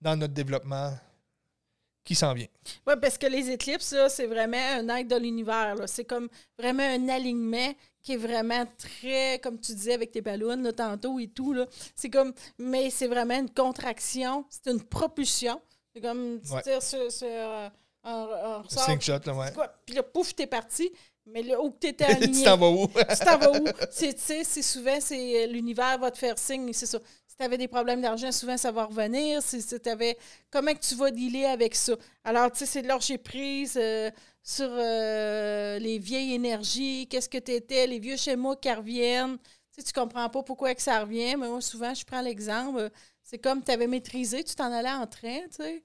dans 0.00 0.16
notre 0.16 0.32
développement 0.32 0.92
qui 2.04 2.14
s'en 2.14 2.34
vient. 2.34 2.46
Oui, 2.86 2.94
parce 3.00 3.16
que 3.16 3.26
les 3.26 3.50
éclipses, 3.50 3.94
c'est 4.08 4.26
vraiment 4.26 4.56
un 4.56 4.88
acte 4.88 5.10
de 5.10 5.16
l'univers. 5.16 5.76
C'est 5.86 6.04
comme 6.04 6.28
vraiment 6.58 6.82
un 6.82 7.08
alignement 7.08 7.72
qui 8.02 8.14
est 8.14 8.16
vraiment 8.16 8.64
très, 8.76 9.38
comme 9.40 9.60
tu 9.60 9.72
disais 9.74 9.94
avec 9.94 10.10
tes 10.10 10.20
ballons 10.20 10.60
là, 10.60 10.72
tantôt 10.72 11.18
et 11.20 11.28
tout. 11.28 11.56
C'est 11.94 12.10
comme, 12.10 12.32
mais 12.58 12.90
c'est 12.90 13.06
vraiment 13.06 13.38
une 13.38 13.50
contraction, 13.50 14.44
c'est 14.50 14.70
une 14.70 14.82
propulsion. 14.82 15.60
C'est 15.94 16.00
comme, 16.00 16.40
tu 16.40 16.62
tires 16.62 16.82
sur, 16.82 17.00
un, 17.24 17.70
un, 18.04 18.62
Cinq 18.68 19.02
shots, 19.02 19.20
là, 19.26 19.34
ouais. 19.34 19.52
Puis 19.86 19.94
là, 19.94 20.02
pouf, 20.02 20.34
t'es 20.34 20.46
parti. 20.46 20.90
Mais 21.26 21.42
là, 21.42 21.60
où 21.62 21.72
tu 21.80 21.88
étais 21.88 22.04
aligné. 22.04 22.38
tu 22.38 22.44
t'en 22.44 22.56
vas 22.56 22.70
où? 22.70 22.86
tu 22.86 23.24
t'en 23.24 23.38
vas 23.38 23.52
où? 23.52 23.66
C'est 23.90 24.62
souvent, 24.62 24.98
c'est 25.00 25.46
l'univers 25.46 25.98
va 25.98 26.10
te 26.10 26.18
faire 26.18 26.38
signe, 26.38 26.72
c'est 26.72 26.86
ça 26.86 26.98
tu 27.42 27.44
avais 27.44 27.58
des 27.58 27.68
problèmes 27.68 28.00
d'argent, 28.00 28.30
souvent 28.32 28.56
ça 28.56 28.70
va 28.70 28.84
revenir. 28.84 29.42
Si, 29.42 29.60
si 29.62 29.76
avais, 29.86 30.16
comment 30.50 30.72
que 30.72 30.80
tu 30.80 30.94
vas 30.94 31.10
dealer 31.10 31.46
avec 31.46 31.74
ça? 31.74 31.94
Alors, 32.24 32.50
tu 32.52 32.58
sais, 32.58 32.66
c'est 32.66 32.82
de 32.82 32.88
lâcher 32.88 33.18
prise 33.18 33.76
euh, 33.76 34.10
sur 34.42 34.68
euh, 34.70 35.78
les 35.78 35.98
vieilles 35.98 36.34
énergies, 36.34 37.08
qu'est-ce 37.08 37.28
que 37.28 37.38
tu 37.38 37.52
étais, 37.52 37.86
les 37.86 37.98
vieux 37.98 38.16
schémas 38.16 38.56
qui 38.56 38.72
reviennent. 38.72 39.38
Tu 39.38 39.80
sais, 39.80 39.82
tu 39.82 39.92
comprends 39.92 40.28
pas 40.28 40.42
pourquoi 40.42 40.74
que 40.74 40.82
ça 40.82 41.00
revient, 41.00 41.36
mais 41.36 41.48
moi, 41.48 41.60
souvent, 41.60 41.94
je 41.94 42.04
prends 42.04 42.20
l'exemple. 42.20 42.90
C'est 43.22 43.38
comme 43.38 43.64
tu 43.64 43.72
avais 43.72 43.86
maîtrisé, 43.86 44.44
tu 44.44 44.54
t'en 44.54 44.70
allais 44.72 44.90
en 44.90 45.06
train, 45.06 45.40
tu 45.48 45.62
sais. 45.62 45.82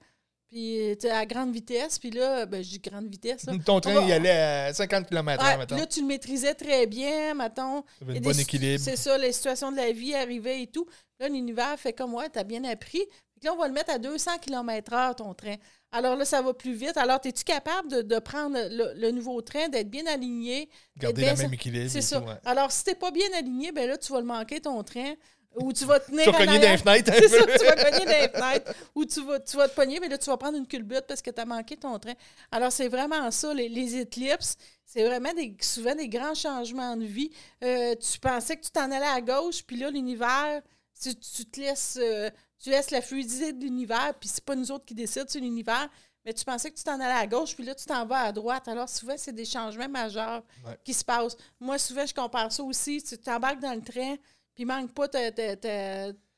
Puis 0.50 0.96
tu 0.98 1.08
à 1.08 1.26
grande 1.26 1.52
vitesse, 1.52 1.98
puis 1.98 2.10
là, 2.10 2.46
ben, 2.46 2.62
je 2.64 2.70
dis 2.70 2.78
grande 2.78 3.06
vitesse. 3.06 3.44
Ton 3.66 3.80
train, 3.80 4.02
il 4.06 4.12
allait 4.12 4.30
à 4.30 4.72
50 4.72 5.06
km/h, 5.06 5.76
Là, 5.76 5.86
tu 5.86 6.00
le 6.00 6.06
maîtrisais 6.06 6.54
très 6.54 6.86
bien, 6.86 7.34
mettons. 7.34 7.82
Tu 7.98 8.16
un 8.16 8.20
bon 8.20 8.38
équilibre. 8.38 8.82
C'est 8.82 8.96
ça, 8.96 9.18
les 9.18 9.32
situations 9.32 9.70
de 9.70 9.76
la 9.76 9.92
vie 9.92 10.14
arrivaient 10.14 10.62
et 10.62 10.66
tout. 10.66 10.86
Là, 11.20 11.28
l'univers 11.28 11.78
fait 11.78 11.92
comme, 11.92 12.14
ouais, 12.14 12.30
tu 12.30 12.38
as 12.38 12.44
bien 12.44 12.64
appris. 12.64 13.04
Puis 13.38 13.46
là, 13.46 13.52
on 13.52 13.58
va 13.58 13.68
le 13.68 13.74
mettre 13.74 13.92
à 13.92 13.98
200 13.98 14.38
km/h, 14.40 15.16
ton 15.16 15.34
train. 15.34 15.56
Alors 15.92 16.16
là, 16.16 16.24
ça 16.24 16.40
va 16.42 16.54
plus 16.54 16.74
vite. 16.74 16.96
Alors, 16.96 17.20
es-tu 17.24 17.44
capable 17.44 18.04
de, 18.04 18.18
prendre 18.18 18.56
le, 18.58 19.10
nouveau 19.10 19.40
train, 19.42 19.68
d'être 19.68 19.90
bien 19.90 20.06
aligné? 20.06 20.68
Garder 20.96 21.26
le 21.26 21.36
même 21.36 21.54
équilibre. 21.54 21.90
C'est 21.90 22.02
ça. 22.02 22.22
Alors, 22.44 22.72
si 22.72 22.84
tu 22.84 22.90
n'es 22.90 22.96
pas 22.96 23.10
bien 23.10 23.28
aligné, 23.36 23.70
ben 23.72 23.86
là, 23.86 23.98
tu 23.98 24.12
vas 24.12 24.20
le 24.20 24.26
manquer, 24.26 24.60
ton 24.60 24.82
train. 24.82 25.14
Ou 25.60 25.72
tu 25.72 25.84
vas 25.84 26.00
tenir. 26.00 26.24
tu 26.24 26.30
vas 26.30 26.38
cogner 26.38 26.76
fenêtres. 26.78 27.12
C'est 27.14 27.28
ça, 27.28 27.44
tu 27.44 27.64
vas 27.64 27.90
cogner 27.90 28.06
des 28.06 28.28
fenêtres. 28.28 28.74
Ou 28.94 29.04
tu 29.04 29.24
vas, 29.24 29.40
tu 29.40 29.56
vas 29.56 29.68
te 29.68 29.74
pogner, 29.74 30.00
mais 30.00 30.08
là, 30.08 30.18
tu 30.18 30.30
vas 30.30 30.36
prendre 30.36 30.58
une 30.58 30.66
culbute 30.66 31.04
parce 31.06 31.22
que 31.22 31.30
tu 31.30 31.40
as 31.40 31.44
manqué 31.44 31.76
ton 31.76 31.98
train. 31.98 32.14
Alors, 32.50 32.72
c'est 32.72 32.88
vraiment 32.88 33.30
ça. 33.30 33.52
Les, 33.54 33.68
les 33.68 33.96
éclipses, 33.96 34.56
c'est 34.84 35.04
vraiment 35.04 35.32
des, 35.34 35.56
souvent 35.60 35.94
des 35.94 36.08
grands 36.08 36.34
changements 36.34 36.96
de 36.96 37.04
vie. 37.04 37.30
Euh, 37.62 37.94
tu 37.96 38.18
pensais 38.18 38.56
que 38.56 38.62
tu 38.62 38.70
t'en 38.70 38.90
allais 38.90 39.06
à 39.06 39.20
gauche, 39.20 39.62
puis 39.64 39.76
là, 39.76 39.90
l'univers 39.90 40.62
tu, 41.00 41.14
tu 41.14 41.46
te 41.46 41.60
laisses, 41.60 41.98
euh, 42.00 42.30
tu 42.58 42.70
laisses 42.70 42.90
la 42.90 43.00
fluidité 43.00 43.52
de 43.52 43.62
l'univers, 43.64 44.14
puis 44.18 44.28
c'est 44.28 44.44
pas 44.44 44.56
nous 44.56 44.70
autres 44.70 44.84
qui 44.84 44.94
décident, 44.94 45.26
c'est 45.28 45.40
l'univers. 45.40 45.88
Mais 46.24 46.34
tu 46.34 46.44
pensais 46.44 46.70
que 46.70 46.76
tu 46.76 46.82
t'en 46.82 47.00
allais 47.00 47.20
à 47.20 47.26
gauche, 47.26 47.54
puis 47.54 47.64
là, 47.64 47.74
tu 47.74 47.86
t'en 47.86 48.04
vas 48.04 48.24
à 48.24 48.32
droite. 48.32 48.68
Alors, 48.68 48.88
souvent, 48.88 49.14
c'est 49.16 49.32
des 49.32 49.44
changements 49.44 49.88
majeurs 49.88 50.42
qui 50.84 50.92
se 50.92 51.04
passent. 51.04 51.36
Moi, 51.58 51.78
souvent, 51.78 52.04
je 52.04 52.12
compare 52.12 52.52
ça 52.52 52.62
aussi. 52.62 53.02
Tu 53.02 53.16
t'embarques 53.16 53.60
dans 53.60 53.72
le 53.72 53.80
train, 53.80 54.16
puis 54.58 54.64
manque 54.64 54.92
pas 54.92 55.06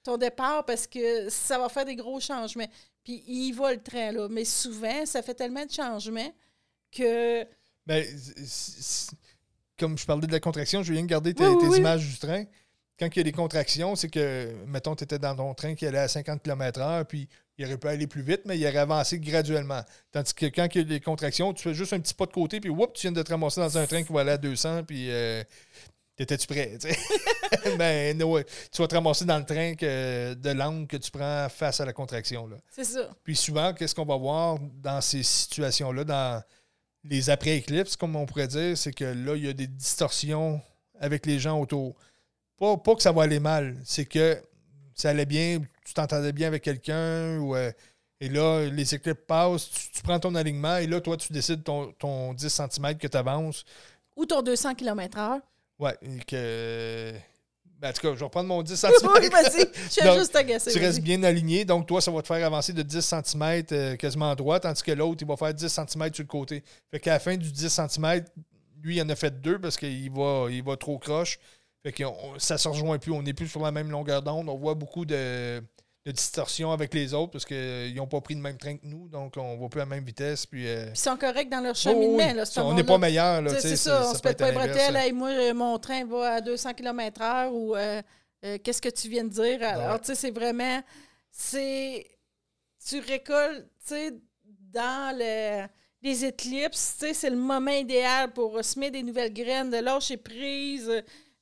ton 0.03 0.17
départ 0.19 0.67
parce 0.67 0.87
que 0.87 1.31
ça 1.31 1.59
va 1.59 1.71
faire 1.71 1.87
des 1.87 1.97
gros 1.97 2.21
changements. 2.21 2.69
Puis 3.03 3.25
il 3.27 3.53
va 3.53 3.73
le 3.73 3.83
train, 3.83 4.13
là. 4.13 4.29
Mais 4.29 4.45
souvent, 4.45 5.07
ça 5.07 5.23
fait 5.23 5.33
tellement 5.33 5.65
de 5.65 5.71
changements 5.71 6.31
que. 6.93 7.45
Ben, 7.87 8.05
comme 9.79 9.97
je 9.97 10.05
parlais 10.05 10.27
de 10.27 10.33
la 10.33 10.41
contraction, 10.41 10.83
je 10.83 10.93
viens 10.93 11.01
de 11.01 11.07
garder 11.07 11.33
tes, 11.33 11.45
images 11.45 12.07
du 12.07 12.19
train 12.19 12.45
quand 13.01 13.07
il 13.07 13.17
y 13.17 13.21
a 13.21 13.25
des 13.25 13.33
contractions, 13.33 13.97
c'est 13.97 14.11
que, 14.11 14.53
mettons, 14.67 14.95
tu 14.95 15.05
étais 15.05 15.19
dans 15.19 15.35
ton 15.35 15.55
train 15.55 15.75
qui 15.75 15.87
allait 15.87 15.99
à 15.99 16.09
50 16.09 16.43
km/h, 16.43 17.05
puis 17.05 17.29
il 17.57 17.65
aurait 17.65 17.79
pu 17.79 17.89
aller 17.89 18.07
plus 18.07 18.21
vite, 18.21 18.43
mais 18.45 18.59
il 18.59 18.67
aurait 18.67 18.77
avancé 18.77 19.19
graduellement. 19.19 19.81
Tandis 20.13 20.35
que 20.35 20.47
quand 20.47 20.69
il 20.75 20.79
y 20.79 20.81
a 20.83 20.85
des 20.85 21.01
contractions, 21.01 21.55
tu 21.55 21.63
fais 21.63 21.73
juste 21.73 21.95
un 21.95 22.01
petit 22.01 22.13
pas 22.13 22.27
de 22.27 22.33
côté, 22.33 22.61
puis 22.61 22.69
whoop, 22.69 22.93
tu 22.93 23.03
viens 23.03 23.13
de 23.13 23.23
te 23.23 23.31
ramasser 23.31 23.63
dans 23.63 23.79
un 23.79 23.87
train 23.87 24.03
qui 24.03 24.13
va 24.13 24.21
aller 24.21 24.33
à 24.33 24.37
200, 24.37 24.85
puis 24.85 25.11
euh, 25.11 25.43
t'étais-tu 26.27 26.47
prêt? 26.47 26.79
ben, 27.79 28.19
tu 28.19 28.83
vas 28.83 28.89
te 28.89 28.95
ramasser 28.95 29.25
dans 29.25 29.39
le 29.39 29.45
train 29.45 29.75
que, 29.75 30.35
de 30.35 30.51
l'angle 30.51 30.87
que 30.87 30.99
tu 30.99 31.11
prends 31.11 31.49
face 31.49 31.81
à 31.81 31.87
la 31.87 31.93
contraction. 31.93 32.49
C'est 32.71 32.85
ça. 32.85 33.11
Puis 33.25 33.37
souvent, 33.37 33.73
qu'est-ce 33.73 33.95
qu'on 33.95 34.05
va 34.05 34.17
voir 34.17 34.59
dans 34.83 35.01
ces 35.01 35.23
situations-là, 35.23 36.05
dans 36.05 36.43
les 37.05 37.31
après-éclipses, 37.31 37.97
comme 37.97 38.17
on 38.17 38.27
pourrait 38.27 38.49
dire, 38.49 38.77
c'est 38.77 38.93
que 38.93 39.05
là, 39.05 39.35
il 39.35 39.47
y 39.47 39.49
a 39.49 39.55
des 39.55 39.67
distorsions 39.67 40.61
avec 40.99 41.25
les 41.25 41.39
gens 41.39 41.59
autour. 41.59 41.97
Pas, 42.59 42.77
que 42.77 43.01
ça 43.01 43.13
va 43.13 43.23
aller 43.23 43.41
mal, 43.41 43.79
c'est 43.85 44.05
que 44.05 44.37
ça 44.95 45.11
allait 45.11 45.25
bien, 45.25 45.63
tu 45.87 45.95
t'entendais 45.95 46.33
bien 46.33 46.49
avec 46.49 46.63
quelqu'un, 46.63 47.39
ou, 47.39 47.57
euh, 47.57 47.73
et 48.21 48.29
là, 48.29 48.67
les 48.67 48.95
équipes 48.95 49.27
passent, 49.27 49.71
tu, 49.95 50.03
prends 50.03 50.21
ton 50.21 50.35
alignement, 50.35 50.77
et 50.77 50.87
là, 50.87 51.01
toi, 51.01 51.17
tu 51.17 51.33
décides 51.33 51.65
ton, 51.65 51.93
ton 51.93 52.35
10 52.35 52.47
cm 52.47 52.99
que 52.99 53.07
tu 53.07 53.17
avances. 53.17 53.65
Ou 54.17 54.27
ton 54.27 54.43
200 54.43 54.75
km/h. 54.75 55.41
Ouais, 55.81 55.97
et 56.03 56.23
que. 56.25 57.13
Ben, 57.79 57.89
en 57.89 57.93
tout 57.95 58.03
cas, 58.03 58.13
je 58.13 58.19
vais 58.19 58.25
reprendre 58.25 58.49
mon 58.49 58.63
10 58.63 58.77
cm. 58.77 58.93
oui, 59.03 59.29
vas-y, 59.31 59.67
je 59.75 59.89
suis 59.89 60.19
juste 60.19 60.37
agacé. 60.37 60.71
Tu 60.71 60.79
restes 60.79 61.01
bien 61.01 61.23
aligné, 61.23 61.65
donc 61.65 61.87
toi, 61.87 62.03
ça 62.03 62.11
va 62.11 62.21
te 62.21 62.27
faire 62.27 62.45
avancer 62.47 62.75
de 62.75 62.83
10 62.83 63.01
cm 63.01 63.65
euh, 63.73 63.97
quasiment 63.97 64.31
à 64.31 64.35
droite, 64.35 64.65
tandis 64.65 64.83
que 64.83 64.93
l'autre, 64.93 65.23
il 65.23 65.27
va 65.27 65.37
faire 65.39 65.55
10 65.55 65.67
cm 65.67 66.13
sur 66.13 66.23
le 66.23 66.29
côté. 66.29 66.63
Fait 66.91 67.01
qu'à 67.01 67.13
la 67.13 67.19
fin 67.19 67.37
du 67.39 67.51
10 67.51 67.69
cm, 67.71 68.25
lui, 68.83 68.97
il 68.97 69.03
en 69.03 69.09
a 69.09 69.17
fait 69.17 69.41
deux 69.41 69.59
parce 69.59 69.79
qu'il 69.79 70.11
va, 70.11 70.49
il 70.51 70.63
va 70.63 70.77
trop 70.77 70.99
croche. 70.99 71.39
Fait 71.83 71.93
que 71.93 72.05
ça 72.37 72.59
se 72.59 72.69
rejoint 72.69 72.99
plus, 72.99 73.13
on 73.13 73.23
n'est 73.23 73.33
plus 73.33 73.49
sur 73.49 73.63
la 73.63 73.73
même 73.73 73.91
longueur 73.91 74.21
d'onde. 74.21 74.51
On 74.51 74.57
voit 74.59 74.75
beaucoup 74.75 75.07
de, 75.07 75.63
de 76.07 76.13
distorsion 76.13 76.73
avec 76.73 76.95
les 76.95 77.13
autres 77.13 77.33
parce 77.33 77.45
qu'ils 77.45 77.95
n'ont 77.95 78.07
pas 78.07 78.21
pris 78.23 78.35
le 78.35 78.41
même 78.41 78.57
train 78.57 78.77
que 78.77 78.87
nous, 78.87 79.09
donc 79.09 79.35
on 79.37 79.59
va 79.59 79.69
plus 79.69 79.81
à 79.81 79.85
la 79.85 79.91
même 79.91 80.05
vitesse. 80.05 80.47
Puis, 80.47 80.67
euh, 80.67 80.89
ils 80.91 80.97
sont 80.97 81.17
corrects 81.17 81.51
dans 81.51 81.61
leur 81.61 81.77
cheminement. 81.77 82.33
là, 82.33 82.45
on 82.57 82.75
n'est 82.75 82.85
pas 82.85 82.99
meilleur. 82.99 83.43
C'est 83.61 83.77
ça, 83.77 84.09
on 84.09 84.15
se 84.15 84.21
pète 84.21 84.39
pas 84.39 84.51
les 84.51 85.13
moi, 85.13 85.29
euh, 85.29 85.55
mon 85.55 85.79
train 85.79 86.05
va 86.07 86.35
à 86.35 86.41
200 86.41 86.75
km/h 86.75 87.51
ou 87.53 87.77
euh, 87.77 88.01
qu'est-ce 88.65 88.81
que 88.81 88.89
tu 88.89 89.09
viens 89.09 89.25
de 89.25 89.29
dire? 89.29 89.63
Alors, 89.63 90.01
tu 90.01 90.07
sais, 90.07 90.15
c'est 90.15 90.31
vraiment. 90.31 90.83
c'est 91.31 92.07
Tu 92.89 93.01
récoltes, 93.01 93.67
tu 93.87 93.95
sais, 93.95 94.15
dans 94.73 95.17
le 95.17 95.67
les 96.03 96.25
éclipses, 96.25 96.97
c'est 97.13 97.29
le 97.29 97.37
moment 97.37 97.73
idéal 97.73 98.33
pour 98.33 98.65
semer 98.65 98.91
des 98.91 99.03
nouvelles 99.03 99.35
graines, 99.35 99.69
de 99.69 99.77
lâcher 99.77 100.17
prise, 100.17 100.91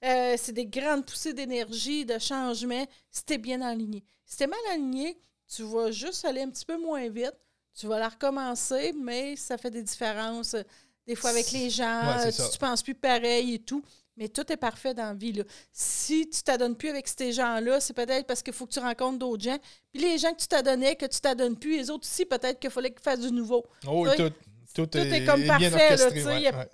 c'est 0.02 0.52
des 0.52 0.66
grandes 0.66 1.06
poussées 1.06 1.32
d'énergie, 1.32 2.04
de 2.04 2.18
changement, 2.18 2.84
si 3.08 3.24
tu 3.24 3.34
es 3.34 3.38
bien 3.38 3.62
aligné. 3.62 4.02
Si 4.28 4.36
tu 4.36 4.44
es 4.44 4.46
mal 4.46 4.58
aligné, 4.70 5.18
tu 5.48 5.62
vas 5.62 5.90
juste 5.90 6.24
aller 6.26 6.42
un 6.42 6.50
petit 6.50 6.66
peu 6.66 6.76
moins 6.76 7.08
vite. 7.08 7.34
Tu 7.74 7.86
vas 7.86 7.98
la 7.98 8.10
recommencer, 8.10 8.92
mais 8.92 9.36
ça 9.36 9.56
fait 9.56 9.70
des 9.70 9.82
différences. 9.82 10.52
Euh, 10.52 10.62
des 11.06 11.14
fois 11.14 11.30
avec 11.30 11.50
les 11.52 11.70
gens, 11.70 12.02
tu, 12.20 12.42
ne 12.42 12.58
penses 12.58 12.82
plus 12.82 12.94
pareil 12.94 13.54
et 13.54 13.58
tout. 13.58 13.82
Mais 14.18 14.28
tout 14.28 14.52
est 14.52 14.58
parfait 14.58 14.92
dans 14.92 15.04
la 15.04 15.14
vie. 15.14 15.32
Là. 15.32 15.44
Si 15.72 16.28
tu 16.28 16.42
t'adonnes 16.42 16.76
plus 16.76 16.90
avec 16.90 17.08
ces 17.08 17.32
gens-là, 17.32 17.80
c'est 17.80 17.94
peut-être 17.94 18.26
parce 18.26 18.42
qu'il 18.42 18.52
faut 18.52 18.66
que 18.66 18.72
tu 18.72 18.80
rencontres 18.80 19.18
d'autres 19.18 19.42
gens. 19.42 19.58
Puis 19.92 20.02
les 20.02 20.18
gens 20.18 20.34
que 20.34 20.40
tu 20.40 20.48
t'adonnais, 20.48 20.96
que 20.96 21.06
tu 21.06 21.20
t'adonnes 21.20 21.56
plus, 21.56 21.78
les 21.78 21.88
autres 21.88 22.06
aussi, 22.06 22.26
peut-être 22.26 22.58
qu'il 22.60 22.68
fallait 22.68 22.90
qu'ils 22.90 23.00
fassent 23.00 23.20
du 23.20 23.32
nouveau. 23.32 23.64
Oh, 23.86 24.06
tout, 24.14 24.86
tout, 24.86 24.98
est, 24.98 25.24
comme 25.24 25.46
parfait. 25.46 25.96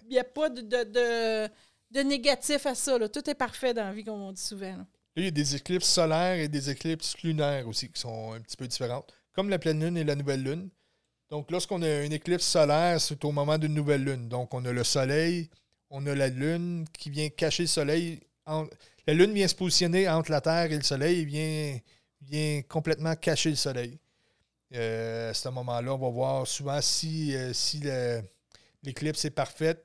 Il 0.02 0.08
n'y 0.08 0.18
a, 0.18 0.24
pas 0.24 0.48
de 0.48 1.48
de 1.94 2.00
négatif 2.00 2.66
à 2.66 2.74
ça. 2.74 3.08
Tout 3.08 3.30
est 3.30 3.34
parfait 3.34 3.72
dans 3.72 3.84
la 3.84 3.92
vie, 3.92 4.04
comme 4.04 4.20
on 4.20 4.32
dit 4.32 4.42
souvent. 4.42 4.84
Il 5.16 5.24
y 5.24 5.28
a 5.28 5.30
des 5.30 5.54
éclipses 5.54 5.88
solaires 5.88 6.38
et 6.38 6.48
des 6.48 6.70
éclipses 6.70 7.16
lunaires 7.22 7.68
aussi 7.68 7.88
qui 7.88 8.00
sont 8.00 8.32
un 8.32 8.40
petit 8.40 8.56
peu 8.56 8.66
différentes, 8.66 9.12
comme 9.32 9.48
la 9.48 9.58
pleine 9.58 9.82
lune 9.82 9.96
et 9.96 10.04
la 10.04 10.16
nouvelle 10.16 10.42
lune. 10.42 10.70
Donc, 11.30 11.50
lorsqu'on 11.50 11.82
a 11.82 12.02
une 12.02 12.12
éclipse 12.12 12.44
solaire, 12.44 13.00
c'est 13.00 13.24
au 13.24 13.32
moment 13.32 13.58
d'une 13.58 13.74
nouvelle 13.74 14.04
lune. 14.04 14.28
Donc, 14.28 14.54
on 14.54 14.64
a 14.64 14.72
le 14.72 14.84
soleil, 14.84 15.50
on 15.90 16.06
a 16.06 16.14
la 16.14 16.28
lune 16.28 16.84
qui 16.92 17.10
vient 17.10 17.28
cacher 17.28 17.64
le 17.64 17.68
soleil. 17.68 18.20
la 18.46 19.14
lune 19.14 19.32
vient 19.32 19.48
se 19.48 19.54
positionner 19.54 20.08
entre 20.08 20.30
la 20.30 20.40
Terre 20.40 20.70
et 20.70 20.76
le 20.76 20.82
soleil 20.82 21.20
et 21.20 21.24
vient, 21.24 21.78
vient 22.22 22.62
complètement 22.68 23.14
cacher 23.16 23.50
le 23.50 23.56
soleil. 23.56 23.98
Euh, 24.74 25.30
à 25.30 25.34
ce 25.34 25.48
moment-là, 25.48 25.94
on 25.94 25.98
va 25.98 26.08
voir 26.08 26.46
souvent 26.46 26.80
si, 26.80 27.34
euh, 27.34 27.52
si 27.52 27.80
l'éclipse 28.82 29.24
est 29.24 29.30
parfaite. 29.30 29.84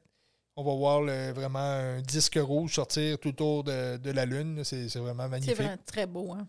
On 0.60 0.64
va 0.64 0.76
voir 0.76 1.04
vraiment 1.34 1.60
un 1.60 2.02
disque 2.02 2.38
rouge 2.38 2.74
sortir 2.74 3.18
tout 3.18 3.30
autour 3.30 3.64
de, 3.64 4.12
la 4.12 4.26
Lune. 4.26 4.62
C'est 4.66 4.94
vraiment 4.98 5.30
magnifique. 5.30 5.56
C'est 5.56 5.64
vraiment 5.64 5.82
très 5.86 6.06
beau. 6.06 6.34
Hein? 6.34 6.46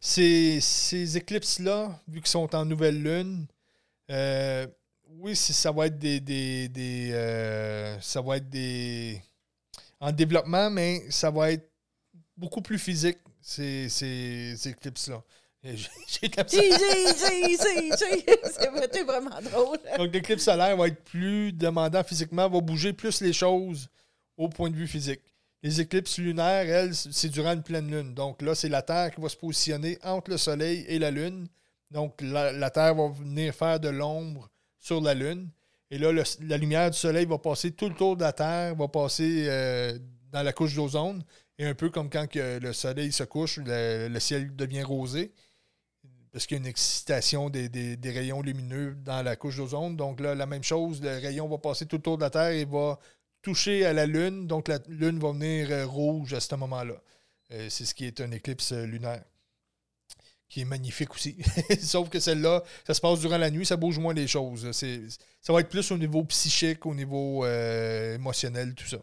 Ces, 0.00 0.60
ces 0.60 1.16
éclipses-là, 1.16 1.96
vu 2.08 2.18
qu'ils 2.18 2.26
sont 2.26 2.52
en 2.56 2.64
nouvelle 2.64 3.00
Lune, 3.00 3.46
euh, 4.10 4.66
oui, 5.20 5.36
ça 5.36 5.70
va 5.70 5.86
être 5.86 5.96
des. 5.96 6.18
des, 6.18 7.98
ça 8.00 8.20
va 8.20 8.38
être 8.38 8.50
des. 8.50 9.22
En 10.00 10.10
développement, 10.10 10.68
mais 10.68 11.08
ça 11.08 11.30
va 11.30 11.52
être 11.52 11.70
beaucoup 12.36 12.62
plus 12.62 12.80
physique, 12.80 13.18
ces, 13.40 13.88
ces 13.88 14.56
éclipses-là. 14.66 15.22
J'ai 15.74 16.30
C'est 18.88 19.02
vraiment 19.02 19.40
drôle. 19.42 19.78
Donc, 19.98 20.12
l'éclipse 20.12 20.44
solaire 20.44 20.76
va 20.76 20.88
être 20.88 21.02
plus 21.04 21.52
demandant 21.52 22.02
physiquement, 22.04 22.48
va 22.48 22.60
bouger 22.60 22.92
plus 22.92 23.20
les 23.20 23.32
choses 23.32 23.88
au 24.36 24.48
point 24.48 24.70
de 24.70 24.76
vue 24.76 24.86
physique. 24.86 25.20
Les 25.62 25.80
éclipses 25.80 26.18
lunaires, 26.18 26.68
elles, 26.68 26.94
c'est 26.94 27.28
durant 27.28 27.52
une 27.52 27.62
pleine 27.62 27.90
lune. 27.90 28.14
Donc 28.14 28.42
là, 28.42 28.54
c'est 28.54 28.68
la 28.68 28.82
Terre 28.82 29.12
qui 29.14 29.20
va 29.20 29.28
se 29.28 29.36
positionner 29.36 29.98
entre 30.04 30.30
le 30.30 30.36
Soleil 30.36 30.84
et 30.86 30.98
la 30.98 31.10
Lune. 31.10 31.48
Donc 31.90 32.20
la, 32.20 32.70
Terre 32.70 32.94
va 32.94 33.08
venir 33.08 33.54
faire 33.54 33.80
de 33.80 33.88
l'ombre 33.88 34.48
sur 34.78 35.00
la 35.00 35.14
Lune. 35.14 35.48
Et 35.90 35.98
là, 35.98 36.12
la 36.12 36.56
lumière 36.56 36.90
du 36.90 36.98
Soleil 36.98 37.26
va 37.26 37.38
passer 37.38 37.72
tout 37.72 37.88
le 37.88 37.94
tour 37.94 38.16
de 38.16 38.22
la 38.22 38.32
Terre, 38.32 38.74
va 38.74 38.86
passer 38.86 39.46
euh, 39.48 39.98
dans 40.30 40.42
la 40.42 40.52
couche 40.52 40.74
d'ozone. 40.74 41.24
Et 41.58 41.64
un 41.64 41.74
peu 41.74 41.90
comme 41.90 42.10
quand 42.10 42.26
le 42.34 42.72
Soleil 42.72 43.10
se 43.10 43.24
couche, 43.24 43.58
le 43.64 44.18
ciel 44.20 44.54
devient 44.54 44.82
rosé 44.82 45.32
parce 46.36 46.46
qu'il 46.46 46.58
y 46.58 46.60
a 46.60 46.64
une 46.64 46.66
excitation 46.66 47.48
des, 47.48 47.98
rayons 48.04 48.42
lumineux 48.42 48.94
dans 49.06 49.22
la 49.22 49.36
couche 49.36 49.56
d'ozone? 49.56 49.96
Donc 49.96 50.20
là, 50.20 50.34
la 50.34 50.44
même 50.44 50.62
chose, 50.62 51.00
le 51.00 51.16
rayon 51.16 51.48
va 51.48 51.56
passer 51.56 51.86
tout 51.86 51.96
autour 51.96 52.18
de 52.18 52.24
la 52.24 52.28
Terre 52.28 52.50
et 52.50 52.66
va 52.66 52.98
toucher 53.40 53.86
à 53.86 53.94
la 53.94 54.04
Lune. 54.04 54.46
Donc 54.46 54.68
la 54.68 54.78
Lune 54.86 55.18
va 55.18 55.32
venir 55.32 55.70
euh, 55.70 55.86
rouge 55.86 56.34
à 56.34 56.40
ce 56.40 56.54
moment-là. 56.56 56.92
Euh, 57.52 57.68
c'est 57.70 57.86
ce 57.86 57.94
qui 57.94 58.04
est 58.04 58.20
un 58.20 58.30
éclipse 58.32 58.72
euh, 58.72 58.84
lunaire. 58.84 59.24
Qui 60.50 60.60
est 60.60 60.66
magnifique 60.66 61.14
aussi. 61.14 61.38
Sauf 61.80 62.10
que 62.10 62.20
celle-là, 62.20 62.62
ça 62.86 62.92
se 62.92 63.00
passe 63.00 63.20
durant 63.20 63.38
la 63.38 63.50
nuit, 63.50 63.64
ça 63.64 63.78
bouge 63.78 63.98
moins 63.98 64.12
les 64.12 64.28
choses. 64.28 64.70
Ça 64.72 65.52
va 65.54 65.60
être 65.60 65.70
plus 65.70 65.90
au 65.90 65.96
niveau 65.96 66.22
psychique, 66.24 66.84
au 66.84 66.94
niveau 66.94 67.46
émotionnel, 67.46 68.74
tout 68.74 68.84
ça. 68.86 68.98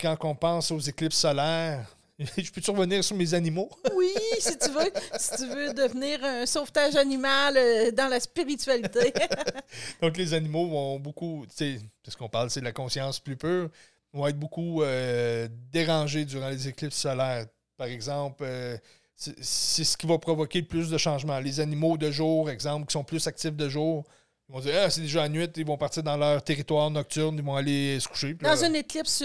quand 0.00 0.16
on 0.24 0.34
pense 0.34 0.70
aux 0.70 0.80
éclipses 0.80 1.18
solaires, 1.18 1.94
Je 2.36 2.50
peux-tu 2.50 2.70
revenir 2.70 3.02
sur 3.02 3.16
mes 3.16 3.32
animaux? 3.32 3.70
oui, 3.96 4.12
si 4.38 4.56
tu 4.58 4.70
veux. 4.70 4.92
Si 5.18 5.36
tu 5.36 5.46
veux 5.48 5.72
devenir 5.72 6.22
un 6.22 6.44
sauvetage 6.44 6.96
animal 6.96 7.56
euh, 7.56 7.90
dans 7.92 8.08
la 8.08 8.20
spiritualité. 8.20 9.12
Donc, 10.02 10.16
les 10.16 10.34
animaux 10.34 10.66
vont 10.68 10.98
beaucoup, 10.98 11.46
tu 11.48 11.56
sais, 11.56 11.80
ce 12.06 12.16
qu'on 12.16 12.28
parle, 12.28 12.50
c'est 12.50 12.60
de 12.60 12.66
la 12.66 12.72
conscience 12.72 13.20
plus 13.20 13.36
pure, 13.36 13.70
vont 14.12 14.26
être 14.26 14.38
beaucoup 14.38 14.82
euh, 14.82 15.48
dérangés 15.72 16.26
durant 16.26 16.50
les 16.50 16.68
éclipses 16.68 16.98
solaires. 16.98 17.46
Par 17.78 17.86
exemple, 17.86 18.44
euh, 18.46 18.76
c'est 19.16 19.84
ce 19.84 19.96
qui 19.96 20.06
va 20.06 20.18
provoquer 20.18 20.60
le 20.60 20.66
plus 20.66 20.90
de 20.90 20.98
changements. 20.98 21.38
Les 21.40 21.60
animaux 21.60 21.96
de 21.96 22.10
jour, 22.10 22.50
exemple, 22.50 22.86
qui 22.86 22.92
sont 22.92 23.04
plus 23.04 23.26
actifs 23.26 23.56
de 23.56 23.68
jour, 23.68 24.04
ils 24.48 24.52
vont 24.52 24.60
dire 24.60 24.74
Ah, 24.84 24.90
c'est 24.90 25.00
déjà 25.00 25.22
la 25.22 25.28
nuit, 25.30 25.48
ils 25.56 25.64
vont 25.64 25.78
partir 25.78 26.02
dans 26.02 26.18
leur 26.18 26.42
territoire 26.42 26.90
nocturne, 26.90 27.36
ils 27.38 27.44
vont 27.44 27.56
aller 27.56 27.98
se 27.98 28.08
coucher. 28.08 28.34
Dans 28.34 28.62
une 28.62 28.76
éclipse 28.76 29.24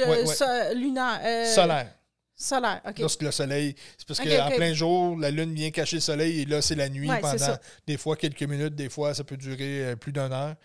lunaire. 0.73 1.47
Solaire. 1.53 1.91
Solaire, 2.38 2.81
OK. 2.86 2.99
Lorsque 2.99 3.21
le 3.21 3.31
soleil. 3.31 3.75
C'est 3.97 4.07
parce 4.07 4.19
qu'en 4.19 4.55
plein 4.55 4.73
jour, 4.73 5.17
la 5.17 5.31
lune 5.31 5.53
vient 5.53 5.71
cacher 5.71 5.97
le 5.97 6.01
soleil 6.01 6.41
et 6.41 6.45
là, 6.45 6.61
c'est 6.61 6.75
la 6.75 6.89
nuit 6.89 7.09
pendant 7.21 7.57
des 7.88 7.97
fois 7.97 8.17
quelques 8.17 8.43
minutes, 8.43 8.75
des 8.75 8.89
fois, 8.89 9.13
ça 9.13 9.23
peut 9.23 9.38
durer 9.38 9.86
euh, 9.86 9.95
plus 9.95 10.11
d'une 10.11 10.33
heure. 10.33 10.55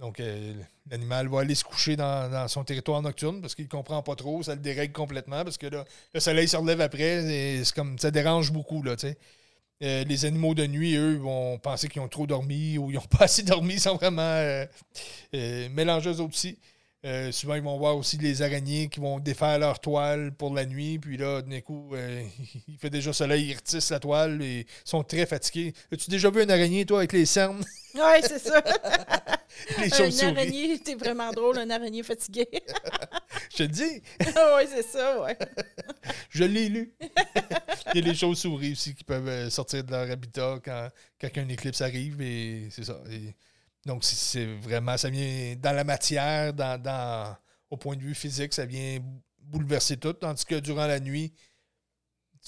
Donc, 0.00 0.18
euh, 0.18 0.54
l'animal 0.90 1.28
va 1.28 1.40
aller 1.40 1.54
se 1.54 1.62
coucher 1.62 1.94
dans, 1.94 2.48
son 2.48 2.64
territoire 2.64 3.00
nocturne 3.02 3.40
parce 3.40 3.54
qu'il 3.54 3.66
ne 3.66 3.70
comprend 3.70 4.02
pas 4.02 4.16
trop, 4.16 4.42
ça 4.42 4.54
le 4.54 4.60
dérègle 4.60 4.92
complètement 4.92 5.44
parce 5.44 5.58
que 5.58 5.66
là, 5.66 5.84
le 6.14 6.20
soleil 6.20 6.48
se 6.48 6.56
relève 6.56 6.80
après 6.80 7.24
et 7.32 7.64
c'est 7.64 7.74
comme 7.74 7.98
ça 7.98 8.10
dérange 8.10 8.50
beaucoup, 8.50 8.82
là, 8.82 8.96
tu 8.96 9.08
sais. 9.08 9.18
Euh, 9.82 10.04
les 10.04 10.26
animaux 10.26 10.54
de 10.54 10.66
nuit, 10.66 10.94
eux, 10.96 11.16
vont 11.16 11.58
penser 11.58 11.88
qu'ils 11.88 12.02
ont 12.02 12.08
trop 12.08 12.26
dormi 12.26 12.76
ou 12.76 12.90
ils 12.90 12.94
n'ont 12.94 13.00
pas 13.18 13.24
assez 13.24 13.42
dormi, 13.42 13.74
ils 13.74 13.80
sont 13.80 13.96
vraiment 13.96 14.64
mélangés 15.32 16.18
aussi. 16.20 16.58
Euh, 17.02 17.32
souvent, 17.32 17.54
ils 17.54 17.62
vont 17.62 17.78
voir 17.78 17.96
aussi 17.96 18.18
les 18.18 18.42
araignées 18.42 18.88
qui 18.88 19.00
vont 19.00 19.20
défaire 19.20 19.58
leur 19.58 19.80
toile 19.80 20.32
pour 20.32 20.54
la 20.54 20.66
nuit. 20.66 20.98
Puis 20.98 21.16
là, 21.16 21.40
d'un 21.40 21.60
coup, 21.60 21.94
euh, 21.94 22.22
il 22.68 22.76
fait 22.76 22.90
déjà 22.90 23.12
soleil, 23.12 23.48
ils 23.50 23.54
retissent 23.54 23.90
la 23.90 24.00
toile 24.00 24.42
et 24.42 24.60
ils 24.60 24.88
sont 24.88 25.02
très 25.02 25.24
fatigués. 25.24 25.72
As-tu 25.90 26.10
déjà 26.10 26.30
vu 26.30 26.42
une 26.42 26.50
araignée, 26.50 26.84
toi, 26.84 26.98
avec 26.98 27.12
les 27.12 27.26
cernes? 27.26 27.64
Oui, 27.92 28.20
c'est 28.22 28.38
ça. 28.38 28.62
les 29.80 30.22
Un 30.22 30.28
araignée, 30.28 30.78
t'es 30.78 30.94
vraiment 30.94 31.32
drôle, 31.32 31.58
un 31.58 31.68
araignée 31.70 32.04
fatigué. 32.04 32.46
Je 33.50 33.56
te 33.56 33.62
dis. 33.64 34.00
oui, 34.20 34.68
c'est 34.72 34.84
ça, 34.84 35.20
ouais. 35.20 35.36
Je 36.28 36.44
l'ai 36.44 36.68
lu. 36.68 36.94
il 37.92 38.00
y 38.00 38.04
a 38.04 38.06
les 38.06 38.14
chauves-souris 38.14 38.72
aussi 38.74 38.94
qui 38.94 39.02
peuvent 39.02 39.26
euh, 39.26 39.50
sortir 39.50 39.82
de 39.82 39.90
leur 39.90 40.08
habitat 40.08 40.60
quand, 40.64 40.88
quand 41.20 41.38
un 41.38 41.48
éclipse 41.48 41.80
arrive 41.80 42.22
et 42.22 42.68
c'est 42.70 42.84
ça. 42.84 43.02
Donc, 43.86 44.04
c'est 44.04 44.46
vraiment, 44.46 44.96
ça 44.96 45.08
vient 45.08 45.56
dans 45.56 45.72
la 45.72 45.84
matière, 45.84 46.52
dans, 46.52 47.36
au 47.70 47.76
point 47.76 47.96
de 47.96 48.02
vue 48.02 48.14
physique, 48.14 48.52
ça 48.52 48.66
vient 48.66 48.98
bouleverser 49.38 49.96
tout. 49.96 50.12
Tandis 50.12 50.44
que 50.44 50.56
durant 50.56 50.86
la 50.86 51.00
nuit, 51.00 51.32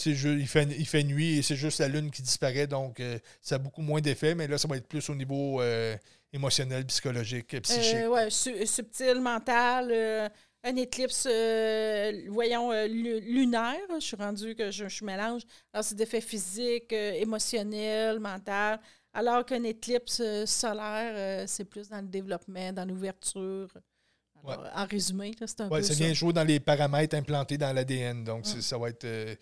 il, 0.06 0.46
fait, 0.46 0.68
il 0.78 0.86
fait 0.86 1.02
nuit 1.04 1.38
et 1.38 1.42
c'est 1.42 1.56
juste 1.56 1.80
la 1.80 1.88
lune 1.88 2.10
qui 2.10 2.22
disparaît. 2.22 2.66
Donc, 2.66 3.00
euh, 3.00 3.18
ça 3.40 3.56
a 3.56 3.58
beaucoup 3.58 3.82
moins 3.82 4.00
d'effet, 4.00 4.34
mais 4.34 4.46
là, 4.46 4.58
ça 4.58 4.68
va 4.68 4.76
être 4.76 4.88
plus 4.88 5.08
au 5.08 5.14
niveau 5.14 5.60
euh, 5.60 5.96
émotionnel, 6.32 6.84
psychologique, 6.86 7.60
psychique. 7.62 7.94
Euh, 7.94 8.08
oui, 8.08 8.66
subtil, 8.66 9.20
mental. 9.20 10.30
un 10.64 10.76
éclipse, 10.76 11.26
voyons, 12.28 12.72
lunaire. 12.86 13.80
Je 13.94 14.04
suis 14.04 14.16
rendu 14.16 14.54
que 14.54 14.70
je, 14.70 14.86
je 14.88 15.04
mélange. 15.04 15.42
Alors, 15.72 15.84
c'est 15.84 15.94
d'effets 15.94 16.20
physiques, 16.20 16.92
émotionnels, 16.92 18.20
mental. 18.20 18.80
Alors 19.14 19.44
qu'un 19.44 19.62
éclipse 19.64 20.20
euh, 20.20 20.46
solaire, 20.46 21.12
euh, 21.14 21.44
c'est 21.46 21.64
plus 21.66 21.88
dans 21.88 22.00
le 22.00 22.06
développement, 22.06 22.72
dans 22.72 22.88
l'ouverture. 22.88 23.68
En 24.44 24.86
résumé, 24.86 25.32
c'est 25.38 25.60
un 25.60 25.68
peu 25.68 25.82
ça. 25.82 25.94
vient 25.94 26.12
jouer 26.12 26.32
dans 26.32 26.42
les 26.42 26.58
paramètres 26.58 27.14
implantés 27.16 27.58
dans 27.58 27.72
l'ADN. 27.72 28.24
Donc, 28.24 28.44
ça 28.46 28.76
va 28.76 28.88
être... 28.88 29.04
Euh, 29.04 29.36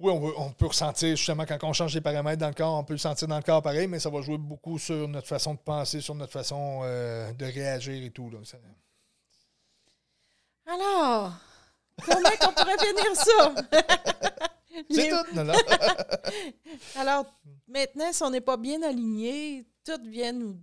oui, 0.00 0.12
on, 0.12 0.50
peut 0.50 0.66
ressentir, 0.66 1.16
justement, 1.16 1.46
quand 1.46 1.56
on 1.62 1.72
change 1.72 1.94
les 1.94 2.00
paramètres 2.02 2.40
dans 2.40 2.48
le 2.48 2.54
corps, 2.54 2.74
on 2.74 2.84
peut 2.84 2.92
le 2.92 2.98
sentir 2.98 3.26
dans 3.26 3.36
le 3.36 3.42
corps 3.42 3.62
pareil, 3.62 3.86
mais 3.86 4.00
ça 4.00 4.10
va 4.10 4.20
jouer 4.20 4.36
beaucoup 4.36 4.78
sur 4.78 5.08
notre 5.08 5.28
façon 5.28 5.54
de 5.54 5.60
penser, 5.60 6.02
sur 6.02 6.14
notre 6.14 6.32
façon 6.32 6.80
de 6.82 7.44
réagir 7.44 8.04
et 8.04 8.10
tout. 8.10 8.28
Là. 8.28 8.38
Alors, 10.66 11.32
comment 12.04 12.28
on 12.42 12.52
pourrait 12.52 12.78
finir 12.78 13.16
ça? 13.16 13.54
C'est 14.90 15.08
tout, 15.08 15.34
non, 15.34 15.52
Alors, 16.96 17.26
maintenant, 17.68 18.12
si 18.12 18.22
on 18.22 18.30
n'est 18.30 18.40
pas 18.40 18.56
bien 18.56 18.82
aligné, 18.82 19.64
tout 19.84 20.00
vient 20.04 20.32
nous 20.32 20.54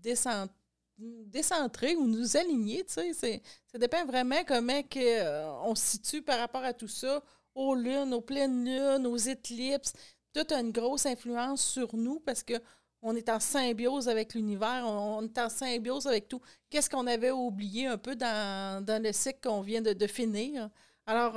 décentrer 0.97 1.95
ou 1.95 2.07
nous 2.07 2.37
aligner, 2.37 2.83
tu 2.85 3.13
sais. 3.13 3.41
Ça 3.71 3.77
dépend 3.77 4.05
vraiment 4.05 4.43
comment 4.47 4.81
que, 4.83 4.99
euh, 4.99 5.51
on 5.63 5.75
se 5.75 5.91
situe 5.91 6.21
par 6.21 6.39
rapport 6.39 6.63
à 6.63 6.73
tout 6.73 6.87
ça, 6.87 7.23
aux 7.55 7.75
lunes, 7.75 8.13
aux 8.13 8.21
pleines 8.21 8.65
lunes, 8.65 9.07
aux 9.07 9.17
éclipses. 9.17 9.93
Tout 10.33 10.53
a 10.53 10.59
une 10.59 10.71
grosse 10.71 11.05
influence 11.05 11.61
sur 11.61 11.95
nous 11.95 12.19
parce 12.19 12.43
que 12.43 12.53
on 13.01 13.15
est 13.15 13.29
en 13.29 13.39
symbiose 13.39 14.07
avec 14.07 14.35
l'univers, 14.35 14.83
on, 14.85 15.23
est 15.23 15.37
en 15.39 15.49
symbiose 15.49 16.05
avec 16.05 16.27
tout. 16.27 16.39
Qu'est-ce 16.69 16.89
qu'on 16.89 17.07
avait 17.07 17.31
oublié 17.31 17.87
un 17.87 17.97
peu 17.97 18.15
dans, 18.15 18.85
le 18.87 19.11
cycle 19.11 19.39
qu'on 19.41 19.61
vient 19.61 19.81
de, 19.81 19.93
de 19.93 20.07
finir? 20.07 20.69
Alors, 21.07 21.33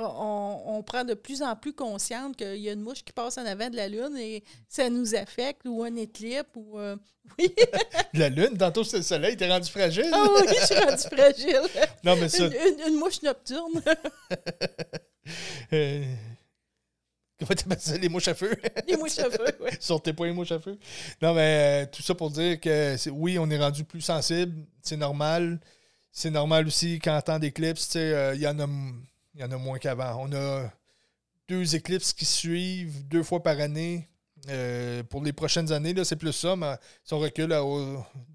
on, 0.67 0.83
prend 0.83 1.03
de 1.03 1.15
plus 1.15 1.41
en 1.41 1.55
plus 1.55 1.73
conscience 1.73 2.35
qu'il 2.37 2.57
y 2.57 2.69
a 2.69 2.73
une 2.73 2.81
mouche 2.81 3.03
qui 3.03 3.11
passe 3.11 3.37
en 3.37 3.45
avant 3.45 3.69
de 3.69 3.75
la 3.75 3.87
Lune 3.87 4.15
et 4.17 4.43
ça 4.69 4.89
nous 4.89 5.15
affecte, 5.15 5.63
ou 5.65 5.83
un 5.83 5.95
éclipse, 5.95 6.49
ou... 6.55 6.77
Euh, 6.77 6.95
oui. 7.39 7.53
la 8.13 8.29
Lune, 8.29 8.57
tantôt 8.57 8.83
c'est 8.83 8.97
le 8.97 9.03
soleil, 9.03 9.35
t'es 9.35 9.49
rendu 9.49 9.69
fragile. 9.69 10.09
Ah 10.13 10.27
oui, 10.33 10.47
je 10.47 10.65
suis 10.65 10.75
rendu 10.75 11.01
fragile. 11.01 11.61
non, 12.03 12.15
mais 12.15 12.29
ça... 12.29 12.47
Une, 12.87 12.95
mouche 12.97 13.21
nocturne. 13.23 13.81
euh... 15.73 16.03
Comment 17.39 17.55
t'appelles 17.55 17.79
ça, 17.79 17.97
les 17.97 18.07
mouches 18.07 18.27
à 18.29 18.35
feu? 18.35 18.55
les 18.87 18.95
mouches 18.95 19.19
à 19.19 19.29
feu, 19.29 19.57
oui. 19.59 19.71
Sortez 19.79 20.13
pas 20.13 20.25
les 20.25 20.31
mouches 20.31 20.53
à 20.53 20.59
feu. 20.59 20.77
Non, 21.21 21.33
mais 21.33 21.83
euh, 21.83 21.91
tout 21.91 22.01
ça 22.01 22.15
pour 22.15 22.29
dire 22.29 22.61
que 22.61 23.09
oui, 23.09 23.37
on 23.39 23.49
est 23.49 23.59
rendu 23.59 23.83
plus 23.83 24.01
sensible, 24.01 24.65
c'est 24.81 24.95
normal. 24.95 25.59
C'est 26.13 26.29
normal 26.29 26.67
aussi 26.67 26.99
qu'en 26.99 27.19
temps 27.21 27.39
d'éclipse, 27.39 27.91
euh, 27.97 28.31
il 28.35 28.41
y 28.41 28.47
en 28.47 28.57
a 28.59 28.67
il 29.35 29.41
y 29.41 29.43
en 29.43 29.51
a 29.51 29.57
moins 29.57 29.77
qu'avant. 29.77 30.27
On 30.27 30.33
a 30.33 30.71
deux 31.47 31.75
éclipses 31.75 32.13
qui 32.13 32.25
suivent 32.25 33.07
deux 33.07 33.23
fois 33.23 33.43
par 33.43 33.59
année. 33.59 34.09
Euh, 34.49 35.03
pour 35.03 35.23
les 35.23 35.33
prochaines 35.33 35.71
années, 35.71 35.93
c'est 36.03 36.15
plus 36.15 36.31
ça, 36.31 36.55
mais 36.55 36.75
si 37.03 37.13
on 37.13 37.19
recule 37.19 37.49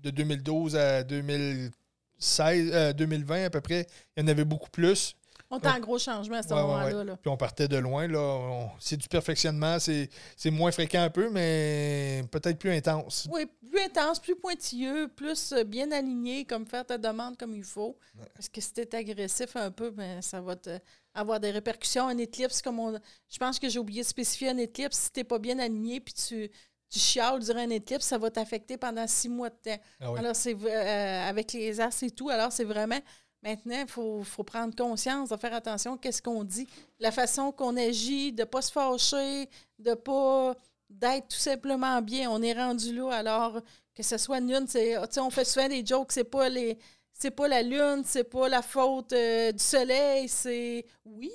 de 0.03 0.11
2012 0.11 0.77
à 0.77 1.05
2016, 1.05 2.71
euh, 2.73 2.93
2020 2.93 3.45
à 3.45 3.51
peu 3.51 3.61
près, 3.61 3.87
il 4.17 4.23
y 4.23 4.25
en 4.25 4.29
avait 4.29 4.45
beaucoup 4.45 4.71
plus. 4.71 5.17
On 5.53 5.59
est 5.59 5.67
en 5.67 5.81
gros 5.81 5.99
changement 5.99 6.37
à 6.37 6.43
ce 6.43 6.49
Ouais, 6.55 6.61
moment-là. 6.61 6.97
ouais. 6.99 7.05
là. 7.05 7.17
Puis 7.17 7.29
on 7.31 7.37
partait 7.37 7.67
de 7.67 7.77
loin. 7.77 8.07
là. 8.07 8.19
On- 8.21 8.71
C'est 8.79 8.97
du 8.97 9.09
perfectionnement, 9.09 9.79
c'est 9.81 10.09
c'est 10.37 10.51
moins 10.51 10.71
fréquent 10.71 11.03
un 11.03 11.11
peu, 11.11 11.29
mais 11.31 12.23
peut-être 12.31 12.59
plus 12.59 12.71
intense. 12.73 13.29
Oui, 13.33 13.47
plus 13.69 13.81
intense, 13.81 14.21
plus 14.21 14.37
pointilleux, 14.37 15.09
plus 15.09 15.53
euh, 15.53 15.65
bien 15.65 15.91
aligné, 15.91 16.45
comme 16.45 16.67
faire 16.67 16.87
ta 16.87 16.99
demande 16.99 17.37
comme 17.37 17.55
il 17.57 17.65
faut. 17.65 17.99
Parce 18.35 18.49
que 18.49 18.61
si 18.61 18.73
t'es 18.73 18.95
agressif 18.95 19.57
un 19.57 19.71
peu, 19.71 19.91
ben, 19.91 20.23
ça 20.23 20.41
va 20.41 20.55
te- 20.57 20.79
avoir 21.15 21.41
des 21.41 21.51
répercussions. 21.51 22.07
Un 22.07 22.19
éclipse, 22.19 22.63
comme 22.63 22.79
on. 22.79 22.99
Je 23.29 23.39
pense 23.39 23.59
que 23.59 23.69
j'ai 23.69 23.79
oublié 23.81 24.03
de 24.03 24.07
spécifier 24.07 24.51
un 24.51 24.57
éclipse. 24.59 24.97
Si 24.99 25.11
t'es 25.11 25.25
pas 25.25 25.39
bien 25.41 25.59
aligné 25.59 25.99
puis 26.01 26.15
tu, 26.15 26.49
tu 26.89 26.99
chiales 27.01 27.41
durant 27.41 27.59
un 27.61 27.71
éclipse, 27.71 28.05
ça 28.07 28.19
va 28.19 28.31
t'affecter 28.31 28.77
pendant 28.77 29.07
six 29.09 29.29
mois 29.29 29.51
de 29.51 29.57
temps. 29.65 29.81
Ah 30.01 30.13
oui. 30.13 30.19
Alors, 30.21 30.37
c'est 30.37 30.55
euh, 30.55 31.29
avec 31.29 31.53
les 31.53 31.81
as 31.81 32.03
et 32.03 32.11
tout. 32.13 32.29
Alors, 32.31 32.53
c'est 32.53 32.65
vraiment. 32.65 32.99
Maintenant, 33.43 33.81
il 33.81 33.89
faut, 33.89 34.23
faut 34.23 34.45
prendre 34.45 34.75
conscience 34.75 35.31
de 35.31 35.37
faire 35.37 35.55
attention 35.55 35.95
à 35.95 35.99
qu'est-ce 35.99 36.21
qu'on 36.21 36.45
dit, 36.45 36.67
la 36.99 37.11
façon 37.11 37.53
qu'on 37.53 37.77
agit, 37.77 38.33
de 38.33 38.43
ne 38.43 38.45
pas 38.45 38.61
se 38.61 38.71
fâcher, 38.71 39.49
de 39.79 39.95
pas 39.95 40.55
d'être 40.91 41.29
tout 41.29 41.39
simplement 41.39 42.03
bien. 42.03 42.31
On 42.31 42.43
est 42.43 42.53
rendu 42.53 42.95
là. 42.95 43.11
Alors, 43.13 43.61
que 43.95 44.03
ce 44.03 44.19
soit 44.19 44.39
une 44.39 44.53
lune, 44.53 44.67
sais, 44.67 44.97
on 45.19 45.31
fait 45.31 45.45
souvent 45.45 45.69
des 45.69 45.85
jokes, 45.85 46.13
c'est 46.13 46.25
pas 46.25 46.49
les. 46.49 46.79
C'est 47.13 47.31
pas 47.31 47.49
la 47.49 47.63
lune, 47.63 48.03
c'est 48.05 48.25
pas 48.25 48.49
la 48.49 48.63
faute 48.63 49.13
euh, 49.13 49.53
du 49.53 49.63
soleil, 49.63 50.27
c'est 50.27 50.87
oui, 51.05 51.31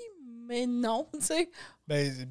mais 0.48 0.66
non, 0.66 1.08
tu 1.14 1.22
sais. 1.22 1.50
Ben, 1.88 2.28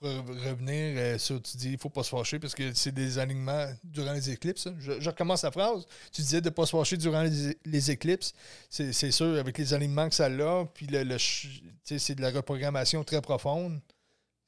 revenir 0.00 0.94
euh, 0.96 1.18
sur, 1.18 1.42
tu 1.42 1.56
dis, 1.56 1.72
il 1.72 1.78
faut 1.78 1.90
pas 1.90 2.02
se 2.02 2.10
fâcher 2.10 2.38
parce 2.38 2.54
que 2.54 2.72
c'est 2.74 2.92
des 2.92 3.18
alignements 3.18 3.66
durant 3.82 4.12
les 4.12 4.30
éclipses. 4.30 4.66
hein. 4.66 4.76
Je, 4.78 5.08
recommence 5.08 5.42
la 5.42 5.50
phrase. 5.50 5.84
Tu 6.12 6.22
disais 6.22 6.40
de 6.40 6.48
ne 6.48 6.54
pas 6.54 6.66
se 6.66 6.70
fâcher 6.70 6.96
durant 6.96 7.24
les, 7.64 7.90
éclipses. 7.90 8.32
C'est 8.70 9.10
sûr, 9.10 9.38
avec 9.38 9.58
les 9.58 9.74
alignements 9.74 10.08
que 10.08 10.14
ça 10.14 10.26
a, 10.26 10.64
puis 10.66 10.86
le, 10.86 11.02
le 11.02 11.16
c'est 11.18 12.14
de 12.14 12.22
la 12.22 12.30
reprogrammation 12.30 13.02
très 13.04 13.20
profonde. 13.20 13.80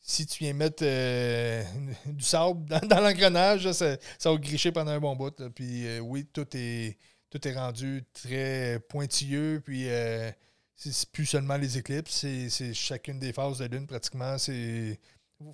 Si 0.02 0.26
tu 0.26 0.44
viens 0.44 0.54
mettre 0.54 0.82
euh, 0.82 1.62
du 2.06 2.24
sable 2.24 2.64
dans, 2.88 3.00
l'engrenage, 3.00 3.70
ça, 3.72 3.96
ça 4.18 4.30
va 4.30 4.36
gricher 4.38 4.72
pendant 4.72 4.92
un 4.92 5.00
bon 5.00 5.14
bout. 5.14 5.34
Puis 5.50 5.86
euh, 5.86 6.00
oui, 6.00 6.26
tout 6.32 6.46
est, 6.54 6.96
tout 7.28 7.46
est 7.46 7.54
rendu 7.54 8.02
très 8.14 8.80
pointilleux. 8.88 9.60
Puis 9.64 9.88
euh, 9.88 10.30
c'est 10.74 11.10
plus 11.10 11.26
seulement 11.26 11.58
les 11.58 11.76
éclipses, 11.76 12.26
c'est 12.48 12.74
chacune 12.74 13.18
des 13.18 13.32
phases 13.32 13.58
de 13.58 13.66
lune 13.66 13.86
pratiquement. 13.86 14.38
C'est 14.38 14.98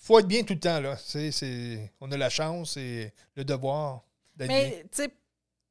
faut 0.00 0.18
être 0.18 0.26
bien 0.26 0.42
tout 0.42 0.54
le 0.54 0.60
temps 0.60 0.80
là. 0.80 0.96
On 2.00 2.10
a 2.12 2.16
la 2.16 2.28
chance 2.30 2.76
et 2.76 3.12
le 3.34 3.44
devoir 3.44 4.02
d'être 4.34 4.48
bien. 4.48 4.58
Mais, 4.58 4.82
tu 4.92 5.02
sais, 5.02 5.10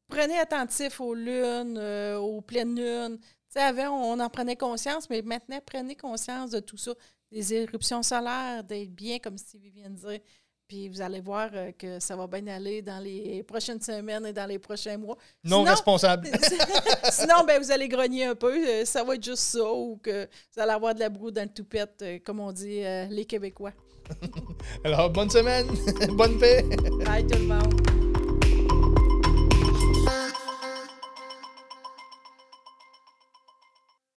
prenez 0.07 0.37
attentif 0.37 0.99
aux 1.01 1.13
lunes, 1.13 1.77
euh, 1.77 2.17
aux 2.17 2.41
pleines 2.41 2.75
lunes. 2.75 3.17
Tu 3.19 3.25
sais, 3.49 3.59
avant, 3.61 3.89
on 4.13 4.19
en 4.19 4.29
prenait 4.29 4.55
conscience, 4.55 5.09
mais 5.09 5.21
maintenant, 5.21 5.59
prenez 5.65 5.95
conscience 5.95 6.51
de 6.51 6.59
tout 6.59 6.77
ça. 6.77 6.93
Des 7.31 7.53
éruptions 7.53 8.03
solaires, 8.03 8.63
d'être 8.63 8.91
bien, 8.93 9.19
comme 9.19 9.37
Stevie 9.37 9.69
vient 9.71 9.89
de 9.89 9.95
dire. 9.97 10.19
Puis 10.67 10.89
vous 10.89 10.99
allez 11.01 11.21
voir 11.21 11.49
euh, 11.53 11.71
que 11.73 11.99
ça 11.99 12.15
va 12.15 12.25
bien 12.25 12.47
aller 12.47 12.81
dans 12.81 12.97
les 12.99 13.43
prochaines 13.43 13.81
semaines 13.81 14.25
et 14.25 14.33
dans 14.33 14.47
les 14.47 14.57
prochains 14.57 14.97
mois. 14.97 15.15
Non 15.43 15.59
Sinon- 15.59 15.63
responsable. 15.69 16.27
Sinon, 17.11 17.43
ben, 17.45 17.61
vous 17.61 17.69
allez 17.71 17.87
grogner 17.87 18.25
un 18.25 18.35
peu. 18.35 18.51
euh, 18.67 18.83
Ça 18.85 19.03
va 19.03 19.13
être 19.15 19.23
juste 19.23 19.43
ça, 19.43 19.71
ou 19.71 19.97
que 19.97 20.27
vous 20.55 20.59
allez 20.61 20.71
avoir 20.71 20.95
de 20.95 20.99
la 21.01 21.09
broue 21.09 21.29
dans 21.29 21.43
le 21.43 21.53
toupette, 21.53 22.03
comme 22.25 22.39
on 22.39 22.51
dit 22.51 22.81
les 23.09 23.25
Québécois. 23.25 23.73
Alors 24.83 25.09
bonne 25.09 25.29
semaine, 25.29 25.67
bonne 26.11 26.37
paix. 26.37 26.63
Bye 27.05 27.25
tout 27.25 27.37
le 27.39 27.45
monde. 27.45 28.04